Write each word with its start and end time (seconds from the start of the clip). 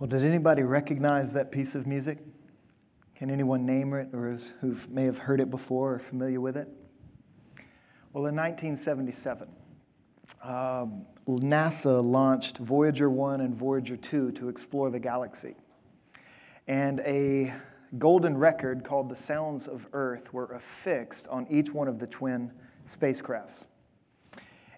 Well, 0.00 0.08
did 0.08 0.24
anybody 0.24 0.62
recognize 0.62 1.34
that 1.34 1.52
piece 1.52 1.74
of 1.74 1.86
music? 1.86 2.16
Can 3.14 3.30
anyone 3.30 3.66
name 3.66 3.92
it 3.92 4.08
or 4.14 4.34
who 4.62 4.74
may 4.88 5.04
have 5.04 5.18
heard 5.18 5.42
it 5.42 5.50
before 5.50 5.96
or 5.96 5.98
familiar 5.98 6.40
with 6.40 6.56
it? 6.56 6.68
Well, 8.14 8.24
in 8.24 8.34
1977, 8.34 9.54
um, 10.42 11.04
NASA 11.28 12.02
launched 12.02 12.56
Voyager 12.56 13.10
1 13.10 13.42
and 13.42 13.54
Voyager 13.54 13.98
2 13.98 14.32
to 14.32 14.48
explore 14.48 14.88
the 14.88 14.98
galaxy. 14.98 15.54
And 16.66 17.00
a 17.00 17.52
golden 17.98 18.38
record 18.38 18.82
called 18.82 19.10
the 19.10 19.16
Sounds 19.16 19.68
of 19.68 19.86
Earth 19.92 20.32
were 20.32 20.50
affixed 20.54 21.28
on 21.28 21.46
each 21.50 21.74
one 21.74 21.88
of 21.88 21.98
the 21.98 22.06
twin 22.06 22.52
spacecrafts. 22.86 23.66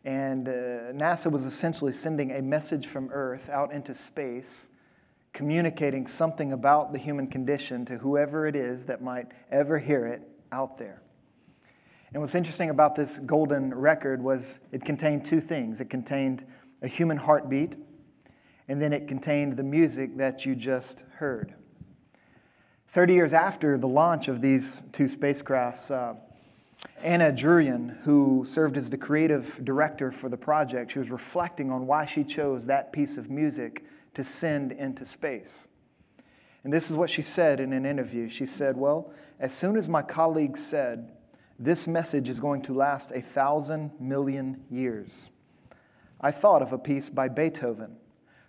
And 0.04 0.48
uh, 0.48 0.90
NASA 0.90 1.30
was 1.30 1.46
essentially 1.46 1.92
sending 1.92 2.32
a 2.32 2.42
message 2.42 2.88
from 2.88 3.08
Earth 3.12 3.48
out 3.50 3.72
into 3.72 3.94
space 3.94 4.68
communicating 5.32 6.06
something 6.06 6.52
about 6.52 6.92
the 6.92 6.98
human 6.98 7.26
condition 7.26 7.84
to 7.86 7.98
whoever 7.98 8.46
it 8.46 8.54
is 8.54 8.86
that 8.86 9.02
might 9.02 9.26
ever 9.50 9.78
hear 9.78 10.06
it 10.06 10.22
out 10.50 10.76
there. 10.78 11.02
And 12.12 12.20
what's 12.20 12.34
interesting 12.34 12.68
about 12.68 12.94
this 12.94 13.18
golden 13.18 13.74
record 13.74 14.22
was 14.22 14.60
it 14.70 14.84
contained 14.84 15.24
two 15.24 15.40
things 15.40 15.80
it 15.80 15.88
contained 15.88 16.44
a 16.82 16.88
human 16.88 17.16
heartbeat, 17.16 17.76
and 18.68 18.82
then 18.82 18.92
it 18.92 19.06
contained 19.06 19.56
the 19.56 19.62
music 19.62 20.16
that 20.16 20.44
you 20.44 20.54
just 20.54 21.04
heard. 21.14 21.54
30 22.88 23.14
years 23.14 23.32
after 23.32 23.78
the 23.78 23.88
launch 23.88 24.28
of 24.28 24.42
these 24.42 24.82
two 24.92 25.04
spacecrafts, 25.04 25.90
uh, 25.90 26.14
Anna 27.02 27.32
Druyan, 27.32 27.96
who 28.02 28.44
served 28.46 28.76
as 28.76 28.90
the 28.90 28.98
creative 28.98 29.64
director 29.64 30.10
for 30.10 30.28
the 30.28 30.36
project, 30.36 30.92
she 30.92 30.98
was 30.98 31.10
reflecting 31.10 31.70
on 31.70 31.86
why 31.86 32.04
she 32.04 32.24
chose 32.24 32.66
that 32.66 32.92
piece 32.92 33.16
of 33.16 33.30
music 33.30 33.84
to 34.14 34.24
send 34.24 34.72
into 34.72 35.04
space. 35.04 35.68
And 36.64 36.72
this 36.72 36.90
is 36.90 36.96
what 36.96 37.10
she 37.10 37.22
said 37.22 37.60
in 37.60 37.72
an 37.72 37.84
interview. 37.84 38.28
She 38.28 38.46
said, 38.46 38.76
Well, 38.76 39.12
as 39.40 39.52
soon 39.52 39.76
as 39.76 39.88
my 39.88 40.02
colleagues 40.02 40.64
said, 40.64 41.12
this 41.58 41.86
message 41.86 42.28
is 42.28 42.40
going 42.40 42.62
to 42.62 42.74
last 42.74 43.12
a 43.12 43.20
thousand 43.20 43.92
million 44.00 44.64
years, 44.70 45.30
I 46.20 46.30
thought 46.30 46.62
of 46.62 46.72
a 46.72 46.78
piece 46.78 47.08
by 47.08 47.28
Beethoven 47.28 47.96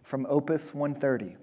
from 0.04 0.26
Opus 0.30 0.74
130. 0.74 1.38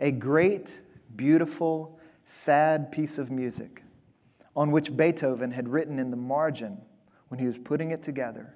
A 0.00 0.10
great, 0.10 0.80
beautiful, 1.16 1.98
sad 2.24 2.90
piece 2.90 3.18
of 3.18 3.30
music 3.30 3.82
on 4.56 4.70
which 4.70 4.96
Beethoven 4.96 5.50
had 5.50 5.68
written 5.68 5.98
in 5.98 6.10
the 6.10 6.16
margin 6.16 6.80
when 7.28 7.40
he 7.40 7.46
was 7.46 7.58
putting 7.58 7.90
it 7.90 8.02
together 8.02 8.54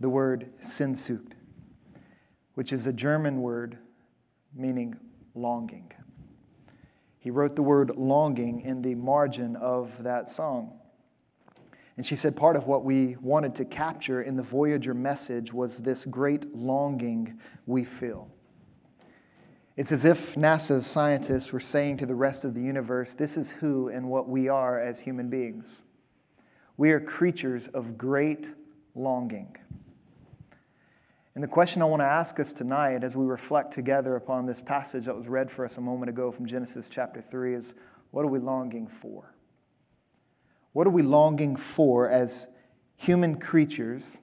the 0.00 0.08
word 0.08 0.50
which 2.54 2.72
is 2.72 2.86
a 2.86 2.92
German 2.92 3.40
word 3.40 3.78
meaning 4.54 4.98
longing. 5.34 5.92
He 7.18 7.30
wrote 7.30 7.54
the 7.54 7.62
word 7.62 7.96
longing 7.96 8.62
in 8.62 8.82
the 8.82 8.94
margin 8.94 9.56
of 9.56 10.02
that 10.02 10.28
song. 10.28 10.78
And 11.96 12.06
she 12.06 12.16
said 12.16 12.34
part 12.34 12.56
of 12.56 12.66
what 12.66 12.82
we 12.82 13.16
wanted 13.20 13.54
to 13.56 13.66
capture 13.66 14.22
in 14.22 14.36
the 14.36 14.42
Voyager 14.42 14.94
message 14.94 15.52
was 15.52 15.82
this 15.82 16.06
great 16.06 16.54
longing 16.54 17.38
we 17.66 17.84
feel. 17.84 18.30
It's 19.76 19.92
as 19.92 20.04
if 20.04 20.34
NASA's 20.34 20.86
scientists 20.86 21.52
were 21.52 21.60
saying 21.60 21.98
to 21.98 22.06
the 22.06 22.14
rest 22.14 22.44
of 22.44 22.54
the 22.54 22.62
universe, 22.62 23.14
this 23.14 23.36
is 23.36 23.50
who 23.50 23.88
and 23.88 24.08
what 24.08 24.28
we 24.28 24.48
are 24.48 24.80
as 24.80 25.00
human 25.00 25.28
beings. 25.28 25.84
We 26.76 26.90
are 26.92 27.00
creatures 27.00 27.68
of 27.68 27.98
great 27.98 28.54
longing. 28.94 29.56
And 31.34 31.44
the 31.44 31.48
question 31.48 31.80
I 31.80 31.84
want 31.84 32.00
to 32.00 32.06
ask 32.06 32.40
us 32.40 32.52
tonight 32.52 33.04
as 33.04 33.16
we 33.16 33.24
reflect 33.24 33.72
together 33.72 34.16
upon 34.16 34.46
this 34.46 34.60
passage 34.60 35.04
that 35.04 35.16
was 35.16 35.28
read 35.28 35.50
for 35.50 35.64
us 35.64 35.76
a 35.76 35.80
moment 35.80 36.10
ago 36.10 36.32
from 36.32 36.46
Genesis 36.46 36.88
chapter 36.88 37.20
3 37.20 37.54
is 37.54 37.74
what 38.10 38.24
are 38.24 38.28
we 38.28 38.40
longing 38.40 38.88
for? 38.88 39.32
What 40.72 40.88
are 40.88 40.90
we 40.90 41.02
longing 41.02 41.54
for 41.54 42.08
as 42.08 42.48
human 42.96 43.38
creatures 43.38 44.18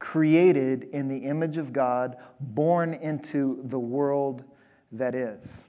created 0.00 0.88
in 0.92 1.08
the 1.08 1.18
image 1.18 1.56
of 1.56 1.72
God, 1.72 2.16
born 2.40 2.94
into 2.94 3.60
the 3.64 3.78
world 3.78 4.44
that 4.90 5.14
is? 5.14 5.68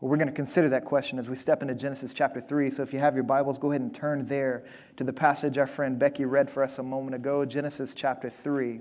Well, 0.00 0.10
we're 0.10 0.16
going 0.16 0.28
to 0.28 0.34
consider 0.34 0.68
that 0.68 0.84
question 0.84 1.18
as 1.18 1.28
we 1.28 1.34
step 1.34 1.60
into 1.60 1.74
Genesis 1.74 2.14
chapter 2.14 2.40
3. 2.40 2.70
So 2.70 2.82
if 2.82 2.92
you 2.92 3.00
have 3.00 3.14
your 3.16 3.24
Bibles, 3.24 3.58
go 3.58 3.72
ahead 3.72 3.80
and 3.80 3.92
turn 3.92 4.26
there 4.28 4.64
to 4.96 5.02
the 5.02 5.12
passage 5.12 5.58
our 5.58 5.66
friend 5.66 5.98
Becky 5.98 6.24
read 6.24 6.48
for 6.48 6.62
us 6.62 6.78
a 6.78 6.84
moment 6.84 7.16
ago, 7.16 7.44
Genesis 7.44 7.94
chapter 7.94 8.30
3 8.30 8.80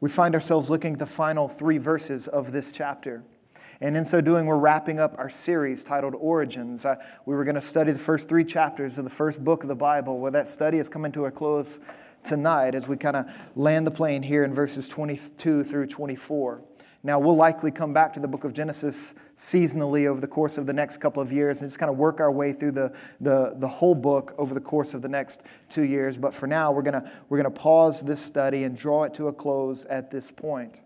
we 0.00 0.08
find 0.08 0.34
ourselves 0.34 0.70
looking 0.70 0.94
at 0.94 0.98
the 0.98 1.06
final 1.06 1.48
three 1.48 1.78
verses 1.78 2.28
of 2.28 2.52
this 2.52 2.72
chapter. 2.72 3.22
And 3.82 3.96
in 3.96 4.04
so 4.04 4.20
doing, 4.20 4.46
we're 4.46 4.58
wrapping 4.58 5.00
up 5.00 5.14
our 5.18 5.30
series 5.30 5.84
titled 5.84 6.14
Origins. 6.18 6.84
Uh, 6.84 6.96
we 7.24 7.34
were 7.34 7.44
going 7.44 7.54
to 7.54 7.60
study 7.60 7.92
the 7.92 7.98
first 7.98 8.28
three 8.28 8.44
chapters 8.44 8.98
of 8.98 9.04
the 9.04 9.10
first 9.10 9.42
book 9.42 9.62
of 9.62 9.68
the 9.68 9.74
Bible, 9.74 10.18
where 10.18 10.30
that 10.32 10.48
study 10.48 10.78
is 10.78 10.88
coming 10.88 11.12
to 11.12 11.24
a 11.26 11.30
close 11.30 11.80
tonight 12.22 12.74
as 12.74 12.86
we 12.86 12.96
kind 12.96 13.16
of 13.16 13.26
land 13.56 13.86
the 13.86 13.90
plane 13.90 14.22
here 14.22 14.44
in 14.44 14.52
verses 14.52 14.88
22 14.88 15.64
through 15.64 15.86
24. 15.86 16.60
Now, 17.02 17.18
we'll 17.18 17.36
likely 17.36 17.70
come 17.70 17.94
back 17.94 18.12
to 18.14 18.20
the 18.20 18.28
book 18.28 18.44
of 18.44 18.52
Genesis 18.52 19.14
seasonally 19.34 20.06
over 20.06 20.20
the 20.20 20.28
course 20.28 20.58
of 20.58 20.66
the 20.66 20.72
next 20.74 20.98
couple 20.98 21.22
of 21.22 21.32
years 21.32 21.62
and 21.62 21.70
just 21.70 21.78
kind 21.78 21.90
of 21.90 21.96
work 21.96 22.20
our 22.20 22.30
way 22.30 22.52
through 22.52 22.72
the, 22.72 22.92
the, 23.20 23.54
the 23.56 23.68
whole 23.68 23.94
book 23.94 24.34
over 24.36 24.52
the 24.52 24.60
course 24.60 24.92
of 24.92 25.00
the 25.00 25.08
next 25.08 25.42
two 25.70 25.84
years. 25.84 26.18
But 26.18 26.34
for 26.34 26.46
now, 26.46 26.72
we're 26.72 26.82
going 26.82 27.02
we're 27.28 27.38
going 27.38 27.52
to 27.52 27.60
pause 27.60 28.02
this 28.02 28.20
study 28.20 28.64
and 28.64 28.76
draw 28.76 29.04
it 29.04 29.14
to 29.14 29.28
a 29.28 29.32
close 29.32 29.86
at 29.86 30.10
this 30.10 30.30
point. 30.30 30.82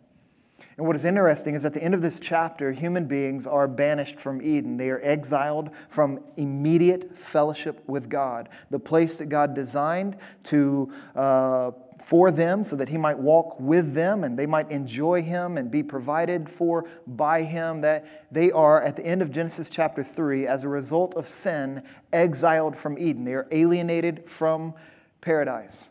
And 0.76 0.86
what 0.86 0.96
is 0.96 1.04
interesting 1.04 1.54
is 1.54 1.64
at 1.64 1.72
the 1.72 1.82
end 1.82 1.94
of 1.94 2.02
this 2.02 2.18
chapter, 2.18 2.72
human 2.72 3.06
beings 3.06 3.46
are 3.46 3.68
banished 3.68 4.18
from 4.18 4.42
Eden. 4.42 4.76
They 4.76 4.90
are 4.90 5.00
exiled 5.02 5.70
from 5.88 6.20
immediate 6.36 7.16
fellowship 7.16 7.82
with 7.86 8.08
God, 8.08 8.48
the 8.70 8.80
place 8.80 9.18
that 9.18 9.26
God 9.26 9.54
designed 9.54 10.16
to 10.44 10.92
uh, 11.14 11.70
for 12.02 12.30
them 12.30 12.64
so 12.64 12.76
that 12.76 12.88
he 12.88 12.96
might 12.96 13.18
walk 13.18 13.58
with 13.58 13.94
them 13.94 14.24
and 14.24 14.38
they 14.38 14.46
might 14.46 14.70
enjoy 14.70 15.22
him 15.22 15.56
and 15.56 15.70
be 15.70 15.82
provided 15.82 16.48
for 16.48 16.86
by 17.06 17.42
him. 17.42 17.80
That 17.80 18.06
they 18.30 18.50
are, 18.50 18.82
at 18.82 18.96
the 18.96 19.04
end 19.04 19.22
of 19.22 19.30
Genesis 19.30 19.70
chapter 19.70 20.02
3, 20.02 20.46
as 20.46 20.64
a 20.64 20.68
result 20.68 21.14
of 21.14 21.26
sin, 21.26 21.82
exiled 22.12 22.76
from 22.76 22.98
Eden. 22.98 23.24
They 23.24 23.34
are 23.34 23.48
alienated 23.50 24.28
from 24.28 24.74
paradise. 25.20 25.90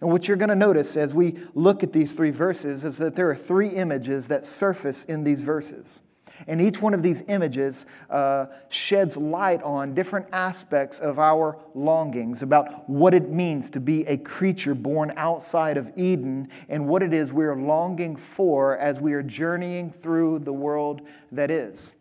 And 0.00 0.10
what 0.10 0.28
you're 0.28 0.36
going 0.36 0.48
to 0.48 0.54
notice 0.54 0.96
as 0.96 1.14
we 1.14 1.38
look 1.54 1.82
at 1.82 1.92
these 1.92 2.14
three 2.14 2.30
verses 2.30 2.84
is 2.84 2.98
that 2.98 3.14
there 3.14 3.30
are 3.30 3.34
three 3.34 3.68
images 3.68 4.28
that 4.28 4.44
surface 4.44 5.04
in 5.04 5.24
these 5.24 5.42
verses. 5.42 6.00
And 6.46 6.60
each 6.60 6.80
one 6.80 6.94
of 6.94 7.02
these 7.02 7.22
images 7.28 7.86
uh, 8.10 8.46
sheds 8.68 9.16
light 9.16 9.62
on 9.62 9.94
different 9.94 10.26
aspects 10.32 11.00
of 11.00 11.18
our 11.18 11.58
longings 11.74 12.42
about 12.42 12.88
what 12.88 13.14
it 13.14 13.30
means 13.30 13.70
to 13.70 13.80
be 13.80 14.06
a 14.06 14.16
creature 14.16 14.74
born 14.74 15.12
outside 15.16 15.76
of 15.76 15.90
Eden 15.96 16.48
and 16.68 16.86
what 16.86 17.02
it 17.02 17.12
is 17.12 17.32
we 17.32 17.44
are 17.44 17.56
longing 17.56 18.16
for 18.16 18.76
as 18.78 19.00
we 19.00 19.12
are 19.14 19.22
journeying 19.22 19.90
through 19.90 20.40
the 20.40 20.52
world 20.52 21.02
that 21.32 21.50
is. 21.50 21.94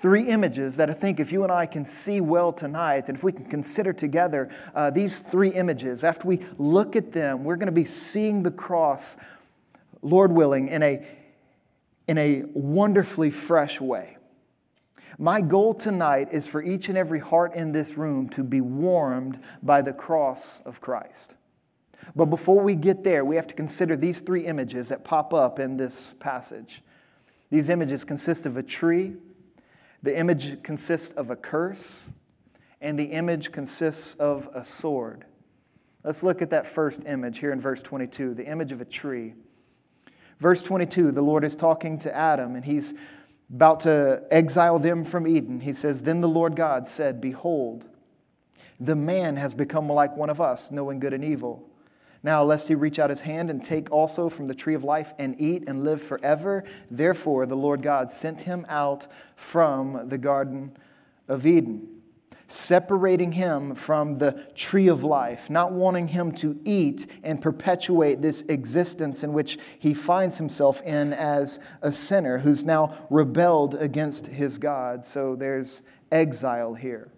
Three 0.00 0.22
images 0.22 0.76
that 0.78 0.88
I 0.88 0.94
think 0.94 1.20
if 1.20 1.30
you 1.30 1.42
and 1.42 1.52
I 1.52 1.66
can 1.66 1.84
see 1.84 2.20
well 2.20 2.52
tonight, 2.52 3.04
and 3.08 3.16
if 3.16 3.22
we 3.22 3.30
can 3.30 3.44
consider 3.44 3.92
together 3.92 4.48
uh, 4.74 4.90
these 4.90 5.20
three 5.20 5.50
images, 5.50 6.02
after 6.02 6.26
we 6.26 6.40
look 6.56 6.96
at 6.96 7.12
them, 7.12 7.44
we're 7.44 7.56
going 7.56 7.66
to 7.66 7.72
be 7.72 7.84
seeing 7.84 8.42
the 8.42 8.50
cross, 8.50 9.16
Lord 10.00 10.32
willing, 10.32 10.68
in 10.68 10.82
a 10.82 11.06
in 12.08 12.18
a 12.18 12.44
wonderfully 12.54 13.30
fresh 13.30 13.80
way. 13.80 14.16
My 15.18 15.40
goal 15.40 15.74
tonight 15.74 16.28
is 16.32 16.46
for 16.46 16.62
each 16.62 16.88
and 16.88 16.96
every 16.96 17.20
heart 17.20 17.54
in 17.54 17.72
this 17.72 17.96
room 17.96 18.28
to 18.30 18.42
be 18.42 18.60
warmed 18.60 19.38
by 19.62 19.82
the 19.82 19.92
cross 19.92 20.60
of 20.60 20.80
Christ. 20.80 21.36
But 22.16 22.26
before 22.26 22.60
we 22.60 22.74
get 22.74 23.04
there, 23.04 23.24
we 23.24 23.36
have 23.36 23.46
to 23.46 23.54
consider 23.54 23.96
these 23.96 24.20
three 24.20 24.46
images 24.46 24.88
that 24.88 25.04
pop 25.04 25.32
up 25.32 25.58
in 25.58 25.76
this 25.76 26.14
passage. 26.18 26.82
These 27.50 27.68
images 27.68 28.04
consist 28.04 28.46
of 28.46 28.56
a 28.56 28.62
tree, 28.62 29.14
the 30.02 30.18
image 30.18 30.62
consists 30.62 31.12
of 31.12 31.30
a 31.30 31.36
curse, 31.36 32.10
and 32.80 32.98
the 32.98 33.04
image 33.04 33.52
consists 33.52 34.14
of 34.16 34.48
a 34.54 34.64
sword. 34.64 35.24
Let's 36.02 36.24
look 36.24 36.42
at 36.42 36.50
that 36.50 36.66
first 36.66 37.04
image 37.06 37.38
here 37.38 37.52
in 37.52 37.60
verse 37.60 37.80
22 37.80 38.34
the 38.34 38.46
image 38.46 38.72
of 38.72 38.80
a 38.80 38.84
tree. 38.84 39.34
Verse 40.42 40.60
22, 40.60 41.12
the 41.12 41.22
Lord 41.22 41.44
is 41.44 41.54
talking 41.54 42.00
to 42.00 42.12
Adam 42.12 42.56
and 42.56 42.64
he's 42.64 42.94
about 43.54 43.78
to 43.80 44.24
exile 44.28 44.80
them 44.80 45.04
from 45.04 45.24
Eden. 45.24 45.60
He 45.60 45.72
says, 45.72 46.02
Then 46.02 46.20
the 46.20 46.28
Lord 46.28 46.56
God 46.56 46.88
said, 46.88 47.20
Behold, 47.20 47.86
the 48.80 48.96
man 48.96 49.36
has 49.36 49.54
become 49.54 49.88
like 49.88 50.16
one 50.16 50.30
of 50.30 50.40
us, 50.40 50.72
knowing 50.72 50.98
good 50.98 51.12
and 51.12 51.22
evil. 51.22 51.70
Now, 52.24 52.42
lest 52.42 52.66
he 52.66 52.74
reach 52.74 52.98
out 52.98 53.08
his 53.08 53.20
hand 53.20 53.50
and 53.50 53.64
take 53.64 53.92
also 53.92 54.28
from 54.28 54.48
the 54.48 54.54
tree 54.54 54.74
of 54.74 54.82
life 54.82 55.14
and 55.16 55.40
eat 55.40 55.68
and 55.68 55.84
live 55.84 56.02
forever. 56.02 56.64
Therefore, 56.90 57.46
the 57.46 57.54
Lord 57.54 57.80
God 57.80 58.10
sent 58.10 58.42
him 58.42 58.66
out 58.68 59.06
from 59.36 60.08
the 60.08 60.18
Garden 60.18 60.76
of 61.28 61.46
Eden. 61.46 62.01
Separating 62.46 63.32
him 63.32 63.74
from 63.74 64.16
the 64.16 64.32
tree 64.54 64.88
of 64.88 65.04
life, 65.04 65.48
not 65.48 65.72
wanting 65.72 66.08
him 66.08 66.32
to 66.32 66.58
eat 66.64 67.06
and 67.22 67.40
perpetuate 67.40 68.20
this 68.20 68.42
existence 68.42 69.24
in 69.24 69.32
which 69.32 69.58
he 69.78 69.94
finds 69.94 70.38
himself 70.38 70.82
in 70.82 71.12
as 71.12 71.60
a 71.82 71.92
sinner 71.92 72.38
who's 72.38 72.64
now 72.64 72.94
rebelled 73.10 73.74
against 73.74 74.26
his 74.26 74.58
God. 74.58 75.04
So 75.04 75.36
there's 75.36 75.82
exile 76.10 76.74
here. 76.74 77.10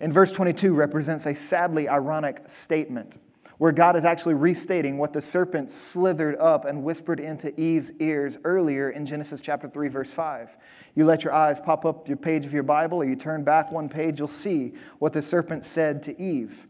And 0.00 0.12
verse 0.12 0.32
22 0.32 0.74
represents 0.74 1.26
a 1.26 1.34
sadly 1.34 1.88
ironic 1.88 2.42
statement 2.48 3.18
where 3.58 3.72
God 3.72 3.96
is 3.96 4.04
actually 4.04 4.34
restating 4.34 4.98
what 4.98 5.12
the 5.12 5.22
serpent 5.22 5.70
slithered 5.70 6.36
up 6.36 6.64
and 6.64 6.82
whispered 6.82 7.20
into 7.20 7.58
Eve's 7.60 7.92
ears 8.00 8.36
earlier 8.44 8.90
in 8.90 9.06
Genesis 9.06 9.40
chapter 9.40 9.68
3, 9.68 9.88
verse 9.88 10.12
5. 10.12 10.56
You 10.94 11.04
let 11.04 11.24
your 11.24 11.32
eyes 11.32 11.58
pop 11.58 11.84
up 11.84 12.08
your 12.08 12.16
page 12.16 12.46
of 12.46 12.52
your 12.52 12.62
Bible, 12.62 12.98
or 12.98 13.04
you 13.04 13.16
turn 13.16 13.42
back 13.42 13.72
one 13.72 13.88
page, 13.88 14.18
you'll 14.18 14.28
see 14.28 14.74
what 14.98 15.12
the 15.12 15.22
serpent 15.22 15.64
said 15.64 16.02
to 16.04 16.20
Eve. 16.20 16.66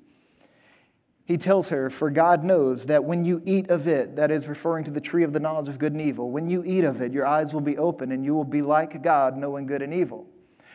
He 1.26 1.38
tells 1.38 1.70
her, 1.70 1.90
For 1.90 2.10
God 2.10 2.44
knows 2.44 2.86
that 2.86 3.04
when 3.04 3.24
you 3.24 3.42
eat 3.44 3.70
of 3.70 3.86
it, 3.86 4.16
that 4.16 4.30
is 4.30 4.48
referring 4.48 4.84
to 4.84 4.90
the 4.90 5.00
tree 5.00 5.24
of 5.24 5.32
the 5.32 5.40
knowledge 5.40 5.68
of 5.68 5.78
good 5.78 5.92
and 5.92 6.00
evil, 6.00 6.30
when 6.30 6.48
you 6.48 6.62
eat 6.64 6.84
of 6.84 7.00
it, 7.00 7.12
your 7.12 7.26
eyes 7.26 7.54
will 7.54 7.62
be 7.62 7.78
open 7.78 8.12
and 8.12 8.24
you 8.24 8.34
will 8.34 8.44
be 8.44 8.62
like 8.62 9.02
God, 9.02 9.36
knowing 9.36 9.66
good 9.66 9.82
and 9.82 9.92
evil. 9.92 10.26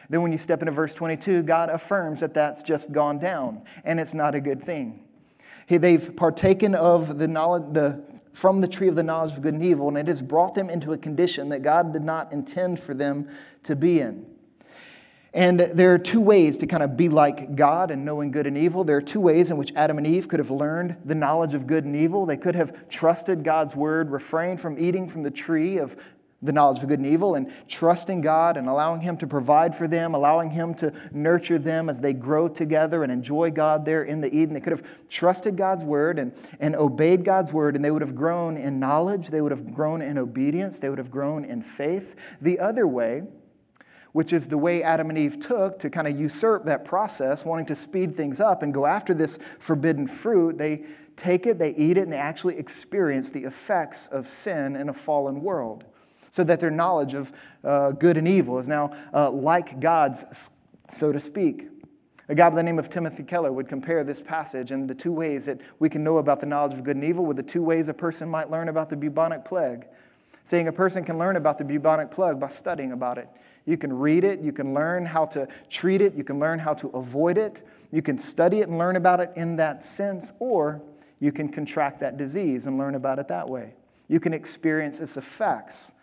Then, 0.10 0.24
when 0.24 0.32
you 0.32 0.40
step 0.40 0.62
into 0.62 0.72
verse 0.72 0.94
22, 0.96 1.44
God 1.44 1.70
affirms 1.70 2.20
that 2.22 2.34
that's 2.34 2.64
just 2.64 2.92
gone 2.92 3.20
down 3.20 3.64
and 3.84 4.00
it's 4.00 4.16
not 4.16 4.34
a 4.34 4.42
good 4.42 4.64
thing. 4.64 5.06
They've 5.68 6.16
partaken 6.16 6.74
of 6.74 7.20
the 7.20 7.28
knowledge, 7.28 7.74
the, 7.74 8.04
from 8.34 8.62
the 8.62 8.68
tree 8.68 8.88
of 8.88 8.96
the 8.96 9.04
knowledge 9.04 9.34
of 9.34 9.42
good 9.42 9.54
and 9.54 9.64
evil, 9.64 9.88
and 9.88 9.98
it 9.98 10.08
has 10.08 10.22
brought 10.22 10.56
them 10.56 10.70
into 10.70 10.92
a 10.94 10.98
condition 10.98 11.50
that 11.50 11.62
God 11.62 11.94
did 11.94 12.04
not 12.04 12.32
intend 12.32 12.80
for 12.80 12.94
them 12.94 13.28
to 13.64 13.76
be 13.76 14.00
in. 14.00 14.26
And 15.34 15.60
there 15.60 15.94
are 15.94 16.00
two 16.00 16.22
ways 16.22 16.58
to 16.58 16.68
kind 16.68 16.82
of 16.82 16.98
be 16.98 17.08
like 17.08 17.56
God 17.56 17.92
and 17.92 18.04
knowing 18.04 18.32
good 18.32 18.48
and 18.48 18.58
evil. 18.58 18.84
There 18.84 18.98
are 18.98 19.02
two 19.02 19.20
ways 19.20 19.52
in 19.52 19.58
which 19.58 19.72
Adam 19.76 20.00
and 20.00 20.08
Eve 20.08 20.28
could 20.28 20.40
have 20.40 20.50
learned 20.50 20.98
the 21.06 21.14
knowledge 21.14 21.54
of 21.54 21.68
good 21.68 21.86
and 21.86 21.96
evil. 21.96 22.26
They 22.26 22.38
could 22.38 22.56
have 22.56 22.90
trusted 22.90 23.44
God's 23.44 23.76
word, 23.76 24.10
refrained 24.10 24.60
from 24.60 24.80
eating 24.80 25.08
from 25.08 25.22
the 25.22 25.32
tree 25.32 25.78
of 25.78 25.96
the 26.42 26.54
knowledge 26.54 26.82
of 26.82 26.88
good 26.88 27.00
and 27.00 27.08
evil 27.08 27.36
and 27.36 27.52
trusting 27.68 28.22
God 28.22 28.56
and 28.56 28.68
allowing 28.68 29.02
Him 29.02 29.18
to 29.18 29.28
provide 29.28 29.76
for 29.76 29.88
them, 29.88 30.14
allowing 30.14 30.52
Him 30.52 30.74
to 30.76 30.94
nurture 31.12 31.60
them 31.60 31.90
as 31.90 32.00
they 32.00 32.14
grow 32.14 32.48
together 32.48 33.04
and 33.04 33.12
enjoy 33.12 33.52
God 33.52 33.84
there 33.84 34.04
in 34.04 34.22
the 34.22 34.34
Eden. 34.34 34.54
They 34.54 34.62
could 34.62 34.72
have 34.72 34.84
trusted 35.10 35.58
God's 35.58 35.84
word 35.84 36.18
and, 36.18 36.34
and 36.60 36.76
obeyed 36.76 37.26
God's 37.26 37.52
word, 37.52 37.76
and 37.76 37.84
they 37.84 37.92
would 37.92 38.02
have 38.02 38.16
grown 38.16 38.56
in 38.56 38.80
knowledge, 38.80 39.28
they 39.28 39.42
would 39.42 39.52
have 39.52 39.74
grown 39.74 40.02
in 40.02 40.18
obedience, 40.18 40.80
they 40.80 40.90
would 40.90 40.98
have 40.98 41.12
grown 41.12 41.44
in 41.44 41.62
faith. 41.62 42.16
The 42.40 42.60
other 42.60 42.88
way, 42.88 43.24
which 44.14 44.32
is 44.32 44.48
the 44.48 44.58
way 44.58 44.82
Adam 44.82 45.10
and 45.10 45.20
Eve 45.20 45.40
took 45.40 45.78
to 45.80 45.90
kind 45.90 46.08
of 46.08 46.18
usurp 46.18 46.66
that 46.66 46.86
process, 46.86 47.44
wanting 47.44 47.66
to 47.66 47.76
speed 47.76 48.16
things 48.16 48.40
up 48.40 48.64
and 48.64 48.74
go 48.74 48.86
after 48.86 49.14
this 49.14 49.40
forbidden 49.60 50.08
fruit, 50.08 50.58
they 50.58 50.86
take 51.18 51.46
it, 51.46 51.60
they 51.60 51.76
eat 51.76 51.98
it, 51.98 52.04
and 52.04 52.14
they 52.14 52.18
actually 52.18 52.58
experience 52.58 53.30
the 53.30 53.44
effects 53.44 54.08
of 54.08 54.26
sin 54.26 54.78
in 54.78 54.88
a 54.88 54.94
fallen 54.94 55.42
world 55.42 55.84
so 56.32 56.44
that 56.44 56.60
their 56.60 56.72
knowledge 56.72 57.14
of 57.14 57.34
uh, 57.64 57.92
good 57.92 58.18
and 58.18 58.28
evil 58.28 58.60
is 58.60 58.68
now 58.68 58.92
uh, 59.14 59.32
like 59.32 59.80
God's, 59.80 60.50
so 60.90 61.12
to 61.12 61.20
speak. 61.20 61.68
A 62.30 62.36
guy 62.36 62.48
by 62.48 62.58
the 62.58 62.64
name 62.64 62.78
of 62.78 62.92
Timothy 62.92 63.24
Keller 63.24 63.52
would 63.52 63.68
compare 63.68 64.04
this 64.04 64.22
passage 64.22 64.70
and 64.70 64.88
the 64.88 64.94
two 64.94 65.12
ways 65.12 65.48
that 65.48 65.60
we 65.80 65.90
can 65.90 66.04
know 66.04 66.20
about 66.20 66.40
the 66.40 66.46
knowledge 66.46 66.74
of 66.74 66.84
good 66.84 66.96
and 66.96 67.04
evil 67.04 67.26
with 67.26 67.38
the 67.38 67.44
two 67.44 67.64
ways 67.64 67.90
a 67.90 67.94
person 67.94 68.30
might 68.30 68.52
learn 68.52 68.70
about 68.70 68.90
the 68.90 68.96
bubonic 68.96 69.44
plague. 69.44 69.88
Saying 70.44 70.68
a 70.68 70.72
person 70.72 71.04
can 71.04 71.18
learn 71.18 71.38
about 71.38 71.58
the 71.58 71.66
bubonic 71.66 72.12
plague 72.12 72.40
by 72.40 72.50
studying 72.50 72.92
about 72.92 73.18
it. 73.18 73.28
You 73.66 73.78
can 73.78 73.92
read 73.92 74.24
it, 74.24 74.42
you 74.42 74.52
can 74.52 74.76
learn 74.76 75.06
how 75.06 75.26
to 75.28 75.48
treat 75.70 76.02
it, 76.02 76.14
you 76.14 76.24
can 76.24 76.40
learn 76.40 76.60
how 76.60 76.76
to 76.76 76.90
avoid 76.90 77.38
it, 77.38 77.64
you 77.92 78.04
can 78.04 78.18
study 78.18 78.60
it 78.60 78.70
and 78.70 78.78
learn 78.78 78.96
about 78.96 79.20
it 79.20 79.32
in 79.36 79.56
that 79.58 79.84
sense, 79.84 80.32
or 80.40 80.82
you 81.20 81.32
can 81.32 81.50
contract 81.50 82.00
that 82.00 82.18
disease 82.18 82.68
and 82.68 82.78
learn 82.78 82.94
about 82.94 83.18
it 83.18 83.28
that 83.28 83.50
way. 83.50 83.74
You 84.08 84.20
can 84.20 84.34
experience 84.34 85.00
its 85.00 85.18
effects 85.18 85.94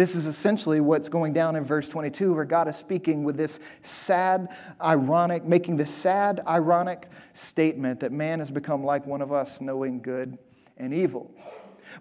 this 0.00 0.14
is 0.14 0.26
essentially 0.26 0.80
what's 0.80 1.10
going 1.10 1.34
down 1.34 1.56
in 1.56 1.62
verse 1.62 1.86
22, 1.86 2.32
where 2.32 2.46
God 2.46 2.68
is 2.68 2.76
speaking 2.76 3.22
with 3.22 3.36
this 3.36 3.60
sad, 3.82 4.48
ironic, 4.80 5.44
making 5.44 5.76
this 5.76 5.94
sad, 5.94 6.40
ironic 6.46 7.06
statement 7.34 8.00
that 8.00 8.10
man 8.10 8.38
has 8.38 8.50
become 8.50 8.82
like 8.82 9.06
one 9.06 9.20
of 9.20 9.30
us, 9.30 9.60
knowing 9.60 10.00
good 10.00 10.38
and 10.78 10.94
evil. 10.94 11.30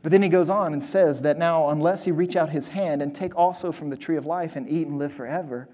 But 0.02 0.14
then 0.14 0.22
he 0.22 0.30
goes 0.30 0.50
on 0.50 0.72
and 0.72 0.82
says 0.82 1.24
that 1.24 1.38
now, 1.38 1.70
unless 1.70 2.06
he 2.06 2.12
reach 2.12 2.38
out 2.38 2.50
his 2.52 2.70
hand 2.70 3.02
and 3.02 3.14
take 3.14 3.36
also 3.36 3.72
from 3.72 3.90
the 3.90 3.98
tree 3.98 4.16
of 4.16 4.26
life 4.26 4.56
and 4.56 4.70
eat 4.70 4.88
and 4.88 4.98
live 4.98 5.12
forever, 5.12 5.68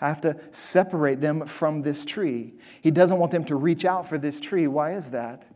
I 0.00 0.08
have 0.08 0.22
to 0.22 0.38
separate 0.50 1.20
them 1.20 1.46
from 1.46 1.82
this 1.82 2.06
tree. 2.06 2.54
He 2.80 2.90
doesn't 2.90 3.18
want 3.18 3.32
them 3.32 3.44
to 3.46 3.56
reach 3.56 3.84
out 3.84 4.06
for 4.06 4.16
this 4.16 4.40
tree. 4.40 4.66
Why 4.66 4.92
is 4.92 5.10
that? 5.10 5.46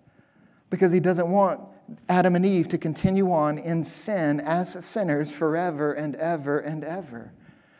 Because 0.68 0.92
he 0.92 1.00
doesn't 1.00 1.30
want 1.30 1.60
Adam 2.08 2.36
and 2.36 2.46
Eve 2.46 2.68
to 2.68 2.78
continue 2.78 3.30
on 3.30 3.58
in 3.58 3.84
sin 3.84 4.40
as 4.40 4.84
sinners 4.84 5.32
forever 5.32 5.92
and 5.92 6.14
ever 6.16 6.58
and 6.58 6.84
ever. 6.84 7.32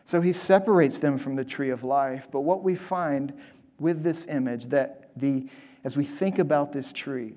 So 0.04 0.20
he 0.20 0.32
separates 0.32 0.98
them 0.98 1.18
from 1.18 1.34
the 1.36 1.44
tree 1.44 1.70
of 1.70 1.84
life. 1.84 2.28
But 2.30 2.40
what 2.40 2.62
we 2.62 2.74
find 2.74 3.32
with 3.78 4.02
this 4.02 4.26
image 4.26 4.66
that 4.66 5.10
the 5.16 5.48
as 5.84 5.96
we 5.96 6.04
think 6.04 6.38
about 6.38 6.72
this 6.72 6.92
tree, 6.92 7.34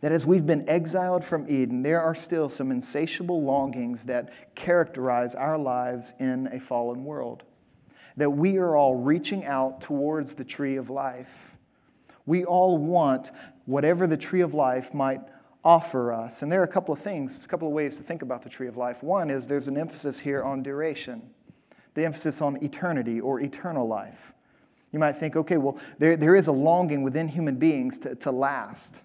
that 0.00 0.12
as 0.12 0.24
we've 0.26 0.46
been 0.46 0.68
exiled 0.68 1.24
from 1.24 1.46
Eden, 1.48 1.82
there 1.82 2.00
are 2.00 2.14
still 2.14 2.48
some 2.48 2.70
insatiable 2.70 3.42
longings 3.42 4.06
that 4.06 4.32
characterize 4.54 5.34
our 5.34 5.58
lives 5.58 6.14
in 6.18 6.48
a 6.52 6.60
fallen 6.60 7.04
world. 7.04 7.42
That 8.16 8.30
we 8.30 8.56
are 8.56 8.76
all 8.76 8.94
reaching 8.94 9.44
out 9.44 9.80
towards 9.80 10.34
the 10.34 10.44
tree 10.44 10.76
of 10.76 10.88
life. 10.88 11.58
We 12.24 12.44
all 12.44 12.78
want 12.78 13.32
whatever 13.66 14.06
the 14.06 14.16
tree 14.16 14.40
of 14.40 14.54
life 14.54 14.94
might 14.94 15.20
offer 15.66 16.12
us. 16.12 16.42
And 16.42 16.50
there 16.50 16.60
are 16.60 16.64
a 16.64 16.68
couple 16.68 16.94
of 16.94 17.00
things, 17.00 17.44
a 17.44 17.48
couple 17.48 17.66
of 17.66 17.74
ways 17.74 17.96
to 17.96 18.04
think 18.04 18.22
about 18.22 18.42
the 18.42 18.48
tree 18.48 18.68
of 18.68 18.76
life. 18.76 19.02
One 19.02 19.30
is 19.30 19.48
there's 19.48 19.66
an 19.66 19.76
emphasis 19.76 20.20
here 20.20 20.40
on 20.44 20.62
duration, 20.62 21.28
the 21.94 22.04
emphasis 22.04 22.40
on 22.40 22.62
eternity 22.62 23.20
or 23.20 23.40
eternal 23.40 23.88
life. 23.88 24.32
You 24.92 25.00
might 25.00 25.14
think, 25.14 25.34
okay, 25.34 25.56
well, 25.56 25.76
there, 25.98 26.16
there 26.16 26.36
is 26.36 26.46
a 26.46 26.52
longing 26.52 27.02
within 27.02 27.26
human 27.26 27.56
beings 27.56 27.98
to, 27.98 28.14
to 28.14 28.30
last. 28.30 29.02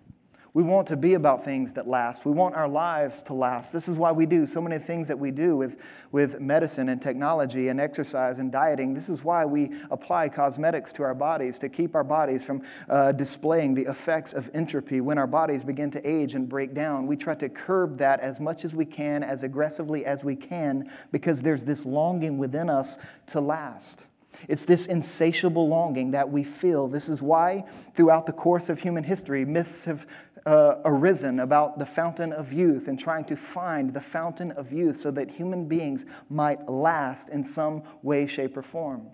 We 0.53 0.63
want 0.63 0.87
to 0.87 0.97
be 0.97 1.13
about 1.13 1.45
things 1.45 1.71
that 1.73 1.87
last. 1.87 2.25
We 2.25 2.33
want 2.33 2.55
our 2.55 2.67
lives 2.67 3.21
to 3.23 3.33
last. 3.33 3.71
This 3.71 3.87
is 3.87 3.97
why 3.97 4.11
we 4.11 4.25
do 4.25 4.45
so 4.45 4.61
many 4.61 4.79
things 4.79 5.07
that 5.07 5.17
we 5.17 5.31
do 5.31 5.55
with, 5.55 5.81
with 6.11 6.41
medicine 6.41 6.89
and 6.89 7.01
technology 7.01 7.69
and 7.69 7.79
exercise 7.79 8.37
and 8.39 8.51
dieting. 8.51 8.93
This 8.93 9.07
is 9.07 9.23
why 9.23 9.45
we 9.45 9.71
apply 9.91 10.27
cosmetics 10.27 10.91
to 10.93 11.03
our 11.03 11.15
bodies 11.15 11.57
to 11.59 11.69
keep 11.69 11.95
our 11.95 12.03
bodies 12.03 12.43
from 12.43 12.63
uh, 12.89 13.13
displaying 13.13 13.75
the 13.75 13.83
effects 13.83 14.33
of 14.33 14.51
entropy. 14.53 14.99
When 14.99 15.17
our 15.17 15.27
bodies 15.27 15.63
begin 15.63 15.89
to 15.91 16.05
age 16.05 16.35
and 16.35 16.49
break 16.49 16.73
down, 16.73 17.07
we 17.07 17.15
try 17.15 17.35
to 17.35 17.47
curb 17.47 17.97
that 17.99 18.19
as 18.19 18.41
much 18.41 18.65
as 18.65 18.75
we 18.75 18.83
can, 18.83 19.23
as 19.23 19.43
aggressively 19.43 20.05
as 20.05 20.25
we 20.25 20.35
can, 20.35 20.91
because 21.13 21.41
there's 21.41 21.63
this 21.63 21.85
longing 21.85 22.37
within 22.37 22.69
us 22.69 22.99
to 23.27 23.39
last. 23.39 24.07
It's 24.47 24.65
this 24.65 24.87
insatiable 24.87 25.67
longing 25.67 26.11
that 26.11 26.29
we 26.29 26.43
feel. 26.43 26.87
This 26.87 27.09
is 27.09 27.21
why, 27.21 27.65
throughout 27.93 28.25
the 28.25 28.33
course 28.33 28.69
of 28.69 28.79
human 28.79 29.03
history, 29.03 29.45
myths 29.45 29.85
have 29.85 30.07
uh, 30.45 30.75
arisen 30.85 31.39
about 31.39 31.77
the 31.77 31.85
fountain 31.85 32.33
of 32.33 32.51
youth 32.51 32.87
and 32.87 32.99
trying 32.99 33.25
to 33.25 33.35
find 33.35 33.93
the 33.93 34.01
fountain 34.01 34.51
of 34.53 34.71
youth 34.71 34.97
so 34.97 35.11
that 35.11 35.29
human 35.29 35.67
beings 35.67 36.05
might 36.29 36.67
last 36.67 37.29
in 37.29 37.43
some 37.43 37.83
way, 38.01 38.25
shape, 38.25 38.57
or 38.57 38.63
form. 38.63 39.07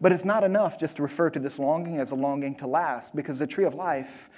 But 0.00 0.12
it's 0.12 0.24
not 0.24 0.42
enough 0.44 0.78
just 0.78 0.96
to 0.96 1.02
refer 1.02 1.30
to 1.30 1.38
this 1.38 1.58
longing 1.58 1.98
as 1.98 2.10
a 2.10 2.14
longing 2.14 2.54
to 2.56 2.66
last, 2.66 3.14
because 3.14 3.38
the 3.38 3.46
tree 3.46 3.64
of 3.64 3.74
life, 3.74 4.30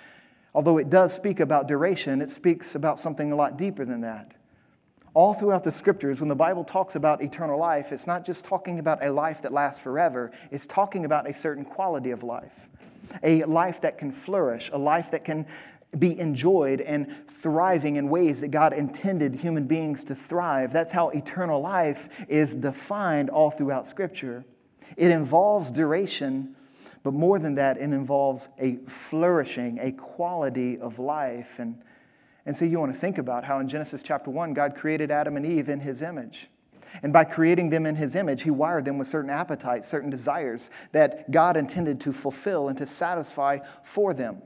although 0.55 0.79
it 0.79 0.91
does 0.91 1.13
speak 1.13 1.41
about 1.41 1.69
duration, 1.69 2.21
it 2.21 2.31
speaks 2.31 2.75
about 2.75 2.99
something 2.99 3.33
a 3.33 3.37
lot 3.37 3.57
deeper 3.57 3.85
than 3.85 4.01
that. 4.03 4.35
All 5.19 5.35
throughout 5.35 5.65
the 5.65 5.73
scriptures, 5.73 6.21
when 6.21 6.29
the 6.29 6.37
Bible 6.37 6.63
talks 6.63 6.95
about 6.95 7.21
eternal 7.25 7.59
life, 7.59 7.91
it's 7.91 8.07
not 8.07 8.25
just 8.25 8.45
talking 8.45 8.79
about 8.79 9.03
a 9.03 9.11
life 9.11 9.43
that 9.43 9.53
lasts 9.53 9.83
forever, 9.83 10.31
it's 10.53 10.65
talking 10.65 11.05
about 11.05 11.29
a 11.29 11.33
certain 11.33 11.65
quality 11.65 12.13
of 12.13 12.23
life. 12.23 12.69
A 13.25 13.43
life 13.43 13.81
that 13.81 13.99
can 13.99 14.13
flourish, 14.13 14.71
a 14.73 14.79
life 14.79 15.11
that 15.11 15.25
can 15.25 15.45
be 15.99 16.17
enjoyed 16.21 16.81
and 16.81 17.13
thriving 17.27 17.97
in 17.97 18.09
ways 18.09 18.43
that 18.43 18.53
God 18.53 18.73
intended 18.73 19.35
human 19.35 19.67
beings 19.67 20.05
to 20.05 20.15
thrive. 20.15 20.73
That's 20.73 20.93
how 20.93 21.09
eternal 21.09 21.61
life 21.61 22.09
is 22.29 22.55
defined 22.55 23.29
all 23.29 23.51
throughout 23.51 23.89
Scripture. 23.89 24.45
It 24.97 25.11
involves 25.11 25.73
duration, 25.73 26.55
but 27.03 27.13
more 27.13 27.41
than 27.41 27.57
that, 27.57 27.77
it 27.79 27.83
involves 27.83 28.51
a 28.57 28.77
flourishing, 28.87 29.81
a 29.81 29.91
quality 29.91 30.79
of 30.79 31.01
life. 31.01 31.59
And, 31.59 31.83
and 32.47 32.57
so 32.57 32.65
you 32.65 32.79
want 32.79 32.93
to 32.93 32.99
think 32.99 33.19
about 33.19 33.45
how 33.45 33.59
in 33.59 33.69
Genesis 33.69 34.03
chapter 34.03 34.31
1, 34.31 34.55
God 34.55 34.75
created 34.75 35.11
Adam 35.11 35.37
and 35.37 35.45
Eve 35.45 35.69
in 35.69 35.81
his 35.81 36.03
image. 36.03 36.49
And 37.03 37.13
by 37.13 37.25
creating 37.25 37.71
them 37.71 37.87
in 37.87 37.97
his 37.97 38.15
image, 38.17 38.43
he 38.43 38.51
wired 38.51 38.85
them 38.85 38.99
with 38.99 39.09
certain 39.09 39.31
appetites, 39.31 39.87
certain 39.87 40.11
desires 40.11 40.71
that 40.93 41.31
God 41.31 41.57
intended 41.57 42.01
to 42.03 42.13
fulfill 42.13 42.69
and 42.69 42.79
to 42.79 42.87
satisfy 42.87 43.59
for 43.83 44.15
them. 44.15 44.43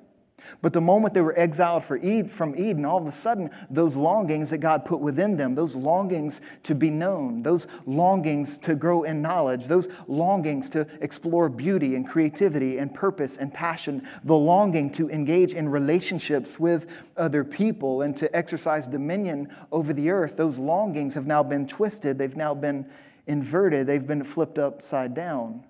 But 0.60 0.72
the 0.72 0.80
moment 0.80 1.14
they 1.14 1.20
were 1.20 1.38
exiled 1.38 1.84
from 1.84 2.04
Eden, 2.04 2.84
all 2.84 2.98
of 2.98 3.06
a 3.06 3.12
sudden, 3.12 3.50
those 3.70 3.96
longings 3.96 4.50
that 4.50 4.58
God 4.58 4.84
put 4.84 5.00
within 5.00 5.36
them, 5.36 5.54
those 5.54 5.74
longings 5.74 6.40
to 6.64 6.74
be 6.74 6.90
known, 6.90 7.42
those 7.42 7.66
longings 7.86 8.58
to 8.58 8.74
grow 8.74 9.02
in 9.02 9.22
knowledge, 9.22 9.66
those 9.66 9.88
longings 10.06 10.70
to 10.70 10.86
explore 11.00 11.48
beauty 11.48 11.96
and 11.96 12.08
creativity 12.08 12.78
and 12.78 12.94
purpose 12.94 13.38
and 13.38 13.52
passion, 13.52 14.06
the 14.24 14.36
longing 14.36 14.90
to 14.92 15.10
engage 15.10 15.52
in 15.52 15.68
relationships 15.68 16.60
with 16.60 16.86
other 17.16 17.44
people 17.44 18.02
and 18.02 18.16
to 18.16 18.34
exercise 18.36 18.86
dominion 18.86 19.48
over 19.70 19.92
the 19.92 20.10
earth, 20.10 20.36
those 20.36 20.58
longings 20.58 21.14
have 21.14 21.26
now 21.26 21.42
been 21.42 21.66
twisted, 21.66 22.18
they've 22.18 22.36
now 22.36 22.54
been 22.54 22.86
inverted, 23.26 23.86
they've 23.86 24.06
been 24.06 24.24
flipped 24.24 24.58
upside 24.58 25.14
down. 25.14 25.64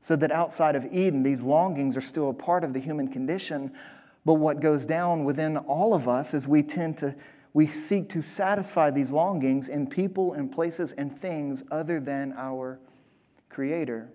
So 0.00 0.16
that 0.16 0.30
outside 0.30 0.76
of 0.76 0.84
Eden, 0.92 1.22
these 1.22 1.42
longings 1.42 1.96
are 1.96 2.02
still 2.02 2.28
a 2.28 2.34
part 2.34 2.62
of 2.62 2.74
the 2.74 2.78
human 2.78 3.08
condition, 3.08 3.72
but 4.24 4.34
what 4.34 4.60
goes 4.60 4.86
down 4.86 5.24
within 5.24 5.56
all 5.56 5.94
of 5.94 6.08
us 6.08 6.34
is 6.34 6.48
we 6.48 6.62
tend 6.62 6.96
to, 6.98 7.14
we 7.52 7.66
seek 7.66 8.08
to 8.10 8.22
satisfy 8.22 8.90
these 8.90 9.12
longings 9.12 9.68
in 9.68 9.86
people 9.86 10.32
and 10.32 10.50
places 10.50 10.92
and 10.92 11.16
things 11.16 11.62
other 11.70 12.00
than 12.00 12.34
our 12.36 12.80
Creator. 13.48 14.10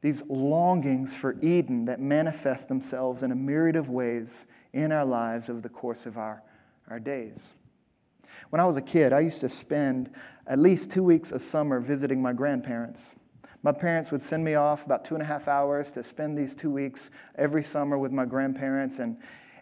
These 0.00 0.24
longings 0.28 1.14
for 1.14 1.36
Eden 1.40 1.84
that 1.84 2.00
manifest 2.00 2.66
themselves 2.66 3.22
in 3.22 3.30
a 3.30 3.36
myriad 3.36 3.76
of 3.76 3.90
ways 3.90 4.48
in 4.72 4.90
our 4.90 5.04
lives 5.04 5.48
over 5.48 5.60
the 5.60 5.68
course 5.68 6.06
of 6.06 6.18
our, 6.18 6.42
our 6.88 6.98
days. 6.98 7.54
When 8.50 8.58
I 8.58 8.66
was 8.66 8.76
a 8.76 8.82
kid, 8.82 9.12
I 9.12 9.20
used 9.20 9.40
to 9.42 9.48
spend 9.48 10.10
at 10.46 10.58
least 10.58 10.90
two 10.90 11.04
weeks 11.04 11.30
a 11.30 11.38
summer 11.38 11.78
visiting 11.78 12.20
my 12.20 12.32
grandparents. 12.32 13.14
My 13.62 13.72
parents 13.72 14.10
would 14.10 14.20
send 14.20 14.44
me 14.44 14.54
off 14.54 14.86
about 14.86 15.04
two 15.04 15.14
and 15.14 15.22
a 15.22 15.26
half 15.26 15.46
hours 15.46 15.92
to 15.92 16.02
spend 16.02 16.36
these 16.36 16.54
two 16.54 16.70
weeks 16.70 17.10
every 17.36 17.62
summer 17.62 17.96
with 17.96 18.10
my 18.10 18.24
grandparents. 18.24 18.98
And, 18.98 19.16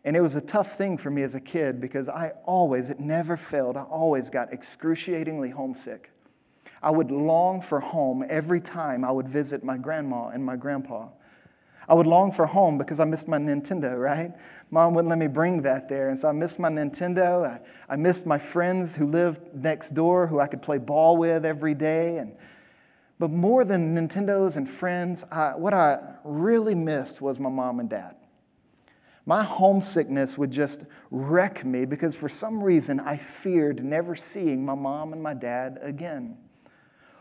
and 0.04 0.16
it 0.16 0.22
was 0.22 0.36
a 0.36 0.40
tough 0.40 0.78
thing 0.78 0.96
for 0.96 1.10
me 1.10 1.22
as 1.22 1.34
a 1.34 1.40
kid 1.40 1.80
because 1.80 2.08
I 2.08 2.32
always, 2.44 2.88
it 2.88 2.98
never 2.98 3.36
failed, 3.36 3.76
I 3.76 3.82
always 3.82 4.30
got 4.30 4.52
excruciatingly 4.52 5.50
homesick. 5.50 6.10
I 6.82 6.90
would 6.90 7.10
long 7.10 7.60
for 7.60 7.80
home 7.80 8.24
every 8.26 8.60
time 8.60 9.04
I 9.04 9.10
would 9.10 9.28
visit 9.28 9.62
my 9.62 9.76
grandma 9.76 10.28
and 10.28 10.42
my 10.42 10.56
grandpa. 10.56 11.08
I 11.86 11.94
would 11.94 12.06
long 12.06 12.32
for 12.32 12.46
home 12.46 12.78
because 12.78 13.00
I 13.00 13.04
missed 13.04 13.28
my 13.28 13.36
Nintendo, 13.36 13.98
right? 14.02 14.32
Mom 14.70 14.94
wouldn't 14.94 15.10
let 15.10 15.18
me 15.18 15.26
bring 15.26 15.60
that 15.62 15.90
there. 15.90 16.08
And 16.08 16.18
so 16.18 16.28
I 16.28 16.32
missed 16.32 16.58
my 16.58 16.70
Nintendo. 16.70 17.44
I, 17.44 17.60
I 17.92 17.96
missed 17.96 18.24
my 18.24 18.38
friends 18.38 18.96
who 18.96 19.06
lived 19.06 19.54
next 19.54 19.90
door 19.90 20.26
who 20.26 20.40
I 20.40 20.46
could 20.46 20.62
play 20.62 20.78
ball 20.78 21.18
with 21.18 21.44
every 21.44 21.74
day. 21.74 22.16
And 22.16 22.34
but 23.20 23.30
more 23.30 23.66
than 23.66 23.94
Nintendos 23.94 24.56
and 24.56 24.66
friends, 24.66 25.26
I, 25.30 25.50
what 25.50 25.74
I 25.74 26.16
really 26.24 26.74
missed 26.74 27.20
was 27.20 27.38
my 27.38 27.50
mom 27.50 27.78
and 27.78 27.88
dad. 27.88 28.16
My 29.26 29.42
homesickness 29.42 30.38
would 30.38 30.50
just 30.50 30.86
wreck 31.10 31.62
me 31.62 31.84
because 31.84 32.16
for 32.16 32.30
some 32.30 32.64
reason 32.64 32.98
I 32.98 33.18
feared 33.18 33.84
never 33.84 34.16
seeing 34.16 34.64
my 34.64 34.74
mom 34.74 35.12
and 35.12 35.22
my 35.22 35.34
dad 35.34 35.78
again. 35.82 36.38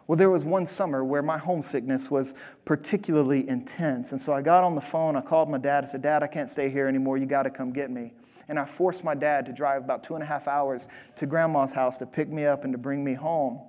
Well, 0.08 0.16
there 0.16 0.30
was 0.30 0.46
one 0.46 0.66
summer 0.66 1.04
where 1.04 1.22
my 1.22 1.38
homesickness 1.38 2.10
was 2.10 2.34
particularly 2.64 3.48
intense. 3.50 4.14
And 4.14 4.22
so 4.22 4.32
I 4.32 4.42
got 4.42 4.64
on 4.64 4.76
the 4.76 4.82
phone, 4.82 5.18
I 5.18 5.22
called 5.22 5.50
my 5.50 5.58
dad, 5.58 5.84
I 5.84 5.88
said, 5.88 6.02
Dad, 6.02 6.24
I 6.24 6.28
can't 6.28 6.50
stay 6.50 6.70
here 6.70 6.88
anymore. 6.88 7.18
You 7.18 7.26
got 7.26 7.44
to 7.44 7.50
come 7.50 7.74
get 7.74 7.92
me. 7.92 8.14
And 8.48 8.58
I 8.58 8.64
forced 8.64 9.04
my 9.04 9.16
dad 9.16 9.46
to 9.48 9.52
drive 9.52 9.84
about 9.84 10.06
two 10.06 10.14
and 10.16 10.24
a 10.24 10.26
half 10.26 10.48
hours 10.48 10.88
to 11.18 11.26
grandma's 11.26 11.74
house 11.74 11.98
to 11.98 12.06
pick 12.06 12.30
me 12.30 12.46
up 12.46 12.64
and 12.64 12.72
to 12.72 12.80
bring 12.80 13.04
me 13.04 13.16
home. 13.16 13.60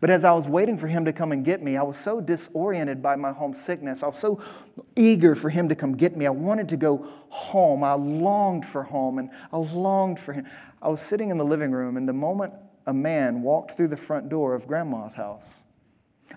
But 0.00 0.10
as 0.10 0.24
I 0.24 0.32
was 0.32 0.48
waiting 0.48 0.76
for 0.76 0.88
him 0.88 1.04
to 1.04 1.12
come 1.12 1.32
and 1.32 1.44
get 1.44 1.62
me, 1.62 1.76
I 1.76 1.82
was 1.82 1.96
so 1.96 2.20
disoriented 2.20 3.02
by 3.02 3.16
my 3.16 3.32
homesickness. 3.32 4.02
I 4.02 4.08
was 4.08 4.18
so 4.18 4.40
eager 4.96 5.34
for 5.34 5.50
him 5.50 5.68
to 5.68 5.74
come 5.74 5.96
get 5.96 6.16
me. 6.16 6.26
I 6.26 6.30
wanted 6.30 6.68
to 6.70 6.76
go 6.76 7.06
home. 7.28 7.84
I 7.84 7.94
longed 7.94 8.66
for 8.66 8.82
home 8.82 9.18
and 9.18 9.30
I 9.52 9.56
longed 9.56 10.18
for 10.18 10.32
him. 10.32 10.46
I 10.82 10.88
was 10.88 11.00
sitting 11.00 11.30
in 11.30 11.38
the 11.38 11.44
living 11.44 11.72
room, 11.72 11.96
and 11.96 12.06
the 12.06 12.12
moment 12.12 12.52
a 12.86 12.92
man 12.92 13.40
walked 13.40 13.72
through 13.72 13.88
the 13.88 13.96
front 13.96 14.28
door 14.28 14.54
of 14.54 14.66
grandma's 14.66 15.14
house, 15.14 15.64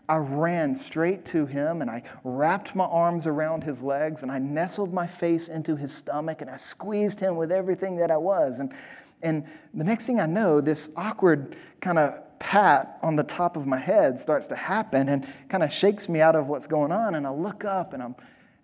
I 0.08 0.18
ran 0.18 0.76
straight 0.76 1.26
to 1.28 1.46
him 1.46 1.82
and 1.82 1.90
I 1.90 2.04
wrapped 2.24 2.76
my 2.76 2.86
arms 2.86 3.28
around 3.28 3.64
his 3.64 3.82
legs 3.82 4.24
and 4.24 4.32
I 4.32 4.40
nestled 4.40 4.94
my 4.94 5.08
face 5.08 5.50
into 5.50 5.76
his 5.76 5.94
stomach 5.94 6.42
and 6.42 6.50
I 6.50 6.58
squeezed 6.58 7.20
him 7.20 7.36
with 7.36 7.52
everything 7.52 7.98
that 7.98 8.12
I 8.12 8.18
was. 8.18 8.60
And, 8.60 8.74
and 9.22 9.46
the 9.74 9.84
next 9.84 10.06
thing 10.06 10.20
I 10.20 10.26
know, 10.26 10.62
this 10.62 10.92
awkward 10.96 11.56
kind 11.82 12.00
of 12.00 12.22
pat 12.40 13.00
on 13.02 13.16
the 13.16 13.24
top 13.24 13.58
of 13.58 13.66
my 13.66 13.78
head 13.78 14.20
starts 14.20 14.48
to 14.48 14.56
happen 14.56 15.10
and 15.10 15.28
kind 15.50 15.64
of 15.64 15.72
shakes 15.72 16.08
me 16.08 16.22
out 16.22 16.36
of 16.36 16.48
what's 16.48 16.68
going 16.68 16.92
on. 16.92 17.16
And 17.16 17.26
I 17.26 17.32
look 17.32 17.66
up 17.66 17.94
and, 17.94 18.02
I'm, 18.02 18.16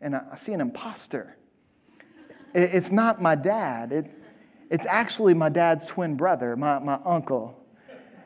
and 0.02 0.16
I 0.16 0.36
see 0.36 0.54
an 0.54 0.62
imposter. 0.62 1.36
It's 2.54 2.92
not 2.92 3.22
my 3.22 3.36
dad, 3.36 3.92
it, 3.92 4.12
it's 4.70 4.86
actually 4.86 5.34
my 5.34 5.50
dad's 5.50 5.86
twin 5.86 6.16
brother, 6.16 6.56
my, 6.56 6.80
my 6.80 7.00
uncle. 7.04 7.60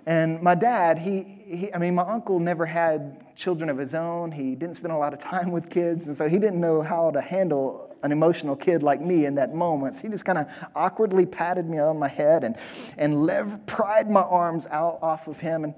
And 0.06 0.42
my 0.42 0.56
dad, 0.56 0.98
he, 0.98 1.24
he, 1.24 1.74
I 1.74 1.78
mean, 1.78 1.94
my 1.96 2.04
uncle 2.04 2.40
never 2.40 2.66
had 2.66 3.36
children 3.36 3.70
of 3.70 3.78
his 3.78 3.94
own. 3.94 4.32
He 4.32 4.56
didn't 4.56 4.76
spend 4.76 4.94
a 4.94 4.98
lot 4.98 5.14
of 5.14 5.20
time 5.20 5.52
with 5.52 5.70
kids. 5.70 6.08
And 6.08 6.16
so 6.16 6.30
he 6.30 6.40
didn't 6.40 6.62
know 6.62 6.82
how 6.82 7.12
to 7.12 7.20
handle 7.20 7.87
an 8.04 8.12
emotional 8.12 8.56
kid 8.56 8.84
like 8.84 9.02
me 9.02 9.26
in 9.26 9.36
that 9.36 9.54
moment. 9.54 9.96
So 9.96 10.04
he 10.04 10.10
just 10.10 10.26
kind 10.26 10.38
of 10.38 10.48
awkwardly 10.76 11.26
patted 11.26 11.68
me 11.68 11.80
on 11.80 11.98
my 11.98 12.08
head 12.08 12.44
and, 12.44 12.56
and 12.98 13.22
lev- 13.22 13.66
pried 13.66 14.10
my 14.10 14.22
arms 14.22 14.68
out 14.68 15.00
off 15.02 15.28
of 15.28 15.40
him 15.40 15.64
and 15.64 15.74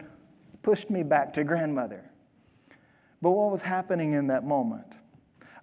pushed 0.62 0.90
me 0.90 1.04
back 1.04 1.34
to 1.34 1.44
grandmother. 1.44 2.10
But 3.22 3.32
what 3.32 3.52
was 3.52 3.62
happening 3.62 4.14
in 4.14 4.28
that 4.28 4.44
moment? 4.44 5.00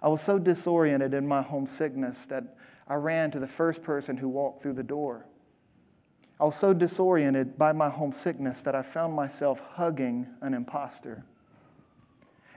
I 0.01 0.09
was 0.09 0.21
so 0.21 0.37
disoriented 0.37 1.13
in 1.13 1.27
my 1.27 1.41
homesickness 1.41 2.27
that 2.27 2.55
I 2.87 2.95
ran 2.95 3.31
to 3.31 3.39
the 3.39 3.47
first 3.47 3.83
person 3.83 4.17
who 4.17 4.29
walked 4.29 4.61
through 4.61 4.73
the 4.73 4.83
door. 4.83 5.25
I 6.39 6.45
was 6.45 6.55
so 6.55 6.73
disoriented 6.73 7.57
by 7.57 7.73
my 7.73 7.89
homesickness 7.89 8.61
that 8.61 8.75
I 8.75 8.83
found 8.83 9.13
myself 9.13 9.59
hugging 9.59 10.27
an 10.41 10.53
impostor. 10.53 11.25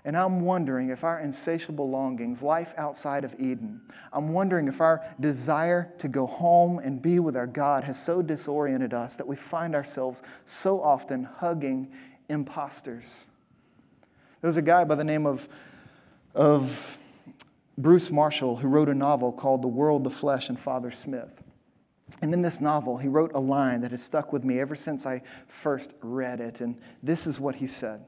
And 0.05 0.17
I'm 0.17 0.41
wondering 0.41 0.91
if 0.91 1.05
our 1.05 1.21
insatiable 1.21 1.91
longings, 1.91 2.43
life 2.43 2.75
outside 2.79 3.25
of 3.25 3.35
Eden, 3.39 3.83
I'm 4.13 4.33
wondering 4.33 4.67
if 4.67 4.81
our 4.81 5.05
desire 5.21 5.93
to 5.99 6.09
go 6.09 6.27
home 6.27 6.79
and 6.79 7.03
be 7.03 7.19
with 7.19 7.37
our 7.37 7.47
God 7.47 7.85
has 7.85 8.03
so 8.03 8.23
disoriented 8.23 8.95
us 8.95 9.17
that 9.17 9.27
we 9.27 9.37
find 9.37 9.75
ourselves 9.75 10.23
so 10.47 10.81
often 10.81 11.25
hugging 11.25 11.91
imposters. 12.29 13.27
There 14.41 14.49
was 14.49 14.57
a 14.57 14.63
guy 14.63 14.85
by 14.85 14.95
the 14.95 15.05
name 15.05 15.27
of, 15.27 15.49
of 16.35 16.99
Bruce 17.77 18.11
Marshall 18.11 18.57
who 18.57 18.69
wrote 18.69 18.89
a 18.89 18.95
novel 18.95 19.33
called 19.33 19.61
The 19.61 19.69
World, 19.69 20.05
the 20.05 20.11
Flesh, 20.11 20.49
and 20.49 20.59
Father 20.59 20.91
Smith. 20.91 21.43
And 22.23 22.33
in 22.33 22.43
this 22.43 22.61
novel, 22.61 22.97
he 22.97 23.09
wrote 23.09 23.33
a 23.35 23.41
line 23.41 23.83
that 23.83 23.91
has 23.91 24.03
stuck 24.03 24.33
with 24.33 24.45
me 24.45 24.59
ever 24.59 24.75
since 24.75 25.07
I 25.07 25.23
first 25.47 25.95
read 26.01 26.41
it. 26.41 26.61
And 26.61 26.77
this 27.03 27.27
is 27.27 27.39
what 27.39 27.57
he 27.57 27.67
said 27.67 28.05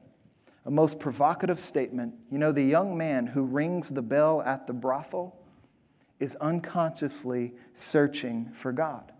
a 0.65 0.71
most 0.71 0.99
provocative 0.99 1.59
statement. 1.59 2.13
You 2.31 2.37
know, 2.37 2.51
the 2.51 2.63
young 2.63 2.97
man 2.97 3.27
who 3.27 3.43
rings 3.43 3.89
the 3.89 4.01
bell 4.01 4.41
at 4.41 4.67
the 4.67 4.73
brothel 4.73 5.35
is 6.19 6.35
unconsciously 6.37 7.53
searching 7.73 8.49
for 8.53 8.71
God. 8.71 9.11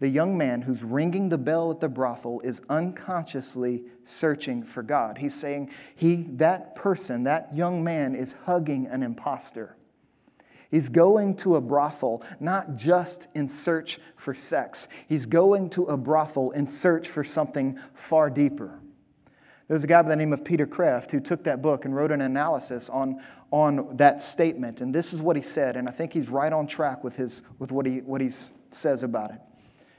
The 0.00 0.08
young 0.08 0.36
man 0.36 0.62
who's 0.62 0.82
ringing 0.82 1.28
the 1.28 1.38
bell 1.38 1.70
at 1.70 1.78
the 1.78 1.88
brothel 1.88 2.40
is 2.40 2.60
unconsciously 2.68 3.84
searching 4.02 4.64
for 4.64 4.82
God. 4.82 5.18
He's 5.18 5.32
saying 5.32 5.70
he 5.94 6.24
that 6.32 6.74
person, 6.74 7.22
that 7.22 7.56
young 7.56 7.84
man 7.84 8.16
is 8.16 8.34
hugging 8.44 8.88
an 8.88 9.04
impostor. 9.04 9.76
He's 10.72 10.88
going 10.88 11.36
to 11.36 11.54
a 11.54 11.60
brothel 11.60 12.24
not 12.40 12.74
just 12.74 13.28
in 13.36 13.48
search 13.48 14.00
for 14.16 14.34
sex. 14.34 14.88
He's 15.06 15.26
going 15.26 15.70
to 15.70 15.84
a 15.84 15.96
brothel 15.96 16.50
in 16.50 16.66
search 16.66 17.08
for 17.08 17.22
something 17.22 17.78
far 17.94 18.28
deeper. 18.28 18.81
There's 19.68 19.84
a 19.84 19.86
guy 19.86 20.02
by 20.02 20.08
the 20.08 20.16
name 20.16 20.32
of 20.32 20.44
Peter 20.44 20.66
Kreeft 20.66 21.10
who 21.10 21.20
took 21.20 21.44
that 21.44 21.62
book 21.62 21.84
and 21.84 21.94
wrote 21.94 22.10
an 22.10 22.20
analysis 22.20 22.90
on, 22.90 23.22
on 23.50 23.96
that 23.96 24.20
statement. 24.20 24.80
And 24.80 24.94
this 24.94 25.12
is 25.12 25.22
what 25.22 25.36
he 25.36 25.42
said, 25.42 25.76
and 25.76 25.88
I 25.88 25.92
think 25.92 26.12
he's 26.12 26.28
right 26.28 26.52
on 26.52 26.66
track 26.66 27.04
with, 27.04 27.16
his, 27.16 27.42
with 27.58 27.72
what, 27.72 27.86
he, 27.86 27.98
what 27.98 28.20
he 28.20 28.30
says 28.70 29.02
about 29.02 29.30
it. 29.30 29.40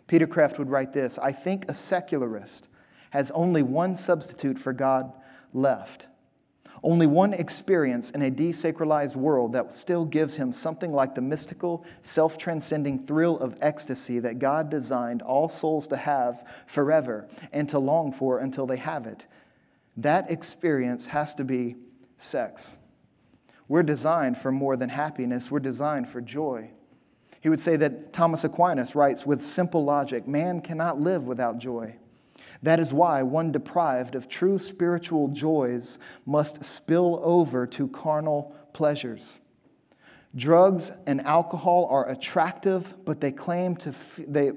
Peter 0.07 0.27
Kreeft 0.27 0.59
would 0.59 0.69
write 0.69 0.93
this 0.93 1.17
I 1.17 1.31
think 1.31 1.65
a 1.69 1.73
secularist 1.73 2.67
has 3.11 3.31
only 3.31 3.63
one 3.63 3.95
substitute 3.95 4.59
for 4.59 4.73
God 4.73 5.13
left. 5.53 6.07
Only 6.85 7.07
one 7.07 7.33
experience 7.33 8.11
in 8.11 8.23
a 8.23 8.29
desacralized 8.29 9.15
world 9.15 9.53
that 9.53 9.73
still 9.73 10.03
gives 10.03 10.35
him 10.35 10.51
something 10.51 10.91
like 10.91 11.15
the 11.15 11.21
mystical, 11.21 11.85
self 12.01 12.37
transcending 12.37 13.05
thrill 13.05 13.39
of 13.39 13.57
ecstasy 13.61 14.19
that 14.19 14.39
God 14.39 14.69
designed 14.69 15.21
all 15.21 15.47
souls 15.47 15.87
to 15.87 15.95
have 15.95 16.45
forever 16.65 17.25
and 17.53 17.69
to 17.69 17.79
long 17.79 18.11
for 18.11 18.39
until 18.39 18.67
they 18.67 18.75
have 18.75 19.05
it. 19.05 19.25
That 19.97 20.31
experience 20.31 21.07
has 21.07 21.35
to 21.35 21.43
be 21.43 21.75
sex. 22.17 22.77
We're 23.67 23.83
designed 23.83 24.37
for 24.37 24.51
more 24.51 24.75
than 24.75 24.89
happiness, 24.89 25.49
we're 25.49 25.59
designed 25.59 26.07
for 26.07 26.21
joy. 26.21 26.71
He 27.41 27.49
would 27.49 27.59
say 27.59 27.75
that 27.75 28.13
Thomas 28.13 28.43
Aquinas 28.43 28.95
writes 28.95 29.25
with 29.25 29.41
simple 29.41 29.83
logic 29.83 30.27
man 30.27 30.61
cannot 30.61 30.99
live 30.99 31.27
without 31.27 31.57
joy. 31.57 31.97
That 32.61 32.79
is 32.79 32.93
why 32.93 33.23
one 33.23 33.51
deprived 33.51 34.15
of 34.15 34.29
true 34.29 34.57
spiritual 34.57 35.27
joys 35.27 35.99
must 36.25 36.63
spill 36.63 37.19
over 37.21 37.67
to 37.67 37.89
carnal 37.89 38.55
pleasures. 38.71 39.41
Drugs 40.35 40.91
and 41.05 41.21
alcohol 41.21 41.87
are 41.91 42.09
attractive, 42.09 42.93
but 43.05 43.19
they 43.19 43.31
claim 43.31 43.75
to 43.77 43.93
they 44.27 44.53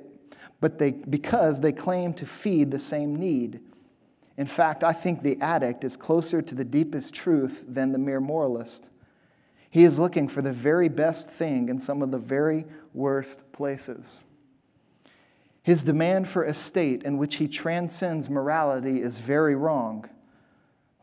but 0.60 0.78
they 0.78 0.92
because 0.92 1.60
they 1.60 1.72
claim 1.72 2.14
to 2.14 2.24
feed 2.24 2.70
the 2.70 2.78
same 2.78 3.16
need. 3.16 3.60
In 4.36 4.46
fact, 4.46 4.84
I 4.84 4.92
think 4.92 5.22
the 5.22 5.40
addict 5.40 5.82
is 5.84 5.96
closer 5.96 6.42
to 6.42 6.54
the 6.54 6.64
deepest 6.64 7.14
truth 7.14 7.64
than 7.66 7.92
the 7.92 7.98
mere 7.98 8.20
moralist. 8.20 8.90
He 9.70 9.84
is 9.84 9.98
looking 9.98 10.28
for 10.28 10.42
the 10.42 10.52
very 10.52 10.88
best 10.88 11.30
thing 11.30 11.68
in 11.68 11.78
some 11.78 12.02
of 12.02 12.10
the 12.10 12.18
very 12.18 12.66
worst 12.92 13.50
places. 13.52 14.22
His 15.62 15.82
demand 15.82 16.28
for 16.28 16.44
a 16.44 16.54
state 16.54 17.02
in 17.02 17.18
which 17.18 17.36
he 17.36 17.48
transcends 17.48 18.30
morality 18.30 19.00
is 19.00 19.18
very 19.18 19.56
wrong, 19.56 20.08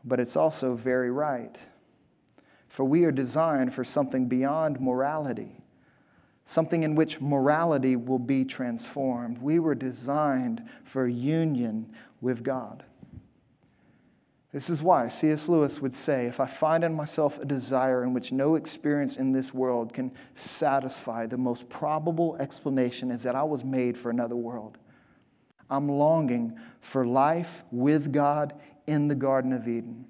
but 0.04 0.20
it's 0.20 0.36
also 0.36 0.74
very 0.74 1.10
right. 1.10 1.58
For 2.68 2.84
we 2.84 3.04
are 3.04 3.12
designed 3.12 3.74
for 3.74 3.84
something 3.84 4.26
beyond 4.26 4.80
morality, 4.80 5.60
something 6.44 6.82
in 6.82 6.94
which 6.94 7.20
morality 7.20 7.94
will 7.94 8.18
be 8.18 8.44
transformed. 8.44 9.38
We 9.38 9.58
were 9.58 9.74
designed 9.74 10.68
for 10.82 11.06
union 11.06 11.92
with 12.20 12.42
God. 12.42 12.84
This 14.54 14.70
is 14.70 14.84
why 14.84 15.08
C.S. 15.08 15.48
Lewis 15.48 15.82
would 15.82 15.92
say 15.92 16.26
if 16.26 16.38
I 16.38 16.46
find 16.46 16.84
in 16.84 16.94
myself 16.94 17.40
a 17.40 17.44
desire 17.44 18.04
in 18.04 18.14
which 18.14 18.30
no 18.30 18.54
experience 18.54 19.16
in 19.16 19.32
this 19.32 19.52
world 19.52 19.92
can 19.92 20.12
satisfy, 20.36 21.26
the 21.26 21.36
most 21.36 21.68
probable 21.68 22.36
explanation 22.38 23.10
is 23.10 23.24
that 23.24 23.34
I 23.34 23.42
was 23.42 23.64
made 23.64 23.98
for 23.98 24.10
another 24.10 24.36
world. 24.36 24.78
I'm 25.68 25.88
longing 25.88 26.56
for 26.80 27.04
life 27.04 27.64
with 27.72 28.12
God 28.12 28.54
in 28.86 29.08
the 29.08 29.16
Garden 29.16 29.52
of 29.52 29.66
Eden. 29.66 30.06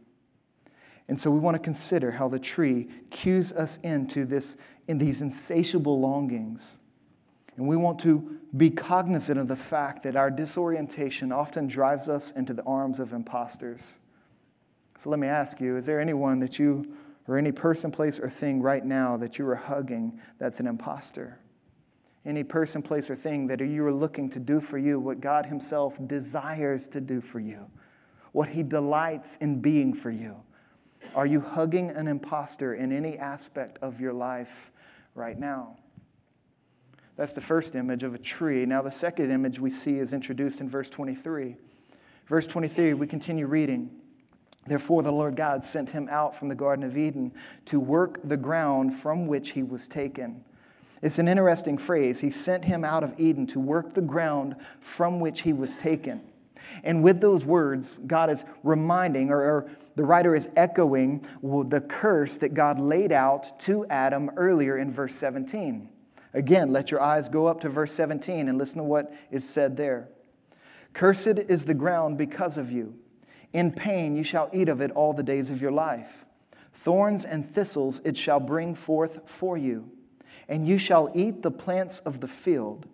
And 1.09 1.19
so 1.19 1.31
we 1.31 1.39
want 1.39 1.55
to 1.55 1.59
consider 1.59 2.11
how 2.11 2.29
the 2.29 2.39
tree 2.39 2.89
cues 3.09 3.51
us 3.51 3.79
into 3.79 4.27
this 4.27 4.59
in 4.89 4.99
these 4.99 5.23
insatiable 5.23 5.99
longings. 6.01 6.77
And 7.57 7.67
we 7.67 7.79
want 7.79 7.99
to 8.01 8.39
be 8.55 8.69
cognizant 8.69 9.41
of 9.41 9.49
the 9.49 9.57
fact 9.57 10.03
that 10.03 10.17
our 10.17 10.31
disorientation 10.31 11.33
often 11.33 11.67
drives 11.67 12.11
us 12.11 12.31
into 12.33 12.53
the 12.53 12.65
arms 12.65 13.01
of 13.01 13.15
imposters. 13.15 14.01
So 14.97 15.11
let 15.11 15.19
me 15.19 15.27
ask 15.27 15.61
you 15.61 15.77
is 15.77 15.87
there 15.87 16.01
anyone 16.01 16.39
that 16.41 16.59
you, 16.59 16.85
or 17.27 17.37
any 17.37 17.53
person, 17.53 17.91
place, 17.91 18.19
or 18.21 18.29
thing 18.29 18.61
right 18.61 18.85
now 18.85 19.17
that 19.17 19.39
you 19.39 19.49
are 19.49 19.55
hugging 19.55 20.21
that's 20.39 20.61
an 20.61 20.67
impostor? 20.67 21.39
Any 22.25 22.43
person, 22.43 22.81
place, 22.81 23.11
or 23.11 23.17
thing 23.17 23.47
that 23.49 23.61
you 23.61 23.85
are 23.85 23.93
looking 23.93 24.31
to 24.31 24.39
do 24.39 24.61
for 24.61 24.79
you 24.79 24.99
what 24.99 25.21
God 25.21 25.47
Himself 25.47 25.99
desires 26.07 26.89
to 26.89 27.01
do 27.01 27.21
for 27.21 27.41
you, 27.41 27.67
what 28.33 28.49
He 28.49 28.63
delights 28.63 29.37
in 29.39 29.61
being 29.61 29.93
for 29.93 30.11
you? 30.11 30.37
Are 31.15 31.27
you 31.27 31.41
hugging 31.41 31.91
an 31.91 32.09
impostor 32.09 32.75
in 32.75 32.93
any 32.93 33.19
aspect 33.19 33.79
of 33.83 34.01
your 34.01 34.13
life 34.13 34.73
right 35.15 35.39
now? 35.39 35.77
That's 37.17 37.33
the 37.33 37.41
first 37.41 37.77
image 37.77 38.03
of 38.03 38.15
a 38.15 38.19
tree. 38.19 38.67
Now, 38.67 38.83
the 38.83 38.91
second 38.91 39.31
image 39.31 39.61
we 39.61 39.71
see 39.71 39.97
is 39.97 40.13
introduced 40.13 40.61
in 40.61 40.69
verse 40.69 40.91
23. 40.91 41.57
Verse 42.27 42.47
23, 42.47 42.95
we 42.95 43.07
continue 43.07 43.47
reading. 43.47 43.91
Therefore, 44.67 45.03
the 45.03 45.13
Lord 45.13 45.37
God 45.37 45.65
sent 45.65 45.91
him 45.91 46.09
out 46.11 46.35
from 46.35 46.49
the 46.49 46.55
Garden 46.55 46.85
of 46.85 46.97
Eden 46.97 47.33
to 47.67 47.79
work 47.79 48.19
the 48.25 48.37
ground 48.37 48.95
from 48.95 49.27
which 49.27 49.51
he 49.51 49.63
was 49.63 49.89
taken. 49.89 50.43
It's 51.03 51.19
an 51.19 51.29
interesting 51.29 51.77
phrase. 51.77 52.21
He 52.21 52.31
sent 52.31 52.65
him 52.65 52.83
out 52.83 53.05
of 53.05 53.15
Eden 53.19 53.47
to 53.49 53.61
work 53.61 53.93
the 53.93 54.01
ground 54.01 54.57
from 54.81 55.21
which 55.21 55.43
he 55.43 55.53
was 55.53 55.77
taken. 55.77 56.23
And 56.83 57.03
with 57.05 57.21
those 57.21 57.45
words, 57.45 57.99
God 58.07 58.31
is 58.31 58.45
reminding, 58.63 59.31
or, 59.31 59.41
or, 59.41 59.71
the 59.97 60.05
writer 60.05 60.35
is 60.35 60.51
echoing 60.57 61.25
the 61.43 61.81
curse 61.81 62.39
that 62.39 62.55
God 62.55 62.81
laid 62.81 63.13
out 63.13 63.61
to 63.61 63.87
Adam 63.87 64.31
earlier 64.37 64.77
in 64.77 64.91
verse 64.91 65.15
17. 65.15 65.89
Again, 66.33 66.73
let 66.73 66.91
your 66.91 67.01
eyes 67.01 67.29
go 67.29 67.47
up 67.47 67.61
to 67.61 67.69
verse 67.69 67.93
17 67.93 68.49
and 68.49 68.59
listen 68.59 68.79
to 68.79 68.85
what 68.85 69.15
is 69.31 69.49
said 69.49 69.77
there. 69.77 70.09
Cursed 70.93 71.39
is 71.39 71.65
the 71.65 71.75
ground 71.75 72.19
because 72.19 72.57
of 72.57 72.73
you. 72.73 72.95
In 73.55 73.71
pain 73.73 74.17
you 74.17 74.25
shall 74.25 74.51
eat 74.53 74.69
of 74.69 74.83
it 74.83 74.91
all 74.91 75.15
the 75.15 75.23
days 75.23 75.49
of 75.49 75.63
your 75.63 75.73
life. 75.73 76.27
Thorns 76.75 77.25
and 77.25 77.47
thistles 77.47 78.03
it 78.05 78.17
shall 78.17 78.41
bring 78.41 78.75
forth 78.75 79.21
for 79.25 79.57
you, 79.57 79.89
and 80.49 80.67
you 80.67 80.77
shall 80.77 81.11
eat 81.15 81.43
the 81.43 81.53
plants 81.53 82.01
of 82.01 82.21
the 82.21 82.29
field. 82.29 82.87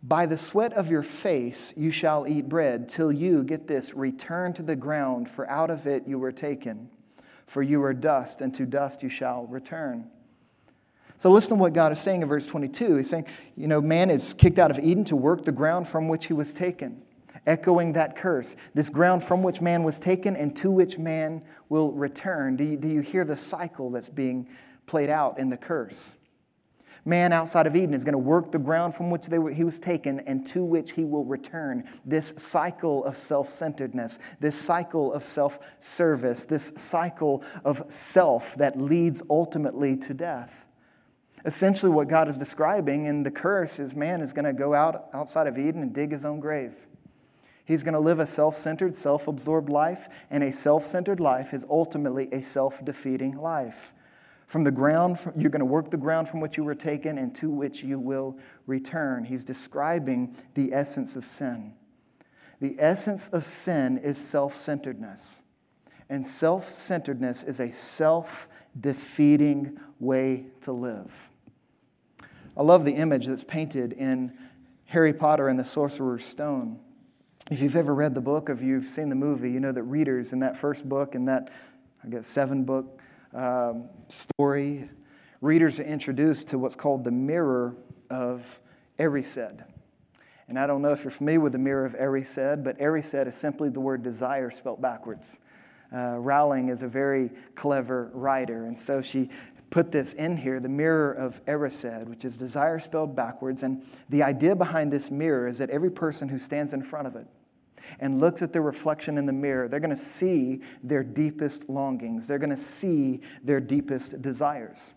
By 0.00 0.26
the 0.26 0.38
sweat 0.38 0.72
of 0.74 0.92
your 0.92 1.02
face 1.02 1.74
you 1.76 1.90
shall 1.90 2.24
eat 2.28 2.48
bread, 2.48 2.88
till 2.88 3.10
you, 3.10 3.42
get 3.42 3.66
this, 3.66 3.94
return 3.94 4.52
to 4.54 4.62
the 4.62 4.76
ground, 4.76 5.28
for 5.28 5.50
out 5.50 5.70
of 5.70 5.88
it 5.88 6.06
you 6.06 6.20
were 6.20 6.30
taken. 6.30 6.88
For 7.46 7.60
you 7.62 7.82
are 7.82 7.94
dust, 7.94 8.40
and 8.40 8.54
to 8.54 8.64
dust 8.64 9.02
you 9.02 9.08
shall 9.08 9.46
return. 9.46 10.08
So 11.16 11.32
listen 11.32 11.56
to 11.56 11.60
what 11.60 11.72
God 11.72 11.90
is 11.90 11.98
saying 11.98 12.22
in 12.22 12.28
verse 12.28 12.46
22. 12.46 12.94
He's 12.94 13.10
saying, 13.10 13.26
you 13.56 13.66
know, 13.66 13.80
man 13.80 14.08
is 14.08 14.34
kicked 14.34 14.60
out 14.60 14.70
of 14.70 14.78
Eden 14.78 15.04
to 15.06 15.16
work 15.16 15.42
the 15.42 15.50
ground 15.50 15.88
from 15.88 16.06
which 16.06 16.26
he 16.26 16.32
was 16.32 16.54
taken, 16.54 17.02
echoing 17.48 17.94
that 17.94 18.14
curse. 18.14 18.54
This 18.74 18.88
ground 18.88 19.24
from 19.24 19.42
which 19.42 19.60
man 19.60 19.82
was 19.82 19.98
taken 19.98 20.36
and 20.36 20.54
to 20.56 20.70
which 20.70 20.98
man 20.98 21.42
will 21.68 21.92
return. 21.92 22.56
Do 22.56 22.64
you, 22.64 22.76
do 22.76 22.88
you 22.88 23.00
hear 23.00 23.24
the 23.24 23.36
cycle 23.36 23.90
that's 23.90 24.08
being 24.08 24.48
played 24.86 25.08
out 25.08 25.38
in 25.38 25.48
the 25.48 25.56
curse? 25.56 26.16
Man 27.04 27.32
outside 27.32 27.66
of 27.66 27.74
Eden 27.74 27.94
is 27.94 28.04
going 28.04 28.12
to 28.12 28.18
work 28.18 28.52
the 28.52 28.58
ground 28.58 28.94
from 28.94 29.10
which 29.10 29.28
were, 29.28 29.50
he 29.50 29.64
was 29.64 29.80
taken 29.80 30.20
and 30.20 30.46
to 30.48 30.62
which 30.62 30.92
he 30.92 31.04
will 31.04 31.24
return. 31.24 31.88
This 32.04 32.34
cycle 32.36 33.02
of 33.04 33.16
self 33.16 33.48
centeredness, 33.48 34.18
this 34.40 34.54
cycle 34.60 35.12
of 35.14 35.22
self 35.22 35.58
service, 35.80 36.44
this 36.44 36.72
cycle 36.76 37.42
of 37.64 37.82
self 37.90 38.56
that 38.56 38.78
leads 38.78 39.22
ultimately 39.30 39.96
to 39.96 40.12
death. 40.12 40.66
Essentially, 41.46 41.90
what 41.90 42.08
God 42.08 42.28
is 42.28 42.36
describing 42.36 43.06
in 43.06 43.22
the 43.22 43.30
curse 43.30 43.78
is 43.78 43.96
man 43.96 44.20
is 44.20 44.34
going 44.34 44.44
to 44.44 44.52
go 44.52 44.74
out 44.74 45.08
outside 45.14 45.46
of 45.46 45.56
Eden 45.56 45.82
and 45.82 45.94
dig 45.94 46.10
his 46.10 46.26
own 46.26 46.40
grave. 46.40 46.88
He's 47.68 47.82
going 47.82 47.92
to 47.92 48.00
live 48.00 48.18
a 48.18 48.26
self 48.26 48.56
centered, 48.56 48.96
self 48.96 49.28
absorbed 49.28 49.68
life, 49.68 50.08
and 50.30 50.42
a 50.42 50.50
self 50.50 50.86
centered 50.86 51.20
life 51.20 51.52
is 51.52 51.66
ultimately 51.68 52.26
a 52.32 52.42
self 52.42 52.82
defeating 52.82 53.32
life. 53.32 53.92
From 54.46 54.64
the 54.64 54.70
ground, 54.70 55.18
you're 55.36 55.50
going 55.50 55.60
to 55.60 55.66
work 55.66 55.90
the 55.90 55.98
ground 55.98 56.28
from 56.28 56.40
which 56.40 56.56
you 56.56 56.64
were 56.64 56.74
taken 56.74 57.18
and 57.18 57.34
to 57.34 57.50
which 57.50 57.84
you 57.84 57.98
will 57.98 58.38
return. 58.66 59.22
He's 59.22 59.44
describing 59.44 60.34
the 60.54 60.72
essence 60.72 61.14
of 61.14 61.26
sin. 61.26 61.74
The 62.58 62.74
essence 62.78 63.28
of 63.28 63.44
sin 63.44 63.98
is 63.98 64.16
self 64.16 64.54
centeredness. 64.54 65.42
And 66.08 66.26
self 66.26 66.64
centeredness 66.64 67.44
is 67.44 67.60
a 67.60 67.70
self 67.70 68.48
defeating 68.80 69.78
way 70.00 70.46
to 70.62 70.72
live. 70.72 71.28
I 72.56 72.62
love 72.62 72.86
the 72.86 72.94
image 72.94 73.26
that's 73.26 73.44
painted 73.44 73.92
in 73.92 74.32
Harry 74.86 75.12
Potter 75.12 75.48
and 75.48 75.60
the 75.60 75.66
Sorcerer's 75.66 76.24
Stone. 76.24 76.80
If 77.50 77.62
you've 77.62 77.76
ever 77.76 77.94
read 77.94 78.14
the 78.14 78.20
book, 78.20 78.50
if 78.50 78.60
you've 78.60 78.84
seen 78.84 79.08
the 79.08 79.14
movie, 79.14 79.50
you 79.50 79.58
know 79.58 79.72
that 79.72 79.84
readers 79.84 80.34
in 80.34 80.40
that 80.40 80.54
first 80.54 80.86
book, 80.86 81.14
in 81.14 81.24
that, 81.24 81.50
I 82.04 82.08
guess, 82.08 82.26
seven 82.26 82.64
book 82.64 83.00
um, 83.32 83.88
story, 84.08 84.90
readers 85.40 85.80
are 85.80 85.84
introduced 85.84 86.48
to 86.48 86.58
what's 86.58 86.76
called 86.76 87.04
the 87.04 87.10
mirror 87.10 87.74
of 88.10 88.60
Erised. 88.98 89.64
And 90.48 90.58
I 90.58 90.66
don't 90.66 90.82
know 90.82 90.92
if 90.92 91.04
you're 91.04 91.10
familiar 91.10 91.40
with 91.40 91.52
the 91.52 91.58
mirror 91.58 91.86
of 91.86 91.94
Erised, 91.94 92.62
but 92.62 92.78
Erised 92.78 93.26
is 93.26 93.34
simply 93.34 93.70
the 93.70 93.80
word 93.80 94.02
desire 94.02 94.50
spelled 94.50 94.82
backwards. 94.82 95.40
Uh, 95.90 96.18
Rowling 96.18 96.68
is 96.68 96.82
a 96.82 96.88
very 96.88 97.30
clever 97.54 98.10
writer, 98.12 98.66
and 98.66 98.78
so 98.78 99.00
she 99.00 99.30
put 99.70 99.92
this 99.92 100.14
in 100.14 100.36
here 100.36 100.60
the 100.60 100.68
mirror 100.68 101.12
of 101.12 101.44
Erised, 101.46 102.08
which 102.08 102.24
is 102.24 102.36
desire 102.36 102.78
spelled 102.78 103.14
backwards. 103.14 103.62
And 103.62 103.84
the 104.08 104.22
idea 104.22 104.56
behind 104.56 104.92
this 104.92 105.10
mirror 105.10 105.46
is 105.46 105.58
that 105.58 105.70
every 105.70 105.90
person 105.90 106.28
who 106.28 106.38
stands 106.38 106.72
in 106.72 106.82
front 106.82 107.06
of 107.06 107.16
it 107.16 107.26
and 108.00 108.20
looks 108.20 108.42
at 108.42 108.52
their 108.52 108.62
reflection 108.62 109.18
in 109.18 109.26
the 109.26 109.32
mirror, 109.32 109.68
they're 109.68 109.80
going 109.80 109.90
to 109.90 109.96
see 109.96 110.60
their 110.82 111.02
deepest 111.02 111.68
longings. 111.68 112.26
They're 112.26 112.38
going 112.38 112.50
to 112.50 112.56
see 112.56 113.20
their 113.42 113.60
deepest 113.60 114.20
desires. 114.22 114.92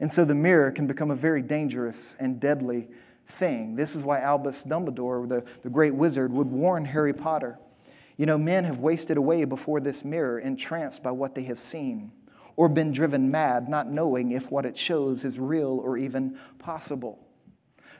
And 0.00 0.10
so 0.10 0.24
the 0.24 0.34
mirror 0.34 0.70
can 0.72 0.86
become 0.86 1.10
a 1.10 1.16
very 1.16 1.42
dangerous 1.42 2.16
and 2.18 2.40
deadly 2.40 2.88
thing. 3.26 3.76
This 3.76 3.94
is 3.94 4.04
why 4.04 4.20
Albus 4.20 4.64
Dumbledore, 4.64 5.28
the, 5.28 5.44
the 5.62 5.70
great 5.70 5.94
wizard, 5.94 6.32
would 6.32 6.48
warn 6.48 6.84
Harry 6.84 7.12
Potter. 7.12 7.58
You 8.16 8.26
know, 8.26 8.38
men 8.38 8.64
have 8.64 8.78
wasted 8.78 9.16
away 9.16 9.44
before 9.44 9.80
this 9.80 10.04
mirror, 10.04 10.38
entranced 10.38 11.02
by 11.02 11.10
what 11.10 11.34
they 11.34 11.42
have 11.44 11.58
seen, 11.58 12.12
or 12.56 12.68
been 12.68 12.92
driven 12.92 13.30
mad, 13.30 13.68
not 13.68 13.90
knowing 13.90 14.32
if 14.32 14.50
what 14.50 14.64
it 14.64 14.76
shows 14.76 15.24
is 15.24 15.38
real 15.38 15.80
or 15.82 15.96
even 15.96 16.38
possible. 16.58 17.18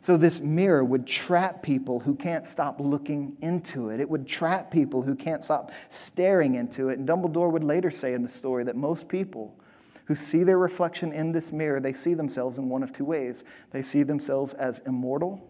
So, 0.01 0.19
this 0.19 0.41
mirror 0.41 0.85
would 0.85 1.07
trap 1.07 1.63
people 1.63 2.01
who 2.01 2.15
can't 2.15 2.47
stop 2.47 2.79
looking 2.79 3.39
into 3.41 3.89
it. 3.89 4.01
It 4.01 4.11
would 4.11 4.27
trap 4.27 4.71
people 4.71 5.01
who 5.01 5.15
can't 5.15 5.43
stop 5.43 5.73
staring 5.89 6.57
into 6.57 6.91
it. 6.91 6.99
And 6.99 7.09
Dumbledore 7.09 7.51
would 7.51 7.65
later 7.65 7.91
say 7.91 8.13
in 8.13 8.23
the 8.23 8.29
story 8.29 8.65
that 8.65 8.77
most 8.77 9.09
people 9.09 9.59
who 10.05 10.15
see 10.15 10.45
their 10.45 10.59
reflection 10.59 11.11
in 11.11 11.33
this 11.33 11.53
mirror, 11.53 11.81
they 11.81 11.95
see 11.95 12.13
themselves 12.13 12.59
in 12.59 12.69
one 12.69 12.83
of 12.83 12.93
two 12.93 13.07
ways. 13.07 13.45
They 13.71 13.81
see 13.81 14.03
themselves 14.03 14.53
as 14.53 14.81
immortal, 14.81 15.49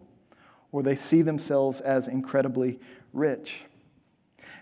or 0.71 0.85
they 0.85 0.95
see 0.95 1.23
themselves 1.23 1.81
as 1.81 2.07
incredibly 2.07 2.79
rich. 3.13 3.65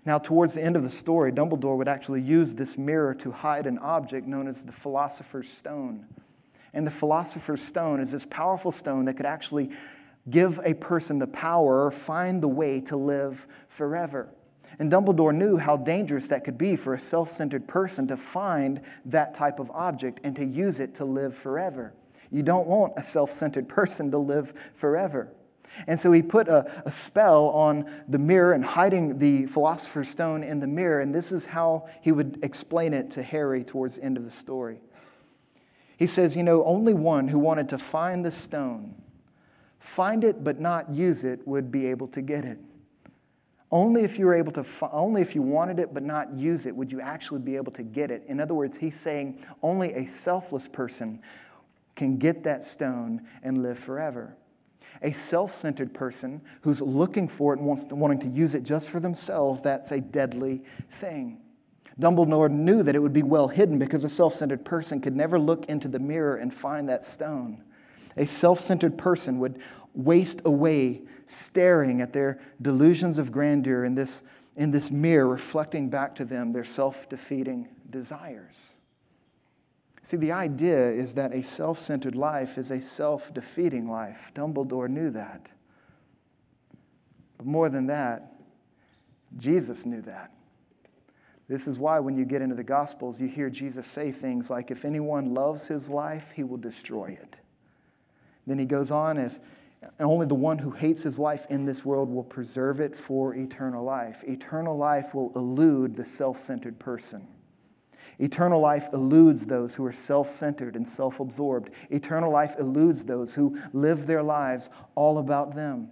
Now, 0.04 0.18
towards 0.18 0.54
the 0.54 0.62
end 0.62 0.76
of 0.76 0.82
the 0.82 0.90
story, 0.90 1.30
Dumbledore 1.30 1.76
would 1.76 1.88
actually 1.88 2.22
use 2.22 2.54
this 2.54 2.76
mirror 2.76 3.14
to 3.14 3.30
hide 3.30 3.66
an 3.66 3.78
object 3.78 4.26
known 4.26 4.48
as 4.48 4.64
the 4.64 4.72
Philosopher's 4.72 5.48
Stone. 5.48 6.06
And 6.74 6.86
the 6.86 6.90
philosopher's 6.90 7.62
stone 7.62 8.00
is 8.00 8.12
this 8.12 8.26
powerful 8.26 8.72
stone 8.72 9.04
that 9.04 9.14
could 9.14 9.26
actually 9.26 9.70
give 10.30 10.58
a 10.64 10.74
person 10.74 11.18
the 11.18 11.26
power 11.26 11.84
or 11.84 11.90
find 11.90 12.42
the 12.42 12.48
way 12.48 12.80
to 12.80 12.96
live 12.96 13.46
forever. 13.68 14.28
And 14.78 14.90
Dumbledore 14.90 15.34
knew 15.34 15.58
how 15.58 15.76
dangerous 15.76 16.28
that 16.28 16.44
could 16.44 16.56
be 16.56 16.76
for 16.76 16.94
a 16.94 16.98
self 16.98 17.30
centered 17.30 17.68
person 17.68 18.06
to 18.08 18.16
find 18.16 18.80
that 19.04 19.34
type 19.34 19.60
of 19.60 19.70
object 19.72 20.20
and 20.24 20.34
to 20.36 20.44
use 20.44 20.80
it 20.80 20.94
to 20.96 21.04
live 21.04 21.34
forever. 21.36 21.92
You 22.30 22.42
don't 22.42 22.66
want 22.66 22.94
a 22.96 23.02
self 23.02 23.32
centered 23.32 23.68
person 23.68 24.10
to 24.10 24.18
live 24.18 24.54
forever. 24.74 25.28
And 25.86 25.98
so 25.98 26.12
he 26.12 26.22
put 26.22 26.48
a, 26.48 26.82
a, 26.84 26.90
spell 26.90 27.48
on 27.48 27.90
the 28.08 28.18
mirror 28.18 28.52
and 28.52 28.64
hiding 28.64 29.18
the 29.18 29.46
philosopher's 29.46 30.08
stone 30.08 30.42
in 30.42 30.60
the 30.60 30.66
mirror. 30.66 31.00
And 31.00 31.14
this 31.14 31.32
is 31.32 31.46
how 31.46 31.88
he 32.00 32.12
would 32.12 32.38
explain 32.42 32.92
it 32.92 33.10
to 33.12 33.22
Harry 33.22 33.64
towards 33.64 33.96
the 33.96 34.04
end 34.04 34.16
of 34.16 34.24
the 34.24 34.30
story. 34.30 34.80
He 35.96 36.06
says, 36.06 36.36
You 36.36 36.42
know, 36.42 36.64
only 36.64 36.94
one 36.94 37.28
who 37.28 37.38
wanted 37.38 37.68
to 37.70 37.78
find 37.78 38.24
the 38.24 38.30
stone, 38.30 38.94
find 39.78 40.24
it 40.24 40.44
but 40.44 40.60
not 40.60 40.90
use 40.90 41.24
it, 41.24 41.46
would 41.46 41.70
be 41.70 41.86
able 41.86 42.08
to 42.08 42.22
get 42.22 42.44
it. 42.44 42.58
Only 43.70 44.02
if 44.02 44.18
you 44.18 44.26
were 44.26 44.34
able 44.34 44.52
to, 44.52 44.66
only 44.92 45.22
if 45.22 45.34
you 45.34 45.40
wanted 45.40 45.78
it 45.78 45.94
but 45.94 46.02
not 46.02 46.34
use 46.34 46.66
it, 46.66 46.76
would 46.76 46.92
you 46.92 47.00
actually 47.00 47.40
be 47.40 47.56
able 47.56 47.72
to 47.72 47.82
get 47.82 48.10
it. 48.10 48.22
In 48.26 48.38
other 48.38 48.52
words, 48.52 48.76
he's 48.76 48.98
saying 48.98 49.44
only 49.62 49.94
a 49.94 50.06
selfless 50.06 50.68
person 50.68 51.22
can 51.96 52.18
get 52.18 52.44
that 52.44 52.64
stone 52.64 53.22
and 53.42 53.62
live 53.62 53.78
forever. 53.78 54.36
A 55.02 55.12
self 55.12 55.52
centered 55.54 55.92
person 55.92 56.40
who's 56.62 56.80
looking 56.80 57.28
for 57.28 57.52
it 57.52 57.58
and 57.58 57.66
wants 57.66 57.84
to, 57.86 57.94
wanting 57.94 58.20
to 58.20 58.28
use 58.28 58.54
it 58.54 58.62
just 58.62 58.88
for 58.88 59.00
themselves, 59.00 59.62
that's 59.62 59.92
a 59.92 60.00
deadly 60.00 60.62
thing. 60.90 61.40
Dumbledore 62.00 62.50
knew 62.50 62.82
that 62.82 62.94
it 62.94 63.00
would 63.00 63.12
be 63.12 63.22
well 63.22 63.48
hidden 63.48 63.78
because 63.78 64.04
a 64.04 64.08
self 64.08 64.34
centered 64.34 64.64
person 64.64 65.00
could 65.00 65.16
never 65.16 65.38
look 65.38 65.66
into 65.66 65.88
the 65.88 65.98
mirror 65.98 66.36
and 66.36 66.52
find 66.52 66.88
that 66.88 67.04
stone. 67.04 67.62
A 68.16 68.26
self 68.26 68.60
centered 68.60 68.96
person 68.96 69.38
would 69.40 69.60
waste 69.94 70.42
away 70.44 71.02
staring 71.26 72.00
at 72.00 72.12
their 72.12 72.40
delusions 72.60 73.18
of 73.18 73.32
grandeur 73.32 73.84
in 73.84 73.94
this, 73.94 74.22
in 74.56 74.70
this 74.70 74.90
mirror, 74.90 75.28
reflecting 75.28 75.88
back 75.88 76.14
to 76.14 76.24
them 76.24 76.52
their 76.52 76.64
self 76.64 77.08
defeating 77.08 77.68
desires. 77.90 78.74
See, 80.02 80.16
the 80.16 80.32
idea 80.32 80.90
is 80.90 81.14
that 81.14 81.32
a 81.32 81.42
self 81.42 81.78
centered 81.78 82.16
life 82.16 82.58
is 82.58 82.70
a 82.70 82.80
self 82.80 83.32
defeating 83.32 83.88
life. 83.88 84.32
Dumbledore 84.34 84.88
knew 84.88 85.10
that. 85.10 85.50
But 87.38 87.46
more 87.46 87.68
than 87.68 87.86
that, 87.86 88.32
Jesus 89.36 89.86
knew 89.86 90.02
that. 90.02 90.32
This 91.48 91.68
is 91.68 91.78
why 91.78 91.98
when 91.98 92.16
you 92.16 92.24
get 92.24 92.42
into 92.42 92.54
the 92.54 92.64
Gospels, 92.64 93.20
you 93.20 93.28
hear 93.28 93.50
Jesus 93.50 93.86
say 93.86 94.10
things 94.10 94.50
like, 94.50 94.70
If 94.70 94.84
anyone 94.84 95.34
loves 95.34 95.68
his 95.68 95.88
life, 95.88 96.32
he 96.32 96.42
will 96.42 96.56
destroy 96.56 97.16
it. 97.20 97.38
Then 98.46 98.58
he 98.58 98.64
goes 98.64 98.90
on, 98.90 99.18
If 99.18 99.38
only 100.00 100.26
the 100.26 100.34
one 100.34 100.58
who 100.58 100.70
hates 100.70 101.02
his 101.02 101.18
life 101.18 101.46
in 101.50 101.64
this 101.64 101.84
world 101.84 102.08
will 102.08 102.24
preserve 102.24 102.80
it 102.80 102.94
for 102.94 103.34
eternal 103.34 103.84
life. 103.84 104.24
Eternal 104.26 104.76
life 104.76 105.14
will 105.14 105.32
elude 105.36 105.94
the 105.94 106.04
self 106.04 106.38
centered 106.38 106.78
person. 106.78 107.28
Eternal 108.18 108.60
life 108.60 108.88
eludes 108.92 109.46
those 109.46 109.74
who 109.74 109.84
are 109.84 109.92
self 109.92 110.28
centered 110.28 110.76
and 110.76 110.86
self 110.86 111.20
absorbed. 111.20 111.70
Eternal 111.90 112.30
life 112.30 112.56
eludes 112.58 113.04
those 113.04 113.34
who 113.34 113.58
live 113.72 114.06
their 114.06 114.22
lives 114.22 114.70
all 114.94 115.18
about 115.18 115.54
them. 115.54 115.90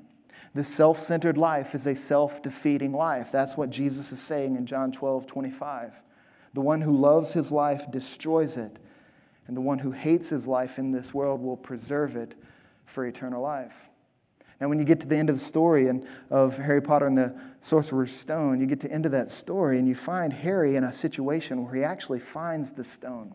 The 0.54 0.64
self 0.64 0.98
centered 0.98 1.38
life 1.38 1.74
is 1.74 1.86
a 1.86 1.94
self 1.94 2.42
defeating 2.42 2.92
life. 2.92 3.30
That's 3.32 3.56
what 3.56 3.70
Jesus 3.70 4.12
is 4.12 4.20
saying 4.20 4.56
in 4.56 4.66
John 4.66 4.92
12 4.92 5.26
25. 5.26 6.02
The 6.52 6.60
one 6.60 6.80
who 6.80 6.96
loves 6.96 7.32
his 7.32 7.52
life 7.52 7.90
destroys 7.90 8.56
it, 8.56 8.78
and 9.46 9.56
the 9.56 9.60
one 9.60 9.78
who 9.78 9.92
hates 9.92 10.30
his 10.30 10.48
life 10.48 10.78
in 10.78 10.90
this 10.90 11.14
world 11.14 11.40
will 11.40 11.56
preserve 11.56 12.16
it 12.16 12.34
for 12.84 13.06
eternal 13.06 13.42
life. 13.42 13.89
Now, 14.60 14.68
when 14.68 14.78
you 14.78 14.84
get 14.84 15.00
to 15.00 15.06
the 15.06 15.16
end 15.16 15.30
of 15.30 15.36
the 15.36 15.44
story 15.44 15.88
and 15.88 16.06
of 16.28 16.58
Harry 16.58 16.82
Potter 16.82 17.06
and 17.06 17.16
the 17.16 17.34
Sorcerer's 17.60 18.14
Stone, 18.14 18.60
you 18.60 18.66
get 18.66 18.80
to 18.80 18.88
the 18.88 18.94
end 18.94 19.06
of 19.06 19.12
that 19.12 19.30
story 19.30 19.78
and 19.78 19.88
you 19.88 19.94
find 19.94 20.32
Harry 20.32 20.76
in 20.76 20.84
a 20.84 20.92
situation 20.92 21.64
where 21.64 21.74
he 21.74 21.82
actually 21.82 22.20
finds 22.20 22.72
the 22.72 22.84
stone. 22.84 23.34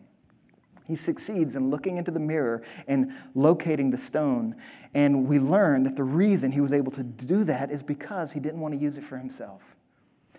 He 0.86 0.94
succeeds 0.94 1.56
in 1.56 1.68
looking 1.68 1.96
into 1.96 2.12
the 2.12 2.20
mirror 2.20 2.62
and 2.86 3.12
locating 3.34 3.90
the 3.90 3.98
stone. 3.98 4.54
And 4.94 5.26
we 5.26 5.40
learn 5.40 5.82
that 5.82 5.96
the 5.96 6.04
reason 6.04 6.52
he 6.52 6.60
was 6.60 6.72
able 6.72 6.92
to 6.92 7.02
do 7.02 7.42
that 7.42 7.72
is 7.72 7.82
because 7.82 8.30
he 8.30 8.38
didn't 8.38 8.60
want 8.60 8.74
to 8.74 8.80
use 8.80 8.96
it 8.96 9.02
for 9.02 9.18
himself. 9.18 9.62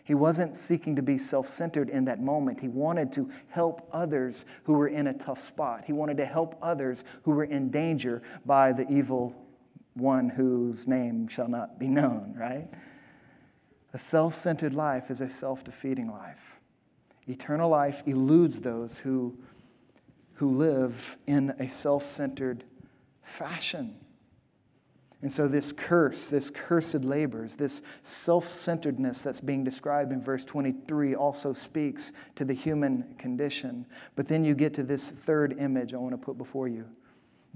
He 0.06 0.16
wasn't 0.16 0.56
seeking 0.56 0.96
to 0.96 1.02
be 1.02 1.18
self 1.18 1.50
centered 1.50 1.90
in 1.90 2.06
that 2.06 2.22
moment. 2.22 2.62
He 2.62 2.70
wanted 2.70 3.12
to 3.12 3.30
help 3.50 3.90
others 3.92 4.46
who 4.64 4.72
were 4.72 4.88
in 4.88 5.08
a 5.08 5.14
tough 5.14 5.42
spot. 5.42 5.84
He 5.86 5.92
wanted 5.92 6.16
to 6.16 6.26
help 6.26 6.58
others 6.62 7.04
who 7.24 7.32
were 7.32 7.44
in 7.44 7.70
danger 7.70 8.22
by 8.46 8.72
the 8.72 8.90
evil 8.90 9.36
one 9.98 10.30
whose 10.30 10.88
name 10.88 11.28
shall 11.28 11.48
not 11.48 11.80
be 11.80 11.88
known, 11.88 12.36
right? 12.38 12.68
A 13.94 14.00
self 14.00 14.36
centered 14.36 14.74
life 14.74 15.10
is 15.10 15.22
a 15.22 15.30
self 15.30 15.64
defeating 15.64 16.12
life. 16.12 16.60
Eternal 17.28 17.70
life 17.70 18.04
eludes 18.06 18.62
those 18.62 18.98
who, 18.98 19.38
who 20.34 20.52
live 20.52 21.18
in 21.28 21.50
a 21.60 21.70
self 21.70 22.04
centered 22.04 22.64
fashion. 23.24 23.96
And 25.24 25.32
so, 25.32 25.48
this 25.48 25.72
curse, 25.72 26.30
this 26.30 26.52
cursed 26.52 27.04
labors, 27.04 27.56
this 27.56 27.82
self 28.04 28.48
centeredness 28.48 29.24
that's 29.24 29.42
being 29.42 29.64
described 29.64 30.12
in 30.12 30.22
verse 30.22 30.46
23 30.46 31.16
also 31.16 31.54
speaks 31.54 32.14
to 32.36 32.46
the 32.46 32.54
human 32.54 33.16
condition. 33.18 33.86
But 34.16 34.28
then 34.28 34.44
you 34.44 34.54
get 34.54 34.74
to 34.76 34.84
this 34.84 35.10
third 35.10 35.56
image 35.60 35.94
I 35.94 35.98
want 35.98 36.14
to 36.14 36.18
put 36.18 36.38
before 36.38 36.68
you 36.68 36.86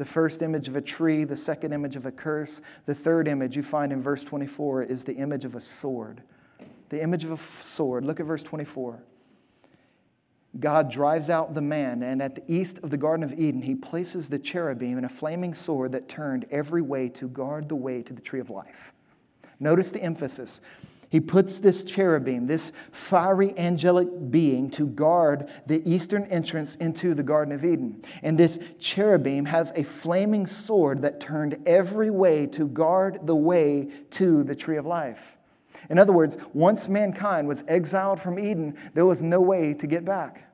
the 0.01 0.05
first 0.05 0.41
image 0.41 0.67
of 0.67 0.75
a 0.75 0.81
tree, 0.81 1.25
the 1.25 1.37
second 1.37 1.73
image 1.73 1.95
of 1.95 2.07
a 2.07 2.11
curse. 2.11 2.63
The 2.87 2.95
third 2.95 3.27
image 3.27 3.55
you 3.55 3.61
find 3.61 3.93
in 3.93 4.01
verse 4.01 4.23
24 4.23 4.81
is 4.81 5.03
the 5.03 5.13
image 5.13 5.45
of 5.45 5.53
a 5.53 5.61
sword. 5.61 6.23
The 6.89 7.03
image 7.03 7.23
of 7.23 7.29
a 7.29 7.37
sword. 7.37 8.03
Look 8.03 8.19
at 8.19 8.25
verse 8.25 8.41
24. 8.41 9.03
God 10.59 10.89
drives 10.89 11.29
out 11.29 11.53
the 11.53 11.61
man, 11.61 12.01
and 12.01 12.19
at 12.19 12.33
the 12.33 12.43
east 12.47 12.79
of 12.79 12.89
the 12.89 12.97
Garden 12.97 13.23
of 13.23 13.39
Eden, 13.39 13.61
he 13.61 13.75
places 13.75 14.27
the 14.27 14.39
cherubim 14.39 14.97
and 14.97 15.05
a 15.05 15.09
flaming 15.09 15.53
sword 15.53 15.91
that 15.91 16.09
turned 16.09 16.47
every 16.49 16.81
way 16.81 17.07
to 17.09 17.27
guard 17.27 17.69
the 17.69 17.75
way 17.75 18.01
to 18.01 18.11
the 18.11 18.21
tree 18.23 18.39
of 18.39 18.49
life. 18.49 18.95
Notice 19.59 19.91
the 19.91 20.01
emphasis. 20.01 20.61
He 21.11 21.19
puts 21.19 21.59
this 21.59 21.83
cherubim, 21.83 22.45
this 22.45 22.71
fiery 22.93 23.53
angelic 23.59 24.31
being, 24.31 24.69
to 24.71 24.87
guard 24.87 25.49
the 25.67 25.87
eastern 25.87 26.23
entrance 26.27 26.77
into 26.77 27.13
the 27.13 27.21
Garden 27.21 27.53
of 27.53 27.65
Eden. 27.65 28.01
And 28.23 28.37
this 28.37 28.59
cherubim 28.79 29.43
has 29.43 29.73
a 29.75 29.83
flaming 29.83 30.47
sword 30.47 31.01
that 31.01 31.19
turned 31.19 31.67
every 31.67 32.09
way 32.09 32.47
to 32.47 32.65
guard 32.65 33.27
the 33.27 33.35
way 33.35 33.89
to 34.11 34.45
the 34.45 34.55
tree 34.55 34.77
of 34.77 34.85
life. 34.85 35.35
In 35.89 35.99
other 35.99 36.13
words, 36.13 36.37
once 36.53 36.87
mankind 36.87 37.45
was 37.45 37.65
exiled 37.67 38.21
from 38.21 38.39
Eden, 38.39 38.77
there 38.93 39.05
was 39.05 39.21
no 39.21 39.41
way 39.41 39.73
to 39.73 39.87
get 39.87 40.05
back. 40.05 40.45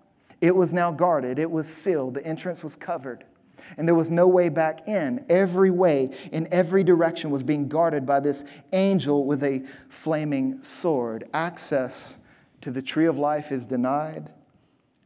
It 0.42 0.56
was 0.56 0.74
now 0.74 0.92
guarded, 0.92 1.38
it 1.38 1.52
was 1.52 1.72
sealed, 1.72 2.16
the 2.16 2.26
entrance 2.26 2.64
was 2.64 2.76
covered 2.76 3.26
and 3.76 3.88
there 3.88 3.96
was 3.96 4.10
no 4.10 4.28
way 4.28 4.50
back 4.50 4.88
in. 4.88 5.26
Every 5.30 5.72
way, 5.72 6.12
in 6.32 6.48
every 6.52 6.84
direction, 6.84 7.32
was 7.32 7.44
being 7.44 7.68
guarded 7.68 8.06
by 8.06 8.20
this 8.20 8.46
angel 8.74 9.26
with 9.26 9.44
a 9.44 9.66
flaming 9.90 10.62
sword. 10.64 11.28
Access 11.34 12.20
to 12.62 12.72
the 12.72 12.82
tree 12.82 13.06
of 13.06 13.18
life 13.18 13.52
is 13.52 13.66
denied. 13.66 14.30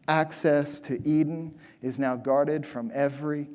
Access 0.08 0.80
to 0.82 0.96
Eden 1.08 1.56
is 1.82 1.98
now 1.98 2.16
guarded 2.16 2.66
from 2.66 2.92
every, 2.94 3.50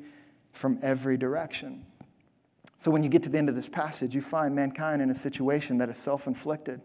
from 0.51 0.79
every 0.81 1.17
direction. 1.17 1.85
So 2.77 2.91
when 2.91 3.03
you 3.03 3.09
get 3.09 3.23
to 3.23 3.29
the 3.29 3.37
end 3.37 3.49
of 3.49 3.55
this 3.55 3.69
passage, 3.69 4.13
you 4.13 4.21
find 4.21 4.53
mankind 4.53 5.01
in 5.01 5.09
a 5.09 5.15
situation 5.15 5.77
that 5.79 5.89
is 5.89 5.97
self 5.97 6.27
inflicted. 6.27 6.81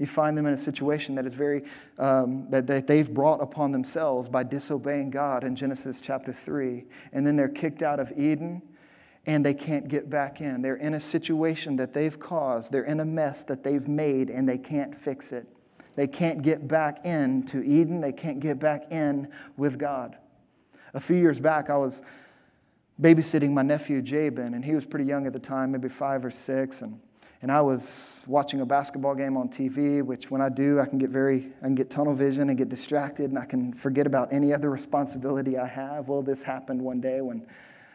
You 0.00 0.06
find 0.06 0.36
them 0.36 0.46
in 0.46 0.54
a 0.54 0.58
situation 0.58 1.14
that 1.16 1.26
is 1.26 1.34
very, 1.34 1.62
um, 1.98 2.46
that, 2.48 2.66
that 2.68 2.86
they've 2.86 3.12
brought 3.12 3.42
upon 3.42 3.70
themselves 3.70 4.30
by 4.30 4.42
disobeying 4.42 5.10
God 5.10 5.44
in 5.44 5.54
Genesis 5.54 6.00
chapter 6.00 6.32
3. 6.32 6.86
And 7.12 7.26
then 7.26 7.36
they're 7.36 7.50
kicked 7.50 7.82
out 7.82 8.00
of 8.00 8.10
Eden 8.16 8.62
and 9.26 9.44
they 9.44 9.52
can't 9.52 9.88
get 9.88 10.08
back 10.08 10.40
in. 10.40 10.62
They're 10.62 10.76
in 10.76 10.94
a 10.94 11.00
situation 11.00 11.76
that 11.76 11.92
they've 11.92 12.18
caused, 12.18 12.72
they're 12.72 12.84
in 12.84 13.00
a 13.00 13.04
mess 13.04 13.44
that 13.44 13.62
they've 13.62 13.86
made 13.86 14.30
and 14.30 14.48
they 14.48 14.56
can't 14.56 14.96
fix 14.96 15.32
it. 15.32 15.46
They 15.96 16.06
can't 16.06 16.40
get 16.40 16.66
back 16.66 17.04
in 17.04 17.42
to 17.48 17.62
Eden, 17.62 18.00
they 18.00 18.12
can't 18.12 18.40
get 18.40 18.58
back 18.58 18.90
in 18.90 19.28
with 19.58 19.78
God. 19.78 20.16
A 20.94 21.00
few 21.00 21.16
years 21.16 21.40
back, 21.40 21.68
I 21.68 21.76
was 21.76 22.02
babysitting 22.98 23.50
my 23.50 23.62
nephew 23.62 24.00
Jabin, 24.00 24.54
and 24.54 24.64
he 24.64 24.74
was 24.74 24.86
pretty 24.86 25.04
young 25.04 25.26
at 25.26 25.34
the 25.34 25.38
time, 25.38 25.72
maybe 25.72 25.90
five 25.90 26.24
or 26.24 26.30
six. 26.30 26.80
And 26.80 27.00
and 27.42 27.50
I 27.50 27.62
was 27.62 28.22
watching 28.26 28.60
a 28.60 28.66
basketball 28.66 29.14
game 29.14 29.36
on 29.36 29.48
TV, 29.48 30.02
which 30.02 30.30
when 30.30 30.42
I 30.42 30.50
do, 30.50 30.78
I 30.78 30.86
can 30.86 30.98
get 30.98 31.08
very, 31.08 31.50
I 31.62 31.66
can 31.66 31.74
get 31.74 31.88
tunnel 31.88 32.14
vision 32.14 32.50
and 32.50 32.58
get 32.58 32.68
distracted, 32.68 33.30
and 33.30 33.38
I 33.38 33.46
can 33.46 33.72
forget 33.72 34.06
about 34.06 34.30
any 34.30 34.52
other 34.52 34.68
responsibility 34.70 35.56
I 35.56 35.66
have. 35.66 36.08
Well, 36.08 36.20
this 36.20 36.42
happened 36.42 36.82
one 36.82 37.00
day 37.00 37.22
when, 37.22 37.46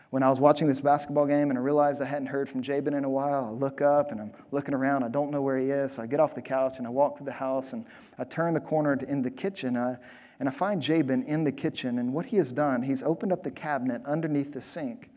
when 0.09 0.23
I 0.23 0.31
was 0.31 0.39
watching 0.39 0.67
this 0.67 0.81
basketball 0.81 1.27
game, 1.27 1.51
and 1.51 1.59
I 1.59 1.61
realized 1.61 2.01
I 2.01 2.05
hadn't 2.05 2.27
heard 2.27 2.49
from 2.49 2.63
Jabin 2.63 2.95
in 2.95 3.03
a 3.03 3.09
while. 3.09 3.45
I 3.45 3.51
look 3.51 3.81
up 3.81 4.11
and 4.11 4.19
I'm 4.19 4.31
looking 4.51 4.73
around. 4.73 5.03
I 5.03 5.09
don't 5.09 5.29
know 5.29 5.43
where 5.43 5.59
he 5.59 5.69
is, 5.69 5.93
so 5.93 6.01
I 6.01 6.07
get 6.07 6.19
off 6.19 6.33
the 6.33 6.41
couch 6.41 6.79
and 6.79 6.87
I 6.87 6.89
walk 6.89 7.17
to 7.19 7.23
the 7.23 7.31
house, 7.31 7.73
and 7.73 7.85
I 8.17 8.23
turn 8.23 8.55
the 8.55 8.59
corner 8.59 8.93
in 8.93 9.21
the 9.21 9.31
kitchen, 9.31 9.75
and 9.75 9.85
I, 9.85 9.97
And 10.39 10.49
I 10.49 10.51
find 10.51 10.81
Jabin 10.81 11.21
in 11.23 11.43
the 11.43 11.51
kitchen, 11.51 11.99
and 11.99 12.13
what 12.13 12.25
he 12.25 12.37
has 12.37 12.51
done, 12.51 12.81
he's 12.81 13.03
opened 13.03 13.31
up 13.31 13.43
the 13.43 13.51
cabinet 13.51 14.01
underneath 14.05 14.53
the 14.53 14.61
sink, 14.61 15.11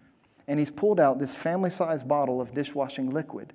and 0.46 0.58
he's 0.58 0.70
pulled 0.70 1.00
out 1.00 1.18
this 1.18 1.34
family 1.34 1.70
sized 1.70 2.06
bottle 2.06 2.42
of 2.42 2.52
dishwashing 2.52 3.08
liquid. 3.08 3.54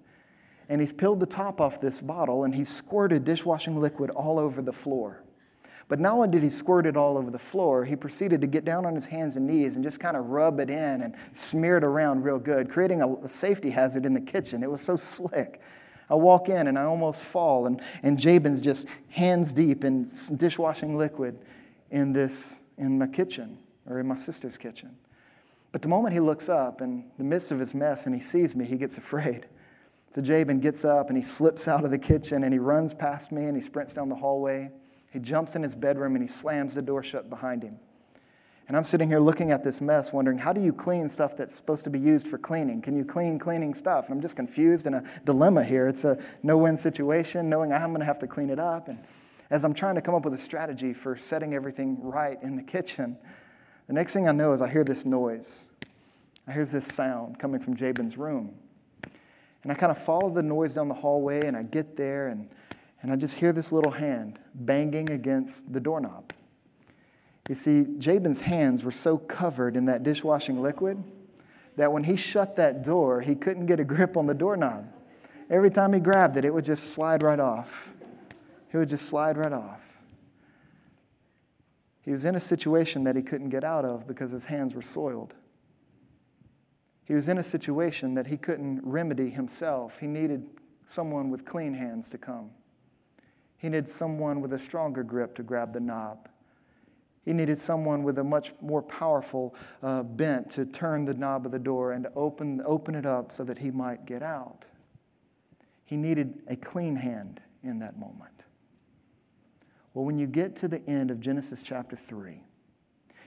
And 0.73 0.81
he's 0.81 0.91
peeled 0.91 1.19
the 1.19 1.27
top 1.27 1.62
off 1.62 1.79
this 1.79 2.01
bottle, 2.01 2.45
and 2.45 2.55
he's 2.55 2.67
squirted 2.67 3.23
dishwashing 3.23 3.79
liquid 3.79 4.09
all 4.09 4.39
over 4.39 4.59
the 4.59 4.73
floor. 4.73 5.21
But 5.88 5.99
not 5.99 6.13
only 6.13 6.29
did 6.29 6.41
he 6.41 6.49
squirt 6.49 6.88
it 6.88 6.97
all 6.97 7.15
over 7.15 7.29
the 7.29 7.38
floor, 7.38 7.86
he 7.86 7.95
proceeded 7.95 8.41
to 8.41 8.47
get 8.47 8.65
down 8.65 8.83
on 8.83 8.95
his 8.95 9.05
hands 9.05 9.38
and 9.38 9.45
knees 9.45 9.75
and 9.75 9.86
just 9.86 9.99
kind 9.99 10.17
of 10.17 10.31
rub 10.31 10.59
it 10.59 10.71
in 10.71 11.03
and 11.03 11.13
smear 11.31 11.77
it 11.77 11.83
around 11.83 12.23
real 12.23 12.39
good, 12.39 12.71
creating 12.71 13.03
a, 13.03 13.15
a 13.17 13.27
safety 13.27 13.69
hazard 13.69 14.03
in 14.03 14.15
the 14.15 14.19
kitchen. 14.19 14.63
It 14.63 14.71
was 14.71 14.81
so 14.81 14.95
slick. 14.95 15.62
I 16.09 16.15
walk 16.15 16.49
in 16.49 16.65
and 16.65 16.75
I 16.75 16.86
almost 16.86 17.23
fall, 17.23 17.67
and, 17.67 17.79
and 18.01 18.17
Jabin's 18.17 18.59
just 18.59 18.88
hands 19.09 19.53
deep 19.53 19.83
in 19.83 20.09
dishwashing 20.38 20.97
liquid 20.97 21.38
in 21.91 22.13
this 22.13 22.63
in 22.79 22.97
my 22.97 23.05
kitchen 23.05 23.59
or 23.88 23.99
in 23.99 24.07
my 24.07 24.15
sister's 24.15 24.57
kitchen. 24.57 24.97
But 25.71 25.83
the 25.83 25.88
moment 25.88 26.15
he 26.15 26.19
looks 26.19 26.49
up 26.49 26.81
in 26.81 27.12
the 27.19 27.23
midst 27.23 27.51
of 27.51 27.59
his 27.59 27.75
mess 27.75 28.07
and 28.07 28.15
he 28.15 28.21
sees 28.21 28.55
me, 28.55 28.65
he 28.65 28.75
gets 28.75 28.97
afraid. 28.97 29.45
So 30.13 30.21
Jabin 30.21 30.60
gets 30.60 30.86
up 30.86 31.10
and 31.10 31.17
he 31.17 31.23
slips 31.23 31.67
out 31.67 31.84
of 31.84 31.89
the 31.89 31.97
kitchen 31.97 32.43
and 32.43 32.54
he 32.54 32.60
runs 32.60 32.93
past 32.93 33.32
me 33.32 33.45
and 33.45 33.56
he 33.56 33.62
sprints 33.62 33.93
down 33.93 34.10
the 34.10 34.15
hallway. 34.15 34.69
He 35.12 35.17
jumps 35.17 35.56
in 35.56 35.63
his 35.63 35.76
bedroom 35.76 36.15
and 36.15 36.23
he 36.23 36.28
slams 36.28 36.76
the 36.76 36.84
door 36.84 37.02
shut 37.02 37.32
behind 37.32 37.63
him. 37.63 37.80
And 38.67 38.78
I'm 38.78 38.84
sitting 38.84 39.10
here 39.10 39.19
looking 39.19 39.52
at 39.52 39.63
this 39.63 39.82
mess, 39.82 40.13
wondering, 40.13 40.38
how 40.38 40.54
do 40.54 40.62
you 40.62 40.71
clean 40.71 41.10
stuff 41.10 41.36
that's 41.36 41.54
supposed 41.54 41.84
to 41.86 41.89
be 41.89 41.99
used 41.99 42.28
for 42.28 42.38
cleaning? 42.38 42.80
Can 42.80 42.95
you 42.95 43.04
clean 43.04 43.39
cleaning 43.39 43.73
stuff? 43.73 44.06
And 44.06 44.13
I'm 44.13 44.21
just 44.21 44.36
confused 44.36 44.86
in 44.86 44.93
a 44.93 45.04
dilemma 45.26 45.63
here. 45.63 45.88
It's 45.88 46.06
a 46.06 46.17
no 46.43 46.58
win 46.58 46.78
situation, 46.78 47.49
knowing 47.49 47.73
I'm 47.73 47.89
going 47.89 47.99
to 47.99 48.06
have 48.06 48.19
to 48.19 48.28
clean 48.28 48.52
it 48.52 48.60
up. 48.60 48.89
And 48.89 48.99
as 49.49 49.65
I'm 49.65 49.73
trying 49.73 49.95
to 49.95 50.02
come 50.02 50.13
up 50.13 50.26
with 50.26 50.36
a 50.36 50.38
strategy 50.38 50.93
for 50.93 51.17
setting 51.17 51.56
everything 51.56 51.97
right 52.02 52.41
in 52.41 52.56
the 52.56 52.63
kitchen, 52.63 53.17
the 53.88 53.93
next 53.93 54.13
thing 54.13 54.28
I 54.28 54.32
know 54.32 54.54
is 54.54 54.62
I 54.62 54.69
hear 54.69 54.84
this 54.84 55.06
noise. 55.06 55.67
I 56.47 56.54
hear 56.54 56.65
this 56.65 56.88
sound 56.88 57.39
coming 57.39 57.60
from 57.60 57.76
Jabin's 57.76 58.17
room. 58.17 58.60
And 59.63 59.71
I 59.71 59.76
kind 59.76 59.91
of 59.91 59.97
follow 59.97 60.30
the 60.30 60.43
noise 60.43 60.73
down 60.73 60.89
the 60.89 60.93
hallway 60.93 61.45
and 61.45 61.58
I 61.58 61.63
get 61.63 61.95
there 61.95 62.28
and 62.28 62.49
and 63.04 63.12
I 63.12 63.17
just 63.17 63.36
hear 63.36 63.52
this 63.52 63.73
little 63.73 63.91
hand 63.91 64.39
banging 64.56 65.10
against 65.12 65.71
the 65.71 65.82
doorknob. 65.82 66.32
You 67.49 67.56
see, 67.56 67.86
Jabin's 67.97 68.39
hands 68.39 68.86
were 68.86 68.91
so 68.91 69.17
covered 69.17 69.76
in 69.76 69.86
that 69.86 70.04
dishwashing 70.04 70.62
liquid 70.62 71.04
that 71.76 71.91
when 71.91 72.06
he 72.06 72.15
shut 72.15 72.56
that 72.56 72.82
door, 72.82 73.19
he 73.19 73.36
couldn't 73.36 73.65
get 73.65 73.82
a 73.82 73.84
grip 73.84 74.15
on 74.15 74.26
the 74.26 74.34
doorknob. 74.34 74.88
Every 75.49 75.69
time 75.69 75.91
he 75.91 75.99
grabbed 75.99 76.38
it, 76.38 76.45
it 76.45 76.54
would 76.54 76.63
just 76.63 76.93
slide 76.93 77.21
right 77.21 77.39
off. 77.39 77.93
It 78.71 78.78
would 78.78 78.88
just 78.88 79.08
slide 79.08 79.38
right 79.38 79.52
off. 79.52 79.82
He 82.04 82.12
was 82.12 82.23
in 82.23 82.36
a 82.36 82.39
situation 82.39 83.04
that 83.04 83.17
he 83.17 83.21
couldn't 83.21 83.49
get 83.49 83.65
out 83.65 83.84
of 83.84 84.08
because 84.08 84.32
his 84.32 84.45
hands 84.45 84.73
were 84.73 84.82
soiled. 84.82 85.34
He 87.05 87.13
was 87.13 87.27
in 87.27 87.37
a 87.37 87.43
situation 87.43 88.13
that 88.13 88.27
he 88.27 88.37
couldn't 88.37 88.81
remedy 88.83 89.29
himself. 89.29 89.99
He 89.99 90.07
needed 90.07 90.45
someone 90.85 91.29
with 91.29 91.45
clean 91.45 91.73
hands 91.73 92.09
to 92.11 92.17
come. 92.17 92.51
He 93.57 93.69
needed 93.69 93.89
someone 93.89 94.41
with 94.41 94.53
a 94.53 94.59
stronger 94.59 95.03
grip 95.03 95.35
to 95.35 95.43
grab 95.43 95.73
the 95.73 95.79
knob. 95.79 96.29
He 97.23 97.31
needed 97.31 97.57
someone 97.57 98.03
with 98.03 98.19
a 98.19 98.23
much 98.23 98.53
more 98.61 98.81
powerful 98.81 99.55
uh, 99.81 100.03
bent 100.03 100.49
to 100.51 100.65
turn 100.65 101.05
the 101.05 101.13
knob 101.13 101.45
of 101.45 101.53
the 101.53 101.59
door 101.59 101.93
and 101.93 102.03
to 102.03 102.11
open, 102.15 102.61
open 102.65 102.95
it 102.95 103.05
up 103.05 103.31
so 103.31 103.43
that 103.45 103.59
he 103.59 103.71
might 103.71 104.05
get 104.05 104.21
out. 104.21 104.65
He 105.85 105.95
needed 105.95 106.41
a 106.47 106.55
clean 106.55 106.97
hand 106.97 107.41
in 107.63 107.79
that 107.79 107.97
moment. 107.97 108.43
Well, 109.93 110.05
when 110.05 110.17
you 110.17 110.27
get 110.27 110.55
to 110.57 110.67
the 110.67 110.85
end 110.89 111.11
of 111.11 111.19
Genesis 111.19 111.63
chapter 111.63 111.95
3, 111.95 112.43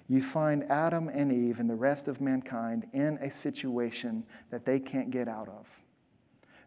you 0.08 0.22
find 0.22 0.64
Adam 0.70 1.08
and 1.08 1.32
Eve 1.32 1.58
and 1.58 1.68
the 1.68 1.74
rest 1.74 2.06
of 2.08 2.20
mankind 2.20 2.88
in 2.92 3.18
a 3.18 3.30
situation 3.30 4.24
that 4.50 4.64
they 4.64 4.78
can't 4.78 5.10
get 5.10 5.28
out 5.28 5.48
of. 5.48 5.82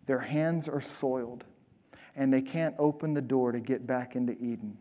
Their 0.06 0.19
hands 0.19 0.67
are 0.67 0.82
soiled 0.82 1.45
and 2.15 2.34
they 2.34 2.41
can't 2.41 2.75
open 2.78 3.13
the 3.13 3.21
door 3.21 3.52
to 3.52 3.60
get 3.60 3.88
back 3.88 4.15
into 4.15 4.34
Eden. 4.34 4.78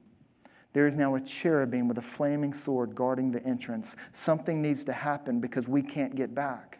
There 0.72 0.86
is 0.86 0.96
now 0.96 1.14
a 1.14 1.20
cherubim 1.20 1.88
with 1.88 1.98
a 1.98 2.02
flaming 2.02 2.52
sword 2.52 2.94
guarding 2.94 3.30
the 3.30 3.44
entrance. 3.44 3.96
Something 4.12 4.60
needs 4.60 4.84
to 4.84 4.92
happen 4.92 5.40
because 5.40 5.68
we 5.68 5.82
can't 5.82 6.14
get 6.14 6.34
back. 6.34 6.77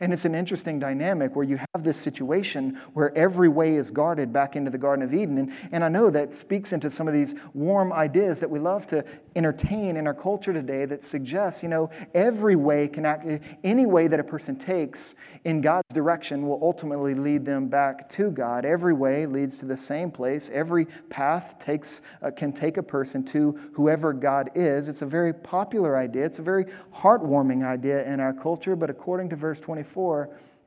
And 0.00 0.14
it's 0.14 0.24
an 0.24 0.34
interesting 0.34 0.78
dynamic 0.78 1.36
where 1.36 1.44
you 1.44 1.58
have 1.58 1.84
this 1.84 1.98
situation 1.98 2.80
where 2.94 3.16
every 3.16 3.48
way 3.48 3.74
is 3.74 3.90
guarded 3.90 4.32
back 4.32 4.56
into 4.56 4.70
the 4.70 4.78
Garden 4.78 5.04
of 5.04 5.12
Eden. 5.12 5.36
And, 5.36 5.52
and 5.72 5.84
I 5.84 5.88
know 5.88 6.08
that 6.08 6.34
speaks 6.34 6.72
into 6.72 6.88
some 6.88 7.06
of 7.06 7.12
these 7.12 7.34
warm 7.52 7.92
ideas 7.92 8.40
that 8.40 8.48
we 8.48 8.58
love 8.58 8.86
to 8.88 9.04
entertain 9.36 9.98
in 9.98 10.06
our 10.06 10.14
culture 10.14 10.54
today 10.54 10.86
that 10.86 11.04
suggests, 11.04 11.62
you 11.62 11.68
know, 11.68 11.90
every 12.14 12.56
way 12.56 12.88
can 12.88 13.04
act, 13.04 13.26
any 13.62 13.84
way 13.84 14.08
that 14.08 14.18
a 14.18 14.24
person 14.24 14.56
takes 14.56 15.16
in 15.44 15.60
God's 15.60 15.92
direction 15.92 16.46
will 16.46 16.60
ultimately 16.62 17.14
lead 17.14 17.44
them 17.44 17.68
back 17.68 18.08
to 18.10 18.30
God. 18.30 18.64
Every 18.64 18.94
way 18.94 19.26
leads 19.26 19.58
to 19.58 19.66
the 19.66 19.76
same 19.76 20.10
place. 20.10 20.50
Every 20.50 20.86
path 21.10 21.58
takes, 21.58 22.00
uh, 22.22 22.30
can 22.30 22.52
take 22.52 22.78
a 22.78 22.82
person 22.82 23.22
to 23.26 23.52
whoever 23.74 24.14
God 24.14 24.48
is. 24.54 24.88
It's 24.88 25.02
a 25.02 25.06
very 25.06 25.34
popular 25.34 25.96
idea. 25.96 26.24
It's 26.24 26.38
a 26.38 26.42
very 26.42 26.64
heartwarming 26.94 27.64
idea 27.66 28.10
in 28.10 28.18
our 28.20 28.32
culture, 28.32 28.76
but 28.76 28.88
according 28.88 29.28
to 29.30 29.36
verse 29.36 29.60
24, 29.60 29.89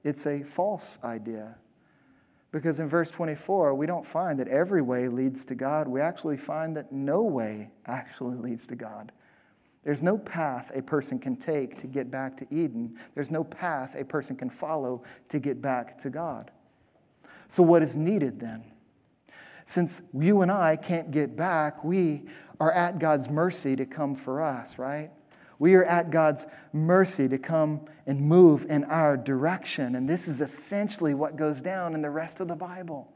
it's 0.04 0.26
a 0.26 0.44
false 0.44 1.00
idea. 1.04 1.56
Because 2.52 2.80
in 2.80 2.88
verse 2.88 3.10
24, 3.10 3.74
we 3.74 3.88
don't 3.88 4.06
find 4.06 4.40
that 4.40 4.48
every 4.48 4.82
way 4.82 5.08
leads 5.08 5.44
to 5.46 5.56
God. 5.56 5.88
We 5.88 6.02
actually 6.02 6.38
find 6.38 6.78
that 6.78 6.92
no 6.92 7.24
way 7.24 7.72
actually 7.88 8.38
leads 8.38 8.68
to 8.68 8.76
God. 8.76 9.12
There's 9.84 10.04
no 10.04 10.18
path 10.18 10.72
a 10.76 10.82
person 10.82 11.20
can 11.20 11.36
take 11.36 11.78
to 11.80 11.88
get 11.88 12.12
back 12.12 12.38
to 12.38 12.48
Eden. 12.52 12.98
There's 13.16 13.32
no 13.32 13.44
path 13.44 13.96
a 14.00 14.06
person 14.06 14.36
can 14.36 14.50
follow 14.50 15.04
to 15.30 15.40
get 15.40 15.62
back 15.62 15.98
to 16.00 16.10
God. 16.10 16.52
So, 17.48 17.64
what 17.64 17.82
is 17.82 17.98
needed 17.98 18.40
then? 18.40 18.64
Since 19.66 20.02
you 20.14 20.42
and 20.42 20.52
I 20.52 20.76
can't 20.76 21.12
get 21.12 21.36
back, 21.36 21.84
we 21.84 22.24
are 22.60 22.72
at 22.72 23.00
God's 23.00 23.30
mercy 23.30 23.76
to 23.76 23.86
come 23.86 24.16
for 24.16 24.42
us, 24.42 24.78
right? 24.78 25.12
We 25.64 25.76
are 25.76 25.86
at 25.86 26.12
God's 26.12 26.46
mercy 26.74 27.30
to 27.30 27.38
come 27.38 27.86
and 28.06 28.20
move 28.20 28.66
in 28.68 28.84
our 28.84 29.16
direction. 29.16 29.96
And 29.96 30.10
this 30.10 30.28
is 30.28 30.42
essentially 30.42 31.14
what 31.14 31.38
goes 31.38 31.62
down 31.62 31.94
in 31.94 32.02
the 32.02 32.10
rest 32.10 32.42
of 32.42 32.50
the 32.50 32.56
Bible. 32.58 33.10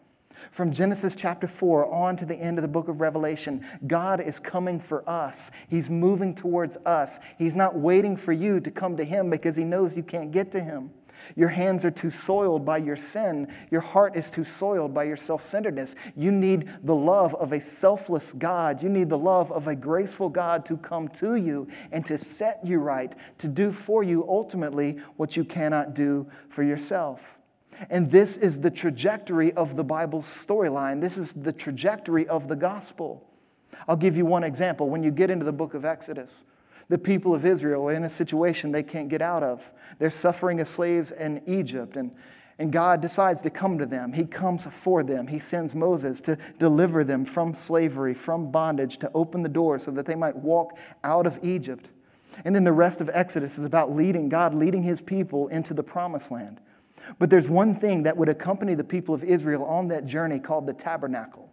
From 0.51 0.71
Genesis 0.71 1.13
chapter 1.13 1.45
4 1.45 1.93
on 1.93 2.15
to 2.15 2.25
the 2.25 2.37
end 2.37 2.57
of 2.57 2.61
the 2.61 2.69
book 2.69 2.87
of 2.87 3.01
Revelation, 3.01 3.65
God 3.85 4.21
is 4.21 4.39
coming 4.39 4.79
for 4.79 5.03
us. 5.09 5.51
He's 5.67 5.89
moving 5.89 6.33
towards 6.33 6.77
us. 6.85 7.19
He's 7.37 7.53
not 7.53 7.77
waiting 7.77 8.15
for 8.15 8.31
you 8.31 8.61
to 8.61 8.71
come 8.71 8.95
to 8.95 9.03
Him 9.03 9.29
because 9.29 9.57
He 9.57 9.65
knows 9.65 9.97
you 9.97 10.03
can't 10.03 10.31
get 10.31 10.49
to 10.53 10.61
Him. 10.61 10.91
Your 11.35 11.49
hands 11.49 11.85
are 11.85 11.91
too 11.91 12.11
soiled 12.11 12.65
by 12.65 12.77
your 12.77 12.95
sin. 12.95 13.53
Your 13.71 13.81
heart 13.81 14.15
is 14.15 14.29
too 14.29 14.43
soiled 14.43 14.93
by 14.93 15.03
your 15.03 15.15
self 15.15 15.43
centeredness. 15.43 15.95
You 16.15 16.31
need 16.31 16.69
the 16.83 16.95
love 16.95 17.35
of 17.35 17.51
a 17.51 17.59
selfless 17.59 18.33
God. 18.33 18.81
You 18.81 18.89
need 18.89 19.09
the 19.09 19.17
love 19.17 19.51
of 19.51 19.67
a 19.67 19.75
graceful 19.75 20.29
God 20.29 20.65
to 20.65 20.77
come 20.77 21.07
to 21.09 21.35
you 21.35 21.67
and 21.91 22.05
to 22.05 22.17
set 22.17 22.59
you 22.65 22.79
right, 22.79 23.13
to 23.39 23.47
do 23.47 23.71
for 23.71 24.03
you 24.03 24.27
ultimately 24.27 24.99
what 25.17 25.37
you 25.37 25.43
cannot 25.43 25.93
do 25.93 26.29
for 26.49 26.63
yourself. 26.63 27.37
And 27.89 28.09
this 28.09 28.37
is 28.37 28.59
the 28.59 28.71
trajectory 28.71 29.53
of 29.53 29.75
the 29.75 29.83
Bible's 29.83 30.25
storyline. 30.25 30.99
This 30.99 31.17
is 31.17 31.33
the 31.33 31.53
trajectory 31.53 32.27
of 32.27 32.47
the 32.47 32.55
gospel. 32.55 33.23
I'll 33.87 33.95
give 33.95 34.17
you 34.17 34.25
one 34.25 34.43
example. 34.43 34.89
When 34.89 35.03
you 35.03 35.11
get 35.11 35.29
into 35.29 35.45
the 35.45 35.51
book 35.51 35.73
of 35.73 35.85
Exodus, 35.85 36.45
the 36.89 36.97
people 36.97 37.35
of 37.35 37.45
Israel 37.45 37.89
in 37.89 38.03
a 38.03 38.09
situation 38.09 38.71
they 38.71 38.83
can't 38.83 39.09
get 39.09 39.21
out 39.21 39.43
of. 39.43 39.71
They're 39.99 40.09
suffering 40.09 40.59
as 40.59 40.69
slaves 40.69 41.11
in 41.11 41.41
Egypt, 41.45 41.97
and, 41.97 42.11
and 42.59 42.71
God 42.71 43.01
decides 43.01 43.41
to 43.41 43.49
come 43.49 43.77
to 43.77 43.85
them. 43.85 44.13
He 44.13 44.25
comes 44.25 44.65
for 44.67 45.03
them. 45.03 45.27
He 45.27 45.39
sends 45.39 45.75
Moses 45.75 46.21
to 46.21 46.37
deliver 46.59 47.03
them 47.03 47.25
from 47.25 47.53
slavery, 47.53 48.13
from 48.13 48.51
bondage, 48.51 48.97
to 48.99 49.11
open 49.13 49.43
the 49.43 49.49
door 49.49 49.79
so 49.79 49.91
that 49.91 50.05
they 50.05 50.15
might 50.15 50.35
walk 50.35 50.77
out 51.03 51.27
of 51.27 51.39
Egypt. 51.43 51.91
And 52.45 52.55
then 52.55 52.63
the 52.63 52.73
rest 52.73 53.01
of 53.01 53.09
Exodus 53.13 53.57
is 53.57 53.65
about 53.65 53.95
leading 53.95 54.29
God, 54.29 54.53
leading 54.53 54.83
his 54.83 55.01
people 55.01 55.47
into 55.47 55.73
the 55.73 55.83
promised 55.83 56.31
land. 56.31 56.61
But 57.19 57.29
there's 57.29 57.49
one 57.49 57.73
thing 57.73 58.03
that 58.03 58.17
would 58.17 58.29
accompany 58.29 58.75
the 58.75 58.83
people 58.83 59.15
of 59.15 59.23
Israel 59.23 59.65
on 59.65 59.87
that 59.89 60.05
journey 60.05 60.39
called 60.39 60.67
the 60.67 60.73
tabernacle. 60.73 61.51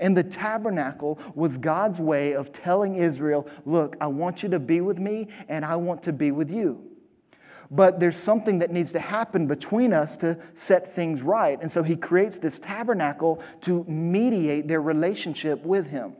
And 0.00 0.16
the 0.16 0.24
tabernacle 0.24 1.18
was 1.34 1.58
God's 1.58 2.00
way 2.00 2.34
of 2.34 2.52
telling 2.52 2.96
Israel, 2.96 3.48
look, 3.64 3.96
I 4.00 4.06
want 4.06 4.42
you 4.42 4.48
to 4.50 4.58
be 4.58 4.80
with 4.80 4.98
me 4.98 5.28
and 5.48 5.64
I 5.64 5.76
want 5.76 6.02
to 6.04 6.12
be 6.12 6.30
with 6.30 6.50
you. 6.50 6.82
But 7.70 7.98
there's 7.98 8.16
something 8.16 8.60
that 8.60 8.70
needs 8.70 8.92
to 8.92 9.00
happen 9.00 9.46
between 9.46 9.92
us 9.92 10.16
to 10.18 10.38
set 10.54 10.92
things 10.92 11.22
right. 11.22 11.60
And 11.60 11.70
so 11.70 11.82
he 11.82 11.96
creates 11.96 12.38
this 12.38 12.60
tabernacle 12.60 13.42
to 13.62 13.84
mediate 13.84 14.68
their 14.68 14.80
relationship 14.80 15.64
with 15.64 15.88
him. 15.88 16.14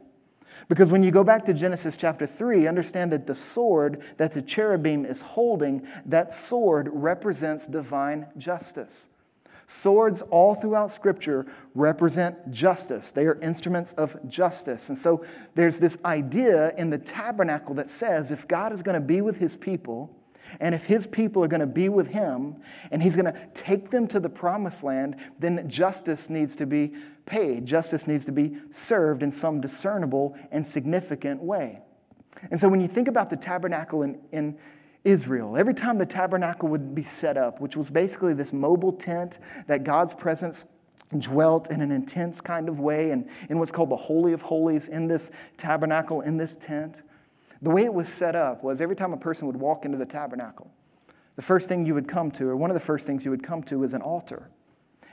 Because 0.69 0.91
when 0.91 1.03
you 1.03 1.11
go 1.11 1.23
back 1.23 1.45
to 1.45 1.53
Genesis 1.53 1.95
chapter 1.95 2.25
3, 2.25 2.67
understand 2.67 3.11
that 3.13 3.27
the 3.27 3.35
sword 3.35 4.01
that 4.17 4.33
the 4.33 4.41
cherubim 4.41 5.05
is 5.05 5.21
holding, 5.21 5.87
that 6.05 6.33
sword 6.33 6.89
represents 6.91 7.67
divine 7.67 8.27
justice. 8.37 9.09
Swords, 9.69 10.21
all 10.21 10.55
throughout 10.55 10.91
Scripture, 10.91 11.45
represent 11.75 12.51
justice. 12.51 13.11
They 13.11 13.25
are 13.25 13.37
instruments 13.41 13.91
of 13.93 14.15
justice. 14.27 14.87
And 14.87 14.97
so 14.97 15.25
there's 15.55 15.79
this 15.79 15.97
idea 16.05 16.73
in 16.77 16.89
the 16.89 16.97
tabernacle 16.97 17.75
that 17.75 17.89
says 17.89 18.31
if 18.31 18.47
God 18.47 18.71
is 18.71 18.81
going 18.81 18.95
to 18.95 19.05
be 19.05 19.19
with 19.19 19.37
his 19.37 19.57
people, 19.57 20.15
and 20.61 20.73
if 20.73 20.85
his 20.85 21.05
people 21.05 21.43
are 21.43 21.49
going 21.49 21.59
to 21.59 21.67
be 21.67 21.89
with 21.89 22.07
him, 22.07 22.55
and 22.91 23.03
he's 23.03 23.17
going 23.17 23.31
to 23.31 23.37
take 23.53 23.91
them 23.91 24.07
to 24.07 24.21
the 24.21 24.29
promised 24.29 24.85
land, 24.85 25.17
then 25.37 25.67
justice 25.67 26.29
needs 26.29 26.55
to 26.55 26.65
be 26.65 26.93
paid. 27.25 27.65
Justice 27.65 28.07
needs 28.07 28.25
to 28.25 28.31
be 28.31 28.57
served 28.71 29.21
in 29.21 29.33
some 29.33 29.59
discernible 29.59 30.37
and 30.49 30.65
significant 30.65 31.43
way. 31.43 31.81
And 32.49 32.57
so 32.57 32.69
when 32.69 32.79
you 32.79 32.87
think 32.87 33.09
about 33.09 33.29
the 33.29 33.35
tabernacle 33.35 34.03
in, 34.03 34.21
in 34.31 34.57
Israel. 35.07 35.55
Every 35.55 35.73
time 35.73 35.97
the 35.97 36.05
tabernacle 36.05 36.67
would 36.69 36.93
be 36.93 37.03
set 37.03 37.37
up, 37.37 37.61
which 37.61 37.77
was 37.77 37.89
basically 37.89 38.33
this 38.33 38.51
mobile 38.51 38.91
tent 38.91 39.39
that 39.67 39.85
God's 39.85 40.13
presence 40.13 40.65
dwelt 41.17 41.71
in 41.71 41.79
an 41.79 41.91
intense 41.91 42.41
kind 42.41 42.67
of 42.67 42.81
way 42.81 43.11
and 43.11 43.29
in 43.49 43.57
what's 43.57 43.71
called 43.71 43.89
the 43.89 43.95
Holy 43.95 44.33
of 44.33 44.41
Holies 44.41 44.89
in 44.89 45.07
this 45.07 45.31
tabernacle, 45.55 46.19
in 46.21 46.35
this 46.35 46.55
tent. 46.55 47.03
The 47.61 47.69
way 47.69 47.85
it 47.85 47.93
was 47.93 48.09
set 48.09 48.35
up 48.35 48.63
was 48.63 48.81
every 48.81 48.97
time 48.97 49.13
a 49.13 49.17
person 49.17 49.47
would 49.47 49.55
walk 49.55 49.85
into 49.85 49.97
the 49.97 50.05
tabernacle, 50.05 50.69
the 51.37 51.41
first 51.41 51.69
thing 51.69 51.85
you 51.85 51.93
would 51.93 52.09
come 52.09 52.29
to, 52.31 52.49
or 52.49 52.57
one 52.57 52.69
of 52.69 52.73
the 52.73 52.81
first 52.81 53.07
things 53.07 53.23
you 53.23 53.31
would 53.31 53.43
come 53.43 53.63
to, 53.63 53.83
is 53.83 53.93
an 53.93 54.01
altar. 54.01 54.49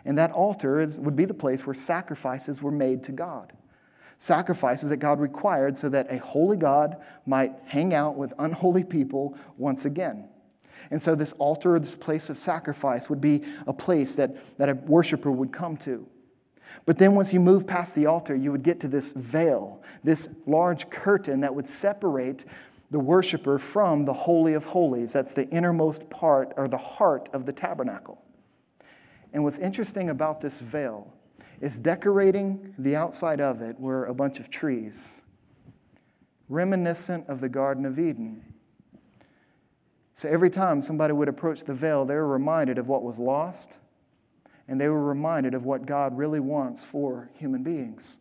And 0.04 0.18
that 0.18 0.33
altar 0.33 0.80
is, 0.80 0.98
would 0.98 1.14
be 1.14 1.24
the 1.24 1.35
place 1.35 1.64
where 1.64 1.74
sacrifices 1.74 2.61
were 2.61 2.72
made 2.72 3.04
to 3.04 3.12
God 3.12 3.52
sacrifices 4.18 4.90
that 4.90 4.98
God 4.98 5.20
required 5.20 5.77
so 5.77 5.88
that 5.88 6.11
a 6.11 6.18
holy 6.18 6.57
God 6.57 7.03
might 7.27 7.53
hang 7.66 7.94
out 7.94 8.16
with 8.16 8.33
unholy 8.38 8.85
people 8.85 9.37
once 9.57 9.85
again. 9.85 10.29
And 10.90 11.03
so, 11.03 11.14
this 11.14 11.33
altar, 11.35 11.79
this 11.79 11.96
place 11.96 12.31
of 12.31 12.37
sacrifice, 12.37 13.09
would 13.09 13.20
be 13.20 13.42
a 13.66 13.72
place 13.72 14.14
that, 14.16 14.37
that 14.59 14.68
a 14.68 14.74
worshiper 14.74 15.31
would 15.31 15.53
come 15.53 15.77
to. 15.79 16.07
But 16.87 16.98
then, 16.98 17.14
once 17.14 17.33
you 17.33 17.40
move 17.40 17.66
past 17.66 17.94
the 17.94 18.07
altar, 18.07 18.35
you 18.35 18.53
would 18.53 18.62
get 18.62 18.81
to 18.81 18.88
this 18.88 19.12
veil, 19.12 19.83
this 20.03 20.29
large 20.46 20.90
curtain 20.90 21.40
that 21.40 21.55
would 21.55 21.66
separate 21.66 22.44
the 22.90 23.00
worshiper 23.00 23.59
from 23.59 24.05
the 24.05 24.12
Holy 24.12 24.55
of 24.55 24.64
Holies. 24.66 25.12
That's 25.12 25.35
the 25.35 25.48
innermost 25.48 26.11
part 26.11 26.53
or 26.57 26.68
the 26.68 26.79
heart 26.79 27.29
of 27.33 27.46
the 27.46 27.53
tabernacle. 27.53 28.22
And 29.33 29.42
what's 29.42 29.59
interesting 29.59 30.11
about 30.11 30.40
this 30.40 30.61
veil 30.61 31.13
is 31.61 31.79
decorating 31.79 32.75
the 32.79 32.97
outside 32.97 33.40
of 33.40 33.62
it 33.62 33.79
were 33.79 34.07
a 34.07 34.14
bunch 34.14 34.40
of 34.40 34.51
trees, 34.51 35.23
reminiscent 36.49 37.27
of 37.29 37.40
the 37.40 37.49
Garden 37.49 37.85
of 37.85 37.99
Eden. 37.99 38.55
So 40.14 40.29
every 40.29 40.51
time 40.51 40.81
somebody 40.81 41.12
would 41.12 41.29
approach 41.29 41.64
the 41.64 41.75
veil, 41.75 42.05
they 42.05 42.14
were 42.14 42.29
reminded 42.29 42.79
of 42.79 42.88
what 42.88 43.03
was 43.03 43.19
lost, 43.19 43.79
and 44.69 44.81
they 44.81 44.88
were 44.88 45.05
reminded 45.05 45.55
of 45.55 45.64
what 45.64 45.87
God 45.87 46.17
really 46.17 46.40
wants 46.40 46.85
for 46.85 47.31
human 47.35 47.62
beings. 47.62 48.19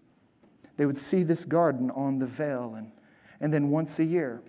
They 0.77 0.85
would 0.85 0.97
see 0.97 1.23
this 1.23 1.45
garden 1.45 1.91
on 1.91 2.17
the 2.17 2.25
veil, 2.25 2.75
and, 2.75 2.91
and 3.39 3.53
then 3.53 3.69
once 3.69 3.99
a 3.99 4.03
year, 4.03 4.41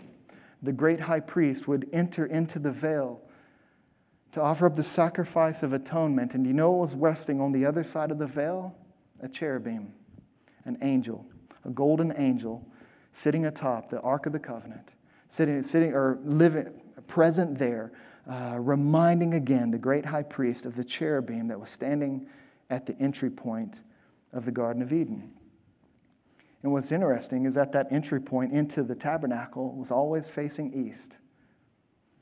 the 0.63 0.73
great 0.73 1.01
high 1.01 1.21
priest 1.21 1.69
would 1.69 1.89
enter 1.93 2.25
into 2.25 2.59
the 2.59 2.73
veil 2.73 3.21
to 4.35 4.43
offer 4.43 4.67
up 4.67 4.75
the 4.75 4.83
sacrifice 4.83 5.63
of 5.63 5.73
atonement. 5.73 6.35
And 6.35 6.45
you 6.45 6.53
know 6.53 6.73
what 6.73 6.81
was 6.81 6.97
resting 6.97 7.41
on 7.41 7.53
the 7.53 7.65
other 7.65 7.85
side 7.85 8.11
of 8.11 8.19
the 8.19 8.27
veil? 8.27 8.77
A 9.21 9.29
cherubim, 9.29 9.95
an 10.65 10.77
angel, 10.83 11.25
a 11.65 11.71
golden 11.71 12.13
angel 12.17 12.69
sitting 13.13 13.47
atop 13.47 13.89
the 13.89 14.01
Ark 14.01 14.27
of 14.27 14.33
the 14.33 14.41
Covenant, 14.41 14.95
sitting, 15.29 15.63
sitting 15.63 15.95
or 15.95 16.19
living, 16.25 16.83
present 17.07 17.57
there, 17.57 17.93
uh, 18.29 18.57
reminding 18.59 19.35
again 19.35 19.71
the 19.71 19.79
great 19.79 20.05
high 20.05 20.25
priest 20.25 20.67
of 20.67 20.75
the 20.75 20.85
cherubim 20.85 21.47
that 21.47 21.59
was 21.59 21.71
standing 21.71 22.27
at 22.71 22.87
the 22.87 22.99
entry 22.99 23.31
point 23.31 23.83
of 24.33 24.45
the 24.45 24.53
Garden 24.53 24.83
of 24.83 24.93
Eden. 24.93 25.33
And 26.65 26.73
what's 26.73 26.91
interesting 26.91 27.47
is 27.47 27.55
that 27.55 27.71
that 27.73 27.93
entry 27.93 28.21
point 28.21 28.53
into 28.53 28.83
the 28.83 28.97
tabernacle 28.97 29.77
was 29.77 29.93
always 29.93 30.29
facing 30.29 30.73
east. 30.75 31.19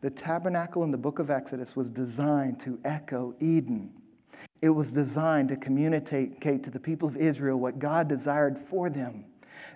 The 0.02 0.10
tabernacle 0.10 0.82
in 0.82 0.90
the 0.90 0.98
book 0.98 1.20
of 1.20 1.30
Exodus 1.30 1.76
was 1.76 1.88
designed 1.88 2.58
to 2.60 2.78
echo 2.84 3.34
Eden. 3.40 3.92
It 4.60 4.70
was 4.70 4.90
designed 4.90 5.48
to 5.50 5.56
communicate 5.56 6.62
to 6.64 6.70
the 6.70 6.80
people 6.80 7.08
of 7.08 7.16
Israel 7.16 7.58
what 7.58 7.78
God 7.78 8.08
desired 8.08 8.58
for 8.58 8.90
them. 8.90 9.24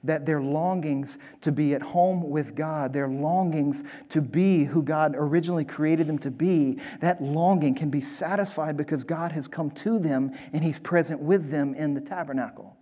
That 0.02 0.26
their 0.26 0.40
longings 0.40 1.18
to 1.42 1.52
be 1.52 1.74
at 1.74 1.82
home 1.82 2.28
with 2.28 2.56
God, 2.56 2.92
their 2.92 3.06
longings 3.06 3.84
to 4.08 4.20
be 4.20 4.64
who 4.64 4.82
God 4.82 5.14
originally 5.16 5.64
created 5.64 6.08
them 6.08 6.18
to 6.20 6.30
be, 6.30 6.80
that 7.00 7.22
longing 7.22 7.76
can 7.76 7.88
be 7.88 8.00
satisfied 8.00 8.76
because 8.76 9.04
God 9.04 9.30
has 9.30 9.46
come 9.46 9.70
to 9.72 9.98
them 9.98 10.32
and 10.52 10.64
He's 10.64 10.80
present 10.80 11.20
with 11.20 11.50
them 11.50 11.72
in 11.74 11.94
the 11.94 12.00
tabernacle. 12.00 12.76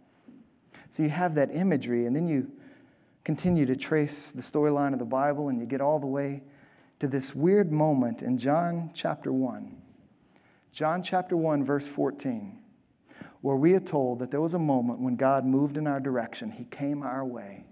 So 0.89 1.03
you 1.03 1.11
have 1.11 1.35
that 1.35 1.55
imagery, 1.55 2.07
and 2.07 2.17
then 2.17 2.27
you 2.27 2.51
continue 3.23 3.67
to 3.67 3.77
trace 3.77 4.33
the 4.33 4.43
storyline 4.43 4.93
of 4.93 4.99
the 4.99 5.05
Bible, 5.05 5.49
and 5.49 5.59
you 5.61 5.67
get 5.67 5.81
all 5.81 5.99
the 5.99 6.07
way 6.07 6.43
to 7.05 7.09
this 7.09 7.35
weird 7.35 7.71
moment 7.71 8.23
in 8.23 8.39
John 8.39 8.91
chapter 8.95 9.31
1. 9.31 9.77
John 10.73 11.03
chapter 11.03 11.37
1, 11.37 11.63
verse 11.63 11.87
14, 11.87 12.59
where 13.43 13.57
we 13.57 13.75
are 13.75 13.81
told 13.81 14.21
that 14.21 14.31
there 14.31 14.41
was 14.41 14.55
a 14.55 14.59
moment 14.59 15.01
when 15.01 15.15
God 15.15 15.45
moved 15.45 15.77
in 15.77 15.87
our 15.87 16.01
direction, 16.01 16.51
He 16.51 16.65
came 16.65 17.03
our 17.03 17.23
way. 17.23 17.67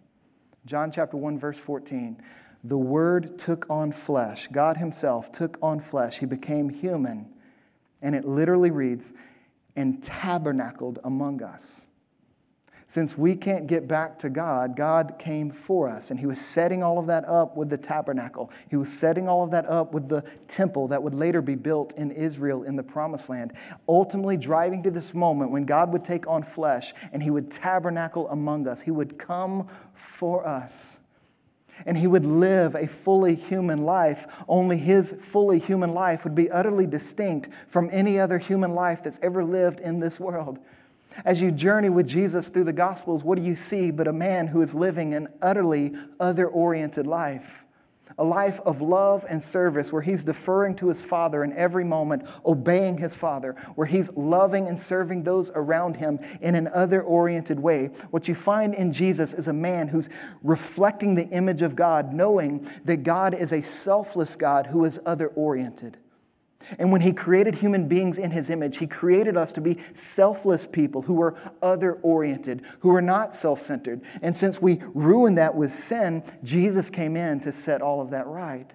John 0.67 0.91
chapter 0.91 1.17
1, 1.17 1.39
verse 1.39 1.59
14. 1.59 2.23
The 2.63 2.77
Word 2.77 3.39
took 3.39 3.65
on 3.71 3.91
flesh. 3.91 4.49
God 4.53 4.77
Himself 4.77 5.33
took 5.33 5.57
on 5.63 5.81
flesh. 5.81 6.19
He 6.19 6.27
became 6.27 6.69
human. 6.69 7.33
And 8.03 8.15
it 8.15 8.27
literally 8.27 8.71
reads, 8.71 9.15
and 9.75 10.03
tabernacled 10.03 10.99
among 11.05 11.43
us. 11.43 11.87
Since 12.93 13.17
we 13.17 13.37
can't 13.37 13.67
get 13.67 13.89
back 13.89 14.19
to 14.19 14.29
God, 14.29 14.77
God 14.77 15.15
came 15.19 15.51
for 15.51 15.89
us. 15.89 16.11
And 16.11 16.21
He 16.21 16.27
was 16.27 16.39
setting 16.39 16.83
all 16.83 16.99
of 16.99 17.07
that 17.07 17.27
up 17.27 17.57
with 17.57 17.71
the 17.71 17.79
tabernacle. 17.79 18.51
He 18.69 18.77
was 18.77 18.93
setting 18.93 19.27
all 19.27 19.43
of 19.43 19.51
that 19.53 19.65
up 19.65 19.95
with 19.95 20.11
the 20.11 20.23
temple 20.47 20.89
that 20.89 21.03
would 21.03 21.15
later 21.15 21.41
be 21.41 21.55
built 21.55 21.95
in 21.97 22.11
Israel 22.11 22.65
in 22.65 22.77
the 22.77 22.83
promised 22.83 23.31
land. 23.31 23.55
Ultimately, 23.89 24.37
driving 24.37 24.83
to 24.83 24.91
this 24.91 25.15
moment 25.15 25.53
when 25.53 25.65
God 25.65 25.91
would 25.91 26.05
take 26.05 26.27
on 26.27 26.43
flesh 26.43 26.93
and 27.15 27.23
He 27.23 27.31
would 27.31 27.51
tabernacle 27.51 28.29
among 28.29 28.69
us. 28.69 28.83
He 28.83 28.91
would 28.91 29.17
come 29.17 29.69
for 29.95 30.47
us. 30.47 31.01
And 31.87 31.97
he 31.97 32.07
would 32.07 32.27
live 32.27 32.75
a 32.75 32.87
fully 32.87 33.35
human 33.35 33.85
life. 33.85 34.27
Only 34.47 34.77
his 34.77 35.15
fully 35.19 35.59
human 35.59 35.95
life 35.95 36.25
would 36.25 36.35
be 36.35 36.51
utterly 36.51 36.87
distinct 36.87 37.49
from 37.67 37.89
any 37.91 38.21
other 38.21 38.39
human 38.39 38.75
life 38.75 39.03
that's 39.03 39.19
ever 39.23 39.43
lived 39.43 39.81
in 39.81 39.99
this 39.99 40.21
world. 40.21 40.59
As 41.25 41.41
you 41.43 41.51
journey 41.51 41.89
with 41.89 42.09
Jesus 42.09 42.49
through 42.49 42.65
the 42.65 42.73
Gospels, 42.73 43.25
what 43.25 43.39
do 43.39 43.45
you 43.45 43.55
see 43.55 43.91
but 43.91 44.09
a 44.09 44.13
man 44.13 44.47
who 44.49 44.63
is 44.63 44.75
living 44.75 45.15
an 45.15 45.29
utterly 45.41 45.93
other 46.19 46.47
oriented 46.47 47.07
life? 47.07 47.65
A 48.19 48.25
life 48.25 48.61
of 48.67 48.83
love 48.83 49.25
and 49.29 49.43
service 49.43 49.91
where 49.91 50.03
he's 50.03 50.23
deferring 50.23 50.75
to 50.77 50.89
his 50.89 51.03
Father 51.03 51.43
in 51.45 51.53
every 51.55 51.85
moment, 51.85 52.29
obeying 52.45 52.99
his 52.99 53.15
Father, 53.15 53.53
where 53.75 53.87
he's 53.87 54.15
loving 54.15 54.69
and 54.69 54.79
serving 54.79 55.23
those 55.23 55.51
around 55.55 55.97
him 55.97 56.19
in 56.43 56.55
an 56.55 56.69
other 56.75 57.03
oriented 57.03 57.59
way. 57.59 57.87
What 58.11 58.29
you 58.29 58.35
find 58.35 58.75
in 58.75 58.93
Jesus 58.93 59.33
is 59.33 59.49
a 59.49 59.53
man 59.53 59.89
who's 59.89 60.11
reflecting 60.43 61.15
the 61.15 61.29
image 61.29 61.63
of 61.63 61.75
God, 61.75 62.13
knowing 62.13 62.69
that 62.85 63.03
God 63.03 63.35
is 63.35 63.53
a 63.53 63.63
selfless 63.63 64.37
God 64.37 64.67
who 64.67 64.85
is 64.85 65.01
other 65.07 65.29
oriented. 65.29 65.97
And 66.79 66.93
when 66.93 67.01
he 67.01 67.13
created 67.13 67.57
human 67.57 67.89
beings 67.89 68.19
in 68.19 68.31
his 68.31 68.51
image, 68.51 68.79
he 68.79 68.87
created 68.87 69.37
us 69.37 69.53
to 69.53 69.61
be 69.61 69.79
selfless 69.95 70.67
people 70.67 71.03
who 71.03 71.15
were 71.15 71.35
other 71.61 71.95
oriented, 72.03 72.63
who 72.81 72.91
were 72.91 73.03
not 73.03 73.35
self 73.35 73.61
centered. 73.61 74.01
And 74.21 74.37
since 74.37 74.61
we 74.61 74.81
ruined 74.95 75.39
that 75.39 75.55
with 75.55 75.73
sin, 75.73 76.23
Jesus 76.43 76.91
came 76.91 77.17
in 77.17 77.41
to 77.41 77.53
set 77.53 77.83
all 77.83 78.01
of 78.01 78.11
that 78.11 78.27
right. 78.27 78.73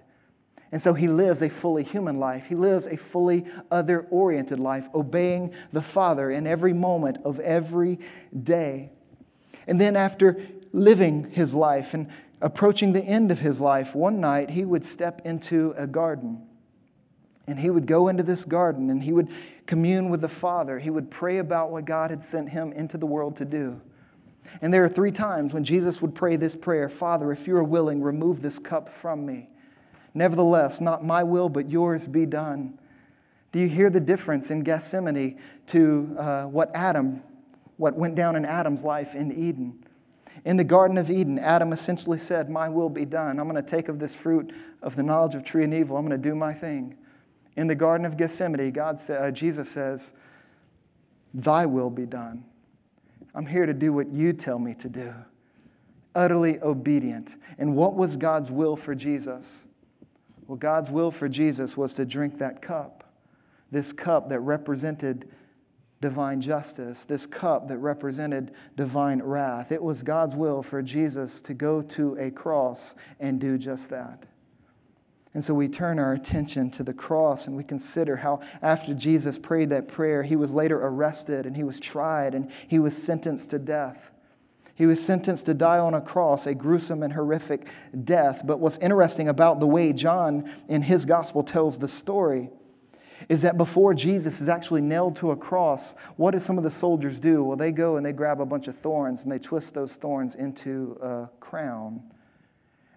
And 0.70 0.82
so 0.82 0.92
he 0.92 1.08
lives 1.08 1.42
a 1.42 1.48
fully 1.48 1.82
human 1.82 2.18
life. 2.18 2.46
He 2.46 2.54
lives 2.54 2.86
a 2.86 2.96
fully 2.96 3.46
other 3.70 4.06
oriented 4.10 4.60
life, 4.60 4.88
obeying 4.94 5.54
the 5.72 5.80
Father 5.80 6.30
in 6.30 6.46
every 6.46 6.74
moment 6.74 7.18
of 7.24 7.40
every 7.40 7.98
day. 8.42 8.90
And 9.66 9.80
then, 9.80 9.96
after 9.96 10.40
living 10.72 11.30
his 11.30 11.54
life 11.54 11.94
and 11.94 12.08
approaching 12.40 12.92
the 12.92 13.02
end 13.02 13.30
of 13.30 13.38
his 13.40 13.60
life, 13.60 13.94
one 13.94 14.20
night 14.20 14.50
he 14.50 14.64
would 14.64 14.84
step 14.84 15.22
into 15.24 15.74
a 15.76 15.86
garden. 15.86 16.47
And 17.48 17.58
he 17.58 17.70
would 17.70 17.86
go 17.86 18.08
into 18.08 18.22
this 18.22 18.44
garden 18.44 18.90
and 18.90 19.02
he 19.02 19.12
would 19.12 19.28
commune 19.66 20.10
with 20.10 20.20
the 20.20 20.28
Father. 20.28 20.78
He 20.78 20.90
would 20.90 21.10
pray 21.10 21.38
about 21.38 21.70
what 21.70 21.84
God 21.84 22.10
had 22.10 22.22
sent 22.22 22.50
him 22.50 22.72
into 22.72 22.98
the 22.98 23.06
world 23.06 23.36
to 23.36 23.44
do. 23.44 23.80
And 24.60 24.72
there 24.72 24.84
are 24.84 24.88
three 24.88 25.12
times 25.12 25.52
when 25.52 25.64
Jesus 25.64 26.00
would 26.02 26.14
pray 26.14 26.36
this 26.36 26.54
prayer 26.54 26.88
Father, 26.88 27.32
if 27.32 27.46
you 27.46 27.56
are 27.56 27.64
willing, 27.64 28.02
remove 28.02 28.42
this 28.42 28.58
cup 28.58 28.88
from 28.88 29.26
me. 29.26 29.48
Nevertheless, 30.14 30.80
not 30.80 31.04
my 31.04 31.22
will, 31.22 31.48
but 31.48 31.70
yours 31.70 32.08
be 32.08 32.26
done. 32.26 32.78
Do 33.52 33.60
you 33.60 33.68
hear 33.68 33.88
the 33.88 34.00
difference 34.00 34.50
in 34.50 34.62
Gethsemane 34.62 35.38
to 35.68 36.16
uh, 36.18 36.44
what 36.44 36.70
Adam, 36.74 37.22
what 37.76 37.96
went 37.96 38.14
down 38.14 38.36
in 38.36 38.44
Adam's 38.44 38.84
life 38.84 39.14
in 39.14 39.32
Eden? 39.32 39.84
In 40.44 40.56
the 40.56 40.64
Garden 40.64 40.98
of 40.98 41.10
Eden, 41.10 41.38
Adam 41.38 41.72
essentially 41.72 42.18
said, 42.18 42.48
My 42.48 42.68
will 42.68 42.90
be 42.90 43.04
done. 43.04 43.38
I'm 43.38 43.48
going 43.48 43.62
to 43.62 43.68
take 43.68 43.88
of 43.88 43.98
this 43.98 44.14
fruit 44.14 44.52
of 44.82 44.96
the 44.96 45.02
knowledge 45.02 45.34
of 45.34 45.44
tree 45.44 45.64
and 45.64 45.74
evil. 45.74 45.96
I'm 45.96 46.06
going 46.06 46.20
to 46.20 46.28
do 46.28 46.34
my 46.34 46.52
thing. 46.52 46.96
In 47.58 47.66
the 47.66 47.74
Garden 47.74 48.06
of 48.06 48.16
Gethsemane, 48.16 48.70
God 48.70 49.00
sa- 49.00 49.14
uh, 49.14 49.30
Jesus 49.32 49.68
says, 49.68 50.14
Thy 51.34 51.66
will 51.66 51.90
be 51.90 52.06
done. 52.06 52.44
I'm 53.34 53.46
here 53.46 53.66
to 53.66 53.74
do 53.74 53.92
what 53.92 54.12
you 54.12 54.32
tell 54.32 54.60
me 54.60 54.74
to 54.74 54.88
do. 54.88 55.12
Utterly 56.14 56.60
obedient. 56.60 57.34
And 57.58 57.74
what 57.74 57.96
was 57.96 58.16
God's 58.16 58.52
will 58.52 58.76
for 58.76 58.94
Jesus? 58.94 59.66
Well, 60.46 60.56
God's 60.56 60.88
will 60.88 61.10
for 61.10 61.28
Jesus 61.28 61.76
was 61.76 61.94
to 61.94 62.06
drink 62.06 62.38
that 62.38 62.62
cup, 62.62 63.02
this 63.72 63.92
cup 63.92 64.28
that 64.28 64.38
represented 64.38 65.28
divine 66.00 66.40
justice, 66.40 67.04
this 67.06 67.26
cup 67.26 67.66
that 67.66 67.78
represented 67.78 68.52
divine 68.76 69.20
wrath. 69.20 69.72
It 69.72 69.82
was 69.82 70.04
God's 70.04 70.36
will 70.36 70.62
for 70.62 70.80
Jesus 70.80 71.42
to 71.42 71.54
go 71.54 71.82
to 71.82 72.14
a 72.20 72.30
cross 72.30 72.94
and 73.18 73.40
do 73.40 73.58
just 73.58 73.90
that. 73.90 74.26
And 75.34 75.44
so 75.44 75.54
we 75.54 75.68
turn 75.68 75.98
our 75.98 76.14
attention 76.14 76.70
to 76.72 76.82
the 76.82 76.94
cross 76.94 77.46
and 77.46 77.56
we 77.56 77.62
consider 77.62 78.16
how, 78.16 78.40
after 78.62 78.94
Jesus 78.94 79.38
prayed 79.38 79.70
that 79.70 79.86
prayer, 79.86 80.22
he 80.22 80.36
was 80.36 80.52
later 80.52 80.78
arrested 80.78 81.44
and 81.44 81.54
he 81.54 81.64
was 81.64 81.78
tried 81.78 82.34
and 82.34 82.50
he 82.66 82.78
was 82.78 83.00
sentenced 83.00 83.50
to 83.50 83.58
death. 83.58 84.10
He 84.74 84.86
was 84.86 85.04
sentenced 85.04 85.46
to 85.46 85.54
die 85.54 85.78
on 85.78 85.94
a 85.94 86.00
cross, 86.00 86.46
a 86.46 86.54
gruesome 86.54 87.02
and 87.02 87.12
horrific 87.12 87.66
death. 88.04 88.42
But 88.44 88.60
what's 88.60 88.78
interesting 88.78 89.28
about 89.28 89.60
the 89.60 89.66
way 89.66 89.92
John 89.92 90.50
in 90.68 90.82
his 90.82 91.04
gospel 91.04 91.42
tells 91.42 91.78
the 91.78 91.88
story 91.88 92.50
is 93.28 93.42
that 93.42 93.58
before 93.58 93.92
Jesus 93.94 94.40
is 94.40 94.48
actually 94.48 94.80
nailed 94.80 95.16
to 95.16 95.32
a 95.32 95.36
cross, 95.36 95.94
what 96.16 96.30
do 96.30 96.38
some 96.38 96.56
of 96.56 96.64
the 96.64 96.70
soldiers 96.70 97.18
do? 97.18 97.42
Well, 97.42 97.56
they 97.56 97.72
go 97.72 97.96
and 97.96 98.06
they 98.06 98.12
grab 98.12 98.40
a 98.40 98.46
bunch 98.46 98.68
of 98.68 98.76
thorns 98.76 99.24
and 99.24 99.32
they 99.32 99.40
twist 99.40 99.74
those 99.74 99.96
thorns 99.96 100.36
into 100.36 100.96
a 101.02 101.28
crown 101.40 102.02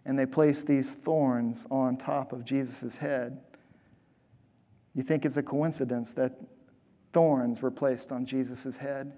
and 0.05 0.17
they 0.17 0.25
place 0.25 0.63
these 0.63 0.95
thorns 0.95 1.67
on 1.69 1.97
top 1.97 2.33
of 2.33 2.43
Jesus' 2.43 2.97
head. 2.97 3.39
You 4.95 5.03
think 5.03 5.25
it's 5.25 5.37
a 5.37 5.43
coincidence 5.43 6.13
that 6.13 6.33
thorns 7.13 7.61
were 7.61 7.71
placed 7.71 8.11
on 8.11 8.25
Jesus' 8.25 8.77
head? 8.77 9.13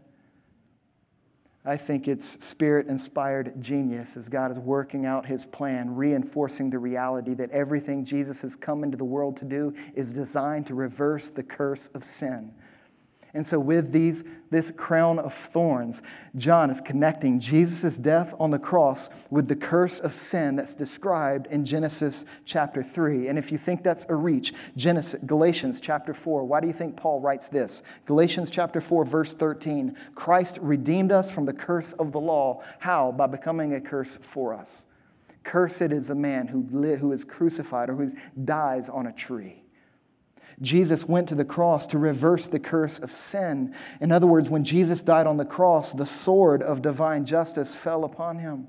I 1.65 1.77
think 1.77 2.09
it's 2.09 2.45
spirit 2.45 2.87
inspired 2.87 3.61
genius 3.61 4.17
as 4.17 4.27
God 4.27 4.51
is 4.51 4.59
working 4.59 5.05
out 5.05 5.25
his 5.25 5.45
plan, 5.45 5.95
reinforcing 5.95 6.69
the 6.69 6.79
reality 6.79 7.33
that 7.35 7.51
everything 7.51 8.03
Jesus 8.03 8.41
has 8.41 8.57
come 8.57 8.83
into 8.83 8.97
the 8.97 9.05
world 9.05 9.37
to 9.37 9.45
do 9.45 9.73
is 9.95 10.13
designed 10.13 10.67
to 10.67 10.75
reverse 10.75 11.29
the 11.29 11.43
curse 11.43 11.87
of 11.89 12.03
sin. 12.03 12.53
And 13.35 13.43
so, 13.43 13.59
with 13.59 13.91
these, 13.91 14.23
this 14.51 14.69
crown 14.69 15.17
of 15.17 15.33
thorns, 15.33 16.03
John 16.35 16.69
is 16.69 16.81
connecting 16.81 17.39
Jesus' 17.39 17.97
death 17.97 18.35
on 18.39 18.51
the 18.51 18.59
cross 18.59 19.09
with 19.31 19.47
the 19.47 19.55
curse 19.55 19.99
of 19.99 20.13
sin 20.13 20.55
that's 20.55 20.75
described 20.75 21.47
in 21.47 21.65
Genesis 21.65 22.25
chapter 22.45 22.83
3. 22.83 23.29
And 23.29 23.39
if 23.39 23.51
you 23.51 23.57
think 23.57 23.81
that's 23.81 24.05
a 24.07 24.13
reach, 24.13 24.53
Genesis, 24.77 25.19
Galatians 25.25 25.81
chapter 25.81 26.13
4, 26.13 26.45
why 26.45 26.59
do 26.59 26.67
you 26.67 26.73
think 26.73 26.95
Paul 26.95 27.21
writes 27.21 27.49
this? 27.49 27.81
Galatians 28.05 28.51
chapter 28.51 28.79
4, 28.79 29.03
verse 29.03 29.33
13 29.33 29.97
Christ 30.13 30.59
redeemed 30.61 31.11
us 31.11 31.31
from 31.31 31.47
the 31.47 31.53
curse 31.53 31.93
of 31.93 32.11
the 32.11 32.21
law. 32.21 32.61
How? 32.77 33.11
By 33.11 33.25
becoming 33.25 33.73
a 33.73 33.81
curse 33.81 34.17
for 34.21 34.53
us. 34.53 34.85
Cursed 35.43 35.81
is 35.81 36.11
a 36.11 36.15
man 36.15 36.47
who, 36.47 36.67
li- 36.69 36.97
who 36.97 37.11
is 37.11 37.25
crucified 37.25 37.89
or 37.89 37.95
who 37.95 38.09
dies 38.45 38.89
on 38.89 39.07
a 39.07 39.11
tree. 39.11 39.62
Jesus 40.63 41.07
went 41.07 41.27
to 41.29 41.35
the 41.35 41.45
cross 41.45 41.85
to 41.87 41.99
reverse 41.99 42.47
the 42.47 42.59
curse 42.59 42.97
of 42.97 43.11
sin. 43.11 43.75
In 43.99 44.11
other 44.11 44.25
words, 44.25 44.49
when 44.49 44.63
Jesus 44.63 45.03
died 45.03 45.27
on 45.27 45.37
the 45.37 45.45
cross, 45.45 45.93
the 45.93 46.05
sword 46.05 46.63
of 46.63 46.81
divine 46.81 47.25
justice 47.25 47.75
fell 47.75 48.05
upon 48.05 48.39
him. 48.39 48.67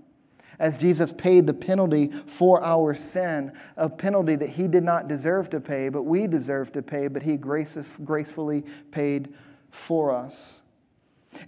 As 0.58 0.76
Jesus 0.76 1.12
paid 1.12 1.46
the 1.46 1.54
penalty 1.54 2.08
for 2.26 2.62
our 2.62 2.94
sin, 2.94 3.52
a 3.76 3.88
penalty 3.88 4.36
that 4.36 4.50
he 4.50 4.68
did 4.68 4.84
not 4.84 5.08
deserve 5.08 5.50
to 5.50 5.60
pay, 5.60 5.88
but 5.88 6.02
we 6.02 6.26
deserve 6.26 6.70
to 6.72 6.82
pay, 6.82 7.08
but 7.08 7.22
he 7.22 7.36
gracefully 7.36 8.64
paid 8.90 9.34
for 9.70 10.12
us. 10.12 10.62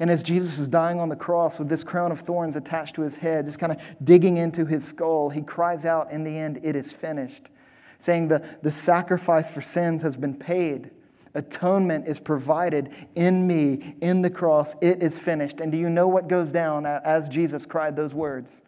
And 0.00 0.10
as 0.10 0.22
Jesus 0.22 0.58
is 0.58 0.66
dying 0.66 0.98
on 0.98 1.08
the 1.08 1.16
cross 1.16 1.58
with 1.58 1.68
this 1.68 1.84
crown 1.84 2.10
of 2.10 2.20
thorns 2.20 2.56
attached 2.56 2.96
to 2.96 3.02
his 3.02 3.16
head, 3.16 3.46
just 3.46 3.60
kind 3.60 3.72
of 3.72 3.80
digging 4.02 4.36
into 4.36 4.66
his 4.66 4.84
skull, 4.84 5.30
he 5.30 5.42
cries 5.42 5.84
out 5.84 6.10
in 6.10 6.24
the 6.24 6.36
end, 6.36 6.60
It 6.62 6.74
is 6.74 6.92
finished 6.92 7.50
saying 7.98 8.28
the, 8.28 8.46
the 8.62 8.70
sacrifice 8.70 9.50
for 9.50 9.60
sins 9.60 10.02
has 10.02 10.16
been 10.16 10.34
paid. 10.34 10.90
Atonement 11.34 12.08
is 12.08 12.18
provided 12.18 12.90
in 13.14 13.46
me, 13.46 13.96
in 14.00 14.22
the 14.22 14.30
cross. 14.30 14.74
It 14.80 15.02
is 15.02 15.18
finished. 15.18 15.60
And 15.60 15.70
do 15.70 15.76
you 15.76 15.90
know 15.90 16.08
what 16.08 16.28
goes 16.28 16.50
down 16.50 16.86
as 16.86 17.28
Jesus 17.28 17.66
cried 17.66 17.94
those 17.94 18.14
words? 18.14 18.62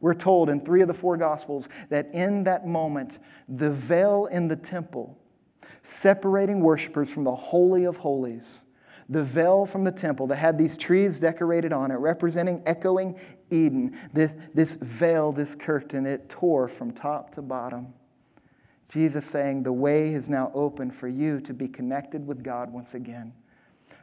We're 0.00 0.14
told 0.14 0.48
in 0.48 0.60
three 0.60 0.82
of 0.82 0.88
the 0.88 0.94
four 0.94 1.16
Gospels 1.16 1.68
that 1.90 2.08
in 2.12 2.44
that 2.44 2.66
moment, 2.66 3.18
the 3.48 3.70
veil 3.70 4.26
in 4.26 4.48
the 4.48 4.56
temple, 4.56 5.18
separating 5.82 6.60
worshipers 6.60 7.12
from 7.12 7.24
the 7.24 7.34
Holy 7.34 7.84
of 7.84 7.98
Holies, 7.98 8.64
the 9.08 9.22
veil 9.22 9.66
from 9.66 9.84
the 9.84 9.92
temple 9.92 10.26
that 10.28 10.36
had 10.36 10.56
these 10.56 10.76
trees 10.76 11.20
decorated 11.20 11.72
on 11.72 11.90
it, 11.90 11.96
representing, 11.96 12.62
echoing 12.64 13.18
Eden, 13.50 13.96
this, 14.12 14.34
this 14.54 14.76
veil, 14.76 15.30
this 15.30 15.54
curtain, 15.54 16.06
it 16.06 16.28
tore 16.28 16.68
from 16.68 16.90
top 16.90 17.30
to 17.32 17.42
bottom. 17.42 17.92
Jesus 18.90 19.24
saying, 19.24 19.62
The 19.62 19.72
way 19.72 20.08
is 20.08 20.28
now 20.28 20.50
open 20.54 20.90
for 20.90 21.08
you 21.08 21.40
to 21.42 21.54
be 21.54 21.68
connected 21.68 22.26
with 22.26 22.42
God 22.42 22.72
once 22.72 22.94
again. 22.94 23.32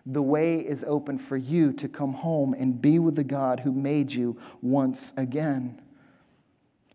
The 0.06 0.22
way 0.22 0.60
is 0.60 0.84
open 0.84 1.18
for 1.18 1.38
you 1.38 1.72
to 1.74 1.88
come 1.88 2.14
home 2.14 2.54
and 2.54 2.82
be 2.82 2.98
with 3.00 3.16
the 3.16 3.24
God 3.24 3.60
who 3.60 3.72
made 3.72 4.12
you 4.12 4.38
once 4.62 5.14
again. 5.18 5.82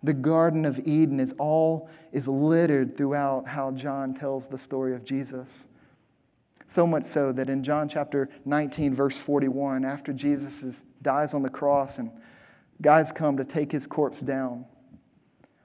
The 0.03 0.15
Garden 0.15 0.65
of 0.65 0.79
Eden 0.87 1.21
is 1.21 1.35
all 1.39 1.89
is 2.13 2.29
littered 2.29 2.97
throughout 2.97 3.47
how 3.47 3.71
John 3.73 4.15
tells 4.15 4.49
the 4.49 4.59
story 4.59 4.95
of 4.95 5.05
Jesus. 5.05 5.69
So 6.67 6.87
much 6.87 7.05
so 7.05 7.33
that 7.33 7.49
in 7.49 7.63
John 7.63 7.89
chapter 7.89 8.29
19, 8.45 8.95
verse 8.95 9.19
41, 9.19 9.85
after 9.85 10.13
Jesus 10.13 10.63
is, 10.63 10.85
dies 11.01 11.33
on 11.33 11.43
the 11.43 11.51
cross 11.51 11.99
and 11.99 12.11
guys 12.83 13.13
come 13.13 13.37
to 13.37 13.45
take 13.45 13.71
his 13.71 13.87
corpse 13.87 14.21
down, 14.21 14.67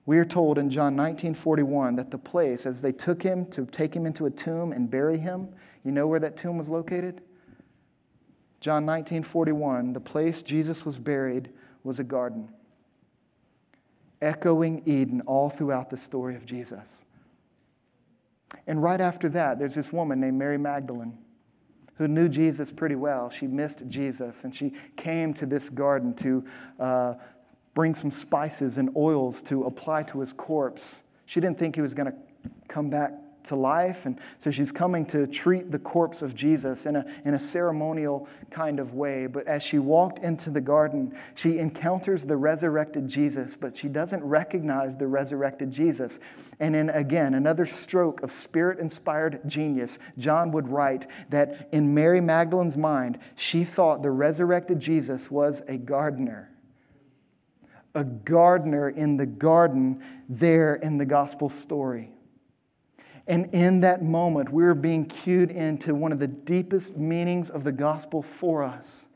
we 0.05 0.17
are 0.17 0.25
told 0.25 0.57
in 0.57 0.69
John 0.69 0.95
19:41 0.95 1.95
that 1.95 2.11
the 2.11 2.17
place 2.17 2.65
as 2.65 2.81
they 2.81 2.91
took 2.91 3.21
him 3.21 3.45
to 3.47 3.65
take 3.65 3.95
him 3.95 4.05
into 4.05 4.25
a 4.25 4.31
tomb 4.31 4.71
and 4.71 4.89
bury 4.89 5.17
him, 5.17 5.49
you 5.83 5.91
know 5.91 6.07
where 6.07 6.19
that 6.19 6.37
tomb 6.37 6.57
was 6.57 6.69
located? 6.69 7.21
John 8.59 8.85
19:41, 8.85 9.93
the 9.93 9.99
place 9.99 10.43
Jesus 10.43 10.85
was 10.85 10.99
buried 10.99 11.49
was 11.83 11.99
a 11.99 12.03
garden. 12.03 12.49
Echoing 14.21 14.83
Eden 14.85 15.21
all 15.21 15.49
throughout 15.49 15.89
the 15.89 15.97
story 15.97 16.35
of 16.35 16.45
Jesus. 16.45 17.05
And 18.67 18.83
right 18.83 19.01
after 19.01 19.29
that, 19.29 19.57
there's 19.57 19.75
this 19.75 19.91
woman 19.91 20.19
named 20.19 20.37
Mary 20.37 20.57
Magdalene 20.57 21.17
who 21.95 22.07
knew 22.07 22.27
Jesus 22.27 22.71
pretty 22.71 22.95
well. 22.95 23.29
She 23.29 23.47
missed 23.47 23.87
Jesus, 23.87 24.43
and 24.43 24.53
she 24.53 24.73
came 24.95 25.33
to 25.35 25.45
this 25.45 25.69
garden 25.69 26.13
to 26.15 26.43
uh, 26.79 27.13
bring 27.74 27.95
some 27.95 28.11
spices 28.11 28.78
and 28.78 28.89
oils 28.95 29.41
to 29.43 29.63
apply 29.63 30.03
to 30.03 30.19
his 30.19 30.34
corpse. 30.34 31.03
She 31.26 31.39
didn't 31.39 31.57
think 31.57 31.76
he 31.76 31.82
was 31.82 31.93
going 31.93 32.11
to 32.11 32.17
come 32.67 32.89
back 32.89 33.13
to 33.43 33.55
life. 33.55 34.05
And 34.05 34.19
so 34.38 34.51
she's 34.51 34.72
coming 34.72 35.05
to 35.07 35.26
treat 35.28 35.72
the 35.72 35.80
corpse 35.80 36.22
of 36.22 36.36
Jesus 36.36 36.86
in 36.86 36.95
a, 36.95 37.05
in 37.26 37.34
a 37.34 37.39
ceremonial 37.39 38.28
kind 38.49 38.80
of 38.80 38.93
way. 38.93 39.28
But 39.28 39.47
as 39.47 39.63
she 39.63 39.80
walked 39.80 40.19
into 40.19 40.49
the 40.49 40.61
garden, 40.61 41.15
she 41.36 41.57
encounters 41.57 42.26
the 42.26 42.38
resurrected 42.38 43.07
Jesus, 43.07 43.55
but 43.55 43.76
she 43.76 43.88
doesn't 43.88 44.24
recognize 44.24 44.95
the 44.95 45.07
resurrected 45.07 45.72
Jesus. 45.72 46.19
And 46.59 46.76
in, 46.76 46.89
again, 46.89 47.34
another 47.34 47.65
stroke 47.65 48.22
of 48.22 48.32
spirit 48.32 48.80
inspired 48.80 49.41
genius, 49.47 49.99
John 50.17 50.51
would 50.51 50.67
write 50.67 51.07
that 51.30 51.69
in 51.72 51.93
Mary 51.93 52.22
Magdalene's 52.22 52.78
mind, 52.78 53.19
she 53.36 53.63
thought 53.63 54.03
the 54.03 54.11
resurrected 54.11 54.80
Jesus 54.80 55.32
was 55.32 55.61
a 55.67 55.78
gardener 55.78 56.50
a 57.93 58.03
gardener 58.03 58.89
in 58.89 59.17
the 59.17 59.25
garden 59.25 60.01
there 60.29 60.75
in 60.75 60.97
the 60.97 61.05
gospel 61.05 61.49
story. 61.49 62.11
And 63.27 63.53
in 63.53 63.81
that 63.81 64.03
moment, 64.03 64.49
we're 64.49 64.73
being 64.73 65.05
cued 65.05 65.51
into 65.51 65.93
one 65.93 66.11
of 66.11 66.19
the 66.19 66.27
deepest 66.27 66.97
meanings 66.97 67.49
of 67.49 67.63
the 67.63 67.71
gospel 67.71 68.21
for 68.21 68.63
us. 68.63 69.07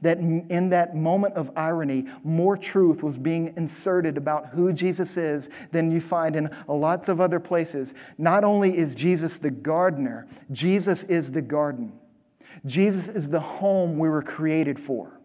That 0.00 0.18
in 0.18 0.70
that 0.70 0.94
moment 0.94 1.34
of 1.34 1.50
irony, 1.56 2.06
more 2.22 2.56
truth 2.56 3.02
was 3.02 3.18
being 3.18 3.52
inserted 3.56 4.16
about 4.16 4.46
who 4.48 4.72
Jesus 4.72 5.16
is 5.16 5.50
than 5.72 5.90
you 5.90 6.00
find 6.00 6.36
in 6.36 6.50
lots 6.68 7.08
of 7.08 7.20
other 7.20 7.40
places. 7.40 7.92
Not 8.16 8.44
only 8.44 8.76
is 8.76 8.94
Jesus 8.94 9.38
the 9.38 9.50
gardener, 9.50 10.28
Jesus 10.50 11.02
is 11.04 11.32
the 11.32 11.42
garden. 11.42 11.92
Jesus 12.64 13.08
is 13.08 13.28
the 13.28 13.40
home 13.40 13.98
we 13.98 14.08
were 14.08 14.22
created 14.22 14.78
for. 14.78 15.20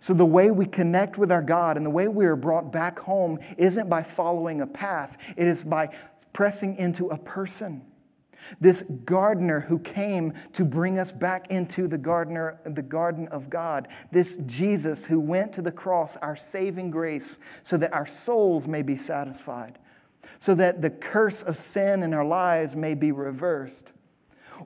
So, 0.00 0.14
the 0.14 0.26
way 0.26 0.50
we 0.50 0.66
connect 0.66 1.18
with 1.18 1.32
our 1.32 1.42
God 1.42 1.76
and 1.76 1.84
the 1.84 1.90
way 1.90 2.08
we 2.08 2.26
are 2.26 2.36
brought 2.36 2.72
back 2.72 2.98
home 2.98 3.38
isn't 3.56 3.88
by 3.88 4.02
following 4.02 4.60
a 4.60 4.66
path, 4.66 5.16
it 5.36 5.46
is 5.46 5.64
by 5.64 5.94
pressing 6.32 6.76
into 6.76 7.08
a 7.08 7.18
person. 7.18 7.82
This 8.60 8.82
gardener 9.04 9.60
who 9.60 9.78
came 9.78 10.32
to 10.54 10.64
bring 10.64 10.98
us 10.98 11.12
back 11.12 11.50
into 11.50 11.86
the, 11.86 11.98
gardener, 11.98 12.60
the 12.64 12.82
garden 12.82 13.28
of 13.28 13.50
God. 13.50 13.88
This 14.10 14.38
Jesus 14.46 15.04
who 15.04 15.20
went 15.20 15.52
to 15.54 15.62
the 15.62 15.72
cross, 15.72 16.16
our 16.18 16.36
saving 16.36 16.90
grace, 16.90 17.40
so 17.62 17.76
that 17.76 17.92
our 17.92 18.06
souls 18.06 18.66
may 18.66 18.82
be 18.82 18.96
satisfied, 18.96 19.78
so 20.38 20.54
that 20.54 20.80
the 20.80 20.90
curse 20.90 21.42
of 21.42 21.56
sin 21.56 22.02
in 22.02 22.14
our 22.14 22.24
lives 22.24 22.74
may 22.74 22.94
be 22.94 23.12
reversed. 23.12 23.92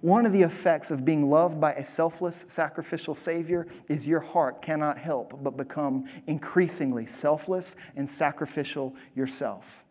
One 0.01 0.25
of 0.25 0.33
the 0.33 0.43
effects 0.43 0.91
of 0.91 1.05
being 1.05 1.29
loved 1.29 1.61
by 1.61 1.75
a 1.75 1.85
selfless, 1.85 2.47
sacrificial 2.49 3.15
Savior 3.15 3.67
is 3.89 4.09
your 4.09 4.21
heart 4.21 4.63
cannot 4.63 4.99
help 4.99 5.43
but 5.43 5.57
become 5.57 6.07
increasingly 6.27 7.07
selfless 7.07 7.77
and 7.95 8.09
sacrificial 8.09 8.97
yourself. 9.15 9.85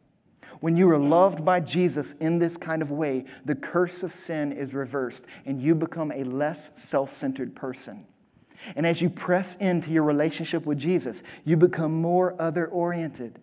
When 0.59 0.75
you 0.75 0.89
are 0.89 0.97
loved 0.97 1.45
by 1.45 1.59
Jesus 1.59 2.13
in 2.13 2.39
this 2.39 2.57
kind 2.57 2.81
of 2.81 2.91
way, 2.91 3.25
the 3.45 3.55
curse 3.55 4.03
of 4.03 4.11
sin 4.13 4.51
is 4.51 4.73
reversed 4.73 5.25
and 5.45 5.61
you 5.61 5.75
become 5.75 6.11
a 6.11 6.23
less 6.23 6.71
self 6.75 7.11
centered 7.11 7.55
person. 7.55 8.05
And 8.75 8.85
as 8.85 9.01
you 9.01 9.09
press 9.09 9.55
into 9.55 9.91
your 9.91 10.03
relationship 10.03 10.65
with 10.65 10.77
Jesus, 10.77 11.23
you 11.45 11.57
become 11.57 11.93
more 11.93 12.35
other 12.39 12.67
oriented, 12.67 13.39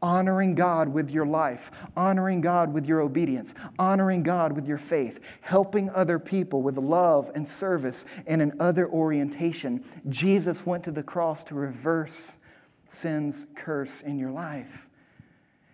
honoring 0.00 0.54
God 0.54 0.88
with 0.88 1.10
your 1.10 1.26
life, 1.26 1.70
honoring 1.96 2.40
God 2.40 2.72
with 2.72 2.86
your 2.86 3.00
obedience, 3.00 3.54
honoring 3.78 4.22
God 4.22 4.52
with 4.52 4.66
your 4.66 4.78
faith, 4.78 5.20
helping 5.40 5.90
other 5.90 6.18
people 6.18 6.62
with 6.62 6.76
love 6.76 7.30
and 7.34 7.46
service 7.46 8.06
and 8.26 8.42
an 8.42 8.52
other 8.60 8.88
orientation. 8.88 9.84
Jesus 10.08 10.66
went 10.66 10.84
to 10.84 10.90
the 10.90 11.02
cross 11.02 11.44
to 11.44 11.54
reverse 11.54 12.38
sin's 12.86 13.46
curse 13.54 14.02
in 14.02 14.18
your 14.18 14.30
life. 14.30 14.88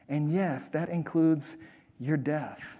And 0.09 0.33
yes, 0.33 0.69
that 0.71 0.89
includes 0.89 1.59
your 1.99 2.17
death. 2.17 2.79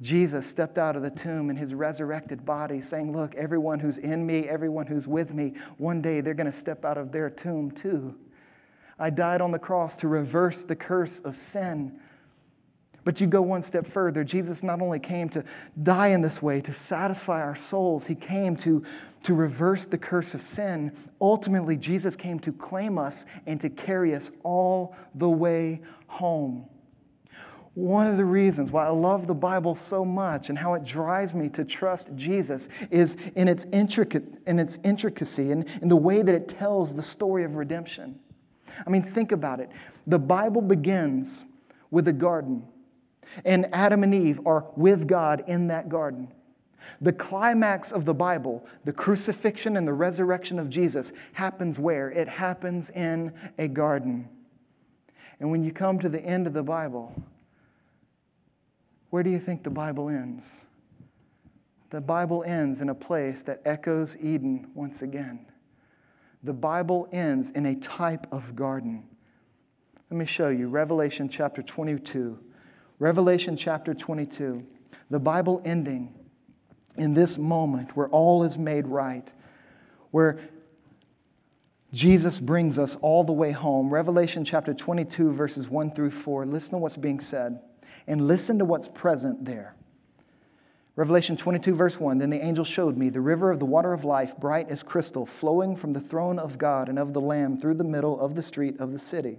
Jesus 0.00 0.46
stepped 0.46 0.78
out 0.78 0.96
of 0.96 1.02
the 1.02 1.10
tomb 1.10 1.50
in 1.50 1.56
his 1.56 1.74
resurrected 1.74 2.46
body, 2.46 2.80
saying, 2.80 3.12
Look, 3.12 3.34
everyone 3.34 3.80
who's 3.80 3.98
in 3.98 4.24
me, 4.24 4.48
everyone 4.48 4.86
who's 4.86 5.06
with 5.06 5.34
me, 5.34 5.54
one 5.76 6.00
day 6.00 6.22
they're 6.22 6.32
going 6.32 6.50
to 6.50 6.52
step 6.52 6.84
out 6.84 6.96
of 6.96 7.12
their 7.12 7.28
tomb 7.28 7.70
too. 7.70 8.14
I 9.00 9.10
died 9.10 9.40
on 9.40 9.50
the 9.50 9.58
cross 9.58 9.96
to 9.98 10.08
reverse 10.08 10.64
the 10.64 10.76
curse 10.76 11.20
of 11.20 11.34
sin. 11.34 11.98
But 13.02 13.20
you 13.20 13.26
go 13.26 13.40
one 13.40 13.62
step 13.62 13.86
further. 13.86 14.22
Jesus 14.24 14.62
not 14.62 14.82
only 14.82 15.00
came 15.00 15.30
to 15.30 15.42
die 15.82 16.08
in 16.08 16.20
this 16.20 16.42
way, 16.42 16.60
to 16.60 16.72
satisfy 16.72 17.40
our 17.42 17.56
souls, 17.56 18.06
he 18.06 18.14
came 18.14 18.54
to, 18.56 18.84
to 19.24 19.34
reverse 19.34 19.86
the 19.86 19.96
curse 19.96 20.34
of 20.34 20.42
sin. 20.42 20.92
Ultimately, 21.20 21.78
Jesus 21.78 22.14
came 22.14 22.38
to 22.40 22.52
claim 22.52 22.98
us 22.98 23.24
and 23.46 23.58
to 23.62 23.70
carry 23.70 24.14
us 24.14 24.32
all 24.42 24.94
the 25.14 25.30
way 25.30 25.80
home. 26.08 26.66
One 27.74 28.06
of 28.06 28.18
the 28.18 28.24
reasons 28.24 28.70
why 28.70 28.84
I 28.84 28.90
love 28.90 29.26
the 29.26 29.34
Bible 29.34 29.74
so 29.74 30.04
much 30.04 30.50
and 30.50 30.58
how 30.58 30.74
it 30.74 30.84
drives 30.84 31.34
me 31.34 31.48
to 31.50 31.64
trust 31.64 32.14
Jesus 32.16 32.68
is 32.90 33.16
in 33.36 33.48
its, 33.48 33.64
intricate, 33.72 34.40
in 34.46 34.58
its 34.58 34.78
intricacy 34.84 35.52
and 35.52 35.66
in 35.80 35.88
the 35.88 35.96
way 35.96 36.20
that 36.20 36.34
it 36.34 36.48
tells 36.48 36.94
the 36.94 37.02
story 37.02 37.44
of 37.44 37.54
redemption. 37.54 38.18
I 38.86 38.90
mean, 38.90 39.02
think 39.02 39.32
about 39.32 39.60
it. 39.60 39.70
The 40.06 40.18
Bible 40.18 40.62
begins 40.62 41.44
with 41.90 42.08
a 42.08 42.12
garden, 42.12 42.64
and 43.44 43.66
Adam 43.72 44.02
and 44.02 44.14
Eve 44.14 44.40
are 44.46 44.66
with 44.76 45.06
God 45.06 45.44
in 45.46 45.68
that 45.68 45.88
garden. 45.88 46.32
The 47.00 47.12
climax 47.12 47.92
of 47.92 48.04
the 48.04 48.14
Bible, 48.14 48.66
the 48.84 48.92
crucifixion 48.92 49.76
and 49.76 49.86
the 49.86 49.92
resurrection 49.92 50.58
of 50.58 50.70
Jesus, 50.70 51.12
happens 51.34 51.78
where? 51.78 52.10
It 52.10 52.28
happens 52.28 52.90
in 52.90 53.32
a 53.58 53.68
garden. 53.68 54.28
And 55.38 55.50
when 55.50 55.64
you 55.64 55.72
come 55.72 55.98
to 55.98 56.08
the 56.08 56.20
end 56.20 56.46
of 56.46 56.52
the 56.52 56.62
Bible, 56.62 57.14
where 59.10 59.22
do 59.22 59.30
you 59.30 59.38
think 59.38 59.62
the 59.62 59.70
Bible 59.70 60.08
ends? 60.08 60.66
The 61.90 62.00
Bible 62.00 62.44
ends 62.44 62.80
in 62.80 62.88
a 62.88 62.94
place 62.94 63.42
that 63.42 63.60
echoes 63.64 64.16
Eden 64.22 64.70
once 64.74 65.02
again. 65.02 65.46
The 66.42 66.52
Bible 66.52 67.08
ends 67.12 67.50
in 67.50 67.66
a 67.66 67.74
type 67.74 68.26
of 68.32 68.56
garden. 68.56 69.04
Let 70.10 70.16
me 70.16 70.24
show 70.24 70.48
you 70.48 70.68
Revelation 70.68 71.28
chapter 71.28 71.62
22. 71.62 72.38
Revelation 72.98 73.56
chapter 73.56 73.94
22. 73.94 74.66
The 75.10 75.20
Bible 75.20 75.60
ending 75.64 76.14
in 76.96 77.14
this 77.14 77.38
moment 77.38 77.96
where 77.96 78.08
all 78.08 78.42
is 78.42 78.58
made 78.58 78.86
right, 78.86 79.32
where 80.10 80.38
Jesus 81.92 82.40
brings 82.40 82.78
us 82.78 82.96
all 82.96 83.24
the 83.24 83.32
way 83.32 83.50
home. 83.50 83.92
Revelation 83.92 84.44
chapter 84.44 84.72
22, 84.72 85.32
verses 85.32 85.68
1 85.68 85.90
through 85.92 86.12
4. 86.12 86.46
Listen 86.46 86.72
to 86.72 86.78
what's 86.78 86.96
being 86.96 87.20
said 87.20 87.60
and 88.06 88.26
listen 88.26 88.58
to 88.58 88.64
what's 88.64 88.88
present 88.88 89.44
there. 89.44 89.74
Revelation 91.00 91.34
22, 91.34 91.74
verse 91.74 91.98
1 91.98 92.18
Then 92.18 92.28
the 92.28 92.44
angel 92.44 92.62
showed 92.62 92.98
me 92.98 93.08
the 93.08 93.22
river 93.22 93.50
of 93.50 93.58
the 93.58 93.64
water 93.64 93.94
of 93.94 94.04
life, 94.04 94.36
bright 94.36 94.68
as 94.68 94.82
crystal, 94.82 95.24
flowing 95.24 95.74
from 95.74 95.94
the 95.94 95.98
throne 95.98 96.38
of 96.38 96.58
God 96.58 96.90
and 96.90 96.98
of 96.98 97.14
the 97.14 97.22
Lamb 97.22 97.56
through 97.56 97.76
the 97.76 97.84
middle 97.84 98.20
of 98.20 98.34
the 98.34 98.42
street 98.42 98.78
of 98.78 98.92
the 98.92 98.98
city. 98.98 99.38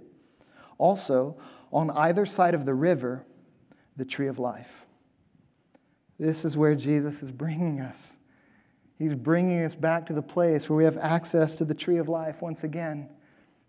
Also, 0.80 1.38
on 1.72 1.92
either 1.92 2.26
side 2.26 2.56
of 2.56 2.66
the 2.66 2.74
river, 2.74 3.28
the 3.96 4.04
tree 4.04 4.26
of 4.26 4.40
life. 4.40 4.88
This 6.18 6.46
is 6.46 6.58
where 6.58 6.74
Jesus 6.74 7.22
is 7.22 7.32
bringing 7.32 7.80
us. 7.80 8.18
He's 8.98 9.14
bringing 9.14 9.64
us 9.64 9.76
back 9.76 10.08
to 10.08 10.14
the 10.14 10.24
place 10.24 10.68
where 10.68 10.78
we 10.78 10.84
have 10.86 10.98
access 10.98 11.58
to 11.58 11.64
the 11.64 11.76
tree 11.76 11.98
of 11.98 12.10
life 12.10 12.42
once 12.42 12.64
again. 12.64 13.08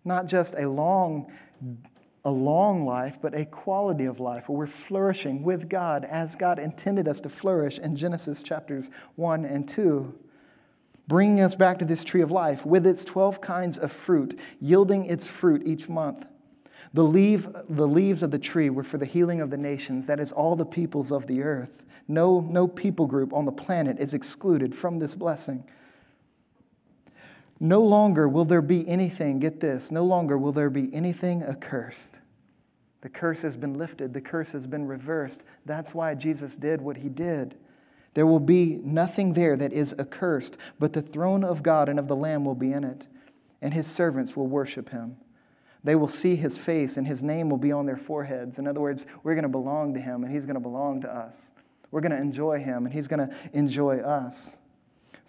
Not 0.02 0.28
just 0.28 0.54
a 0.56 0.66
long, 0.66 1.30
a 2.24 2.30
long 2.30 2.84
life, 2.84 3.18
but 3.20 3.34
a 3.34 3.44
quality 3.44 4.04
of 4.04 4.20
life 4.20 4.48
where 4.48 4.58
we're 4.58 4.66
flourishing 4.66 5.42
with 5.42 5.68
God 5.68 6.04
as 6.04 6.36
God 6.36 6.58
intended 6.58 7.08
us 7.08 7.20
to 7.22 7.28
flourish 7.28 7.78
in 7.78 7.96
Genesis 7.96 8.42
chapters 8.42 8.90
1 9.16 9.44
and 9.44 9.68
2. 9.68 10.14
Bringing 11.08 11.40
us 11.40 11.56
back 11.56 11.78
to 11.80 11.84
this 11.84 12.04
tree 12.04 12.22
of 12.22 12.30
life 12.30 12.64
with 12.64 12.86
its 12.86 13.04
12 13.04 13.40
kinds 13.40 13.76
of 13.76 13.90
fruit, 13.90 14.38
yielding 14.60 15.04
its 15.04 15.26
fruit 15.26 15.62
each 15.66 15.88
month. 15.88 16.26
The, 16.94 17.04
leaf, 17.04 17.46
the 17.68 17.88
leaves 17.88 18.22
of 18.22 18.30
the 18.30 18.38
tree 18.38 18.70
were 18.70 18.84
for 18.84 18.98
the 18.98 19.06
healing 19.06 19.40
of 19.40 19.50
the 19.50 19.56
nations, 19.56 20.06
that 20.06 20.20
is, 20.20 20.30
all 20.30 20.54
the 20.54 20.66
peoples 20.66 21.10
of 21.10 21.26
the 21.26 21.42
earth. 21.42 21.84
No, 22.06 22.40
no 22.40 22.68
people 22.68 23.06
group 23.06 23.32
on 23.32 23.46
the 23.46 23.52
planet 23.52 23.98
is 23.98 24.14
excluded 24.14 24.74
from 24.74 24.98
this 24.98 25.16
blessing. 25.16 25.64
No 27.62 27.80
longer 27.80 28.28
will 28.28 28.44
there 28.44 28.60
be 28.60 28.88
anything, 28.88 29.38
get 29.38 29.60
this, 29.60 29.92
no 29.92 30.04
longer 30.04 30.36
will 30.36 30.50
there 30.50 30.68
be 30.68 30.92
anything 30.92 31.44
accursed. 31.44 32.18
The 33.02 33.08
curse 33.08 33.42
has 33.42 33.56
been 33.56 33.74
lifted, 33.74 34.12
the 34.12 34.20
curse 34.20 34.50
has 34.50 34.66
been 34.66 34.84
reversed. 34.84 35.44
That's 35.64 35.94
why 35.94 36.16
Jesus 36.16 36.56
did 36.56 36.80
what 36.80 36.96
he 36.96 37.08
did. 37.08 37.54
There 38.14 38.26
will 38.26 38.40
be 38.40 38.80
nothing 38.82 39.34
there 39.34 39.56
that 39.56 39.72
is 39.72 39.94
accursed, 39.96 40.58
but 40.80 40.92
the 40.92 41.00
throne 41.00 41.44
of 41.44 41.62
God 41.62 41.88
and 41.88 42.00
of 42.00 42.08
the 42.08 42.16
Lamb 42.16 42.44
will 42.44 42.56
be 42.56 42.72
in 42.72 42.82
it, 42.82 43.06
and 43.60 43.72
his 43.72 43.86
servants 43.86 44.36
will 44.36 44.48
worship 44.48 44.88
him. 44.88 45.16
They 45.84 45.94
will 45.94 46.08
see 46.08 46.34
his 46.34 46.58
face, 46.58 46.96
and 46.96 47.06
his 47.06 47.22
name 47.22 47.48
will 47.48 47.58
be 47.58 47.70
on 47.70 47.86
their 47.86 47.96
foreheads. 47.96 48.58
In 48.58 48.66
other 48.66 48.80
words, 48.80 49.06
we're 49.22 49.34
going 49.34 49.44
to 49.44 49.48
belong 49.48 49.94
to 49.94 50.00
him, 50.00 50.24
and 50.24 50.34
he's 50.34 50.46
going 50.46 50.54
to 50.54 50.60
belong 50.60 51.00
to 51.02 51.08
us. 51.08 51.52
We're 51.92 52.00
going 52.00 52.10
to 52.10 52.20
enjoy 52.20 52.58
him, 52.58 52.86
and 52.86 52.92
he's 52.92 53.06
going 53.06 53.28
to 53.28 53.32
enjoy 53.52 53.98
us. 53.98 54.58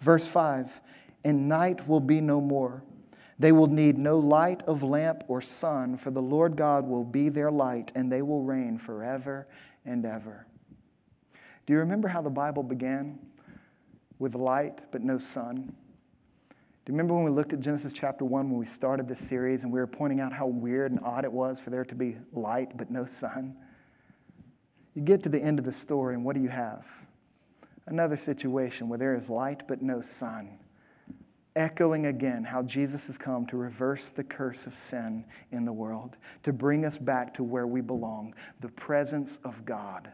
Verse 0.00 0.26
5 0.26 0.80
and 1.24 1.48
night 1.48 1.88
will 1.88 2.00
be 2.00 2.20
no 2.20 2.40
more. 2.40 2.82
They 3.38 3.50
will 3.50 3.66
need 3.66 3.98
no 3.98 4.18
light 4.18 4.62
of 4.64 4.82
lamp 4.82 5.24
or 5.26 5.40
sun, 5.40 5.96
for 5.96 6.10
the 6.10 6.22
Lord 6.22 6.56
God 6.56 6.86
will 6.86 7.04
be 7.04 7.28
their 7.28 7.50
light, 7.50 7.90
and 7.94 8.12
they 8.12 8.22
will 8.22 8.42
reign 8.42 8.78
forever 8.78 9.48
and 9.84 10.04
ever. 10.04 10.46
Do 11.66 11.72
you 11.72 11.78
remember 11.80 12.08
how 12.08 12.22
the 12.22 12.30
Bible 12.30 12.62
began? 12.62 13.18
With 14.18 14.34
light, 14.34 14.84
but 14.92 15.02
no 15.02 15.18
sun. 15.18 15.74
Do 16.46 16.92
you 16.92 16.96
remember 16.96 17.14
when 17.14 17.24
we 17.24 17.30
looked 17.30 17.52
at 17.52 17.60
Genesis 17.60 17.92
chapter 17.92 18.24
1 18.24 18.50
when 18.50 18.58
we 18.58 18.66
started 18.66 19.08
this 19.08 19.18
series 19.18 19.64
and 19.64 19.72
we 19.72 19.80
were 19.80 19.86
pointing 19.86 20.20
out 20.20 20.32
how 20.32 20.46
weird 20.46 20.92
and 20.92 21.00
odd 21.02 21.24
it 21.24 21.32
was 21.32 21.58
for 21.58 21.70
there 21.70 21.84
to 21.84 21.94
be 21.94 22.16
light 22.32 22.76
but 22.76 22.90
no 22.90 23.06
sun? 23.06 23.56
You 24.94 25.02
get 25.02 25.22
to 25.24 25.28
the 25.28 25.40
end 25.40 25.58
of 25.58 25.64
the 25.64 25.72
story, 25.72 26.14
and 26.14 26.24
what 26.24 26.36
do 26.36 26.42
you 26.42 26.50
have? 26.50 26.86
Another 27.86 28.16
situation 28.16 28.88
where 28.88 28.98
there 28.98 29.16
is 29.16 29.28
light 29.28 29.66
but 29.66 29.82
no 29.82 30.00
sun 30.00 30.58
echoing 31.56 32.06
again 32.06 32.44
how 32.44 32.62
Jesus 32.62 33.06
has 33.06 33.16
come 33.16 33.46
to 33.46 33.56
reverse 33.56 34.10
the 34.10 34.24
curse 34.24 34.66
of 34.66 34.74
sin 34.74 35.24
in 35.52 35.64
the 35.64 35.72
world, 35.72 36.16
to 36.42 36.52
bring 36.52 36.84
us 36.84 36.98
back 36.98 37.34
to 37.34 37.44
where 37.44 37.66
we 37.66 37.80
belong, 37.80 38.34
the 38.60 38.68
presence 38.68 39.38
of 39.44 39.64
God. 39.64 40.12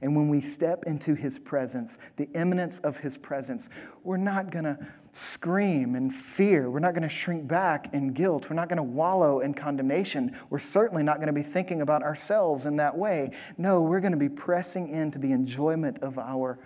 And 0.00 0.14
when 0.14 0.28
we 0.28 0.40
step 0.40 0.84
into 0.86 1.14
his 1.14 1.38
presence, 1.38 1.98
the 2.16 2.28
imminence 2.34 2.78
of 2.80 2.98
his 2.98 3.18
presence, 3.18 3.68
we're 4.04 4.16
not 4.16 4.50
going 4.50 4.64
to 4.64 4.78
scream 5.12 5.94
in 5.96 6.10
fear. 6.10 6.70
We're 6.70 6.78
not 6.78 6.92
going 6.92 7.02
to 7.02 7.08
shrink 7.08 7.46
back 7.46 7.92
in 7.92 8.12
guilt. 8.12 8.48
We're 8.48 8.56
not 8.56 8.68
going 8.68 8.78
to 8.78 8.82
wallow 8.82 9.40
in 9.40 9.54
condemnation. 9.54 10.36
We're 10.50 10.60
certainly 10.60 11.02
not 11.02 11.16
going 11.16 11.26
to 11.26 11.32
be 11.32 11.42
thinking 11.42 11.82
about 11.82 12.02
ourselves 12.02 12.64
in 12.64 12.76
that 12.76 12.96
way. 12.96 13.32
No, 13.58 13.82
we're 13.82 14.00
going 14.00 14.12
to 14.12 14.18
be 14.18 14.28
pressing 14.28 14.88
into 14.88 15.18
the 15.18 15.32
enjoyment 15.32 15.98
of 15.98 16.18
our, 16.18 16.58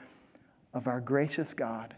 of 0.75 0.87
our 0.87 1.01
gracious 1.01 1.55
God 1.55 1.95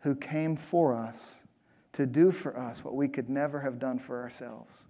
who 0.00 0.14
came 0.14 0.56
for 0.56 0.94
us 0.94 1.46
to 1.92 2.06
do 2.06 2.30
for 2.30 2.56
us 2.58 2.84
what 2.84 2.94
we 2.94 3.08
could 3.08 3.28
never 3.28 3.60
have 3.60 3.78
done 3.78 3.98
for 3.98 4.22
ourselves, 4.22 4.86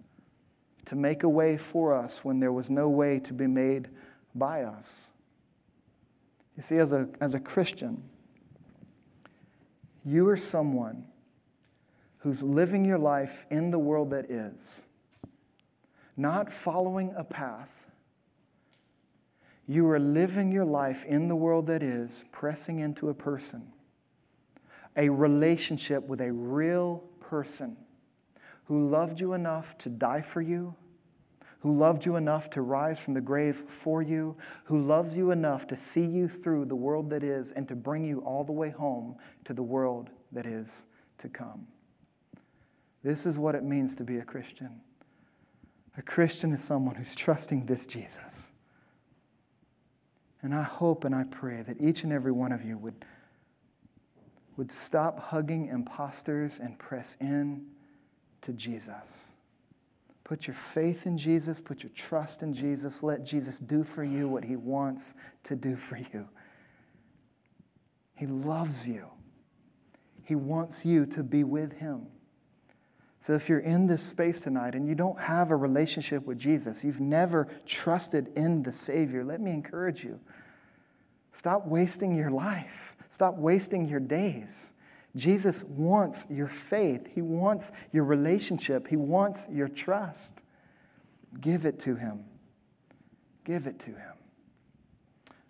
to 0.85 0.95
make 0.95 1.23
a 1.23 1.29
way 1.29 1.57
for 1.57 1.93
us 1.93 2.23
when 2.23 2.39
there 2.39 2.51
was 2.51 2.69
no 2.69 2.89
way 2.89 3.19
to 3.19 3.33
be 3.33 3.47
made 3.47 3.89
by 4.35 4.63
us. 4.63 5.11
You 6.55 6.63
see, 6.63 6.77
as 6.77 6.91
a, 6.91 7.09
as 7.19 7.33
a 7.33 7.39
Christian, 7.39 8.03
you 10.05 10.27
are 10.29 10.37
someone 10.37 11.05
who's 12.19 12.43
living 12.43 12.85
your 12.85 12.99
life 12.99 13.45
in 13.49 13.71
the 13.71 13.79
world 13.79 14.11
that 14.11 14.29
is, 14.29 14.85
not 16.15 16.51
following 16.51 17.13
a 17.15 17.23
path. 17.23 17.87
You 19.67 19.89
are 19.89 19.99
living 19.99 20.51
your 20.51 20.65
life 20.65 21.03
in 21.05 21.27
the 21.27 21.35
world 21.35 21.65
that 21.67 21.81
is, 21.81 22.25
pressing 22.31 22.79
into 22.79 23.09
a 23.09 23.13
person, 23.13 23.73
a 24.95 25.09
relationship 25.09 26.07
with 26.07 26.21
a 26.21 26.31
real 26.31 27.03
person 27.19 27.77
who 28.65 28.89
loved 28.89 29.19
you 29.19 29.33
enough 29.33 29.77
to 29.79 29.89
die 29.89 30.21
for 30.21 30.41
you, 30.41 30.75
who 31.59 31.77
loved 31.77 32.05
you 32.05 32.15
enough 32.15 32.49
to 32.49 32.61
rise 32.61 32.99
from 32.99 33.13
the 33.13 33.21
grave 33.21 33.55
for 33.67 34.01
you, 34.01 34.35
who 34.65 34.81
loves 34.81 35.15
you 35.15 35.31
enough 35.31 35.67
to 35.67 35.75
see 35.75 36.05
you 36.05 36.27
through 36.27 36.65
the 36.65 36.75
world 36.75 37.09
that 37.09 37.23
is 37.23 37.51
and 37.51 37.67
to 37.67 37.75
bring 37.75 38.03
you 38.03 38.19
all 38.19 38.43
the 38.43 38.51
way 38.51 38.69
home 38.69 39.15
to 39.45 39.53
the 39.53 39.63
world 39.63 40.09
that 40.31 40.45
is 40.45 40.87
to 41.17 41.29
come. 41.29 41.67
This 43.03 43.25
is 43.25 43.37
what 43.37 43.55
it 43.55 43.63
means 43.63 43.95
to 43.95 44.03
be 44.03 44.17
a 44.17 44.23
Christian. 44.23 44.81
A 45.97 46.01
Christian 46.01 46.51
is 46.53 46.63
someone 46.63 46.95
who's 46.95 47.15
trusting 47.15 47.65
this 47.65 47.85
Jesus. 47.85 48.51
And 50.41 50.55
I 50.55 50.63
hope 50.63 51.03
and 51.03 51.13
I 51.13 51.25
pray 51.25 51.61
that 51.63 51.79
each 51.79 52.03
and 52.03 52.11
every 52.11 52.31
one 52.31 52.51
of 52.51 52.63
you 52.63 52.77
would, 52.77 53.05
would 54.61 54.71
stop 54.71 55.19
hugging 55.19 55.69
imposters 55.69 56.59
and 56.59 56.77
press 56.77 57.17
in 57.19 57.65
to 58.41 58.53
Jesus. 58.53 59.35
Put 60.23 60.45
your 60.45 60.53
faith 60.53 61.07
in 61.07 61.17
Jesus, 61.17 61.59
put 61.59 61.81
your 61.81 61.91
trust 61.95 62.43
in 62.43 62.53
Jesus. 62.53 63.01
Let 63.01 63.25
Jesus 63.25 63.57
do 63.57 63.83
for 63.83 64.03
you 64.03 64.27
what 64.27 64.45
he 64.45 64.55
wants 64.55 65.15
to 65.45 65.55
do 65.55 65.75
for 65.75 65.97
you. 65.97 66.29
He 68.15 68.27
loves 68.27 68.87
you, 68.87 69.07
he 70.25 70.35
wants 70.35 70.85
you 70.85 71.07
to 71.07 71.23
be 71.23 71.43
with 71.43 71.79
him. 71.79 72.05
So, 73.19 73.33
if 73.33 73.49
you're 73.49 73.61
in 73.61 73.87
this 73.87 74.03
space 74.03 74.39
tonight 74.39 74.75
and 74.75 74.87
you 74.87 74.93
don't 74.93 75.19
have 75.19 75.49
a 75.49 75.55
relationship 75.55 76.27
with 76.27 76.37
Jesus, 76.37 76.83
you've 76.83 77.01
never 77.01 77.47
trusted 77.65 78.31
in 78.37 78.61
the 78.61 78.71
Savior, 78.71 79.23
let 79.23 79.41
me 79.41 79.53
encourage 79.53 80.03
you. 80.03 80.19
Stop 81.31 81.65
wasting 81.65 82.15
your 82.15 82.29
life, 82.29 82.90
stop 83.11 83.37
wasting 83.37 83.85
your 83.85 83.99
days. 83.99 84.73
Jesus 85.15 85.63
wants 85.65 86.25
your 86.29 86.47
faith, 86.47 87.07
He 87.13 87.21
wants 87.21 87.71
your 87.91 88.05
relationship, 88.05 88.87
He 88.87 88.95
wants 88.95 89.47
your 89.51 89.67
trust. 89.67 90.41
Give 91.39 91.65
it 91.65 91.79
to 91.81 91.95
Him. 91.95 92.23
Give 93.43 93.67
it 93.67 93.77
to 93.79 93.91
Him. 93.91 94.13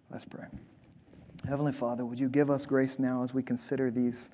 Let's 0.09 0.25
pray. 0.25 0.47
Heavenly 1.47 1.71
Father, 1.71 2.05
would 2.05 2.19
you 2.19 2.29
give 2.29 2.49
us 2.49 2.65
grace 2.65 2.99
now 2.99 3.23
as 3.23 3.33
we 3.33 3.41
consider 3.41 3.89
these 3.89 4.31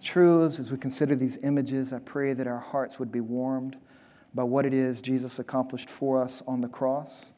truths, 0.00 0.58
as 0.58 0.70
we 0.70 0.78
consider 0.78 1.14
these 1.14 1.38
images? 1.44 1.92
I 1.92 1.98
pray 1.98 2.32
that 2.32 2.46
our 2.46 2.58
hearts 2.58 2.98
would 2.98 3.12
be 3.12 3.20
warmed 3.20 3.76
by 4.34 4.44
what 4.44 4.64
it 4.64 4.74
is 4.74 5.02
Jesus 5.02 5.38
accomplished 5.38 5.90
for 5.90 6.20
us 6.20 6.42
on 6.46 6.60
the 6.60 6.68
cross. 6.68 7.32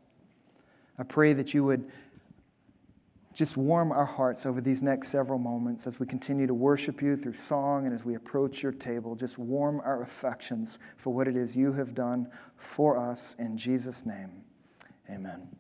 I 0.99 1.03
pray 1.03 1.33
that 1.33 1.55
you 1.55 1.65
would 1.65 1.91
just 3.41 3.57
warm 3.57 3.91
our 3.91 4.05
hearts 4.05 4.45
over 4.45 4.61
these 4.61 4.83
next 4.83 5.09
several 5.09 5.39
moments 5.39 5.87
as 5.87 5.99
we 5.99 6.05
continue 6.05 6.47
to 6.47 6.53
worship 6.53 7.01
you 7.01 7.17
through 7.17 7.33
song 7.33 7.87
and 7.87 7.95
as 7.95 8.05
we 8.05 8.15
approach 8.15 8.63
your 8.63 8.71
table. 8.71 9.17
Just 9.17 9.39
warm 9.39 9.81
our 9.83 10.03
affections 10.03 10.79
for 10.99 11.15
what 11.15 11.27
it 11.27 11.37
is 11.37 11.57
you 11.57 11.73
have 11.73 11.95
done 11.95 12.29
for 12.57 12.99
us. 12.99 13.37
In 13.39 13.57
Jesus' 13.57 14.05
name, 14.05 14.45
amen. 15.09 15.60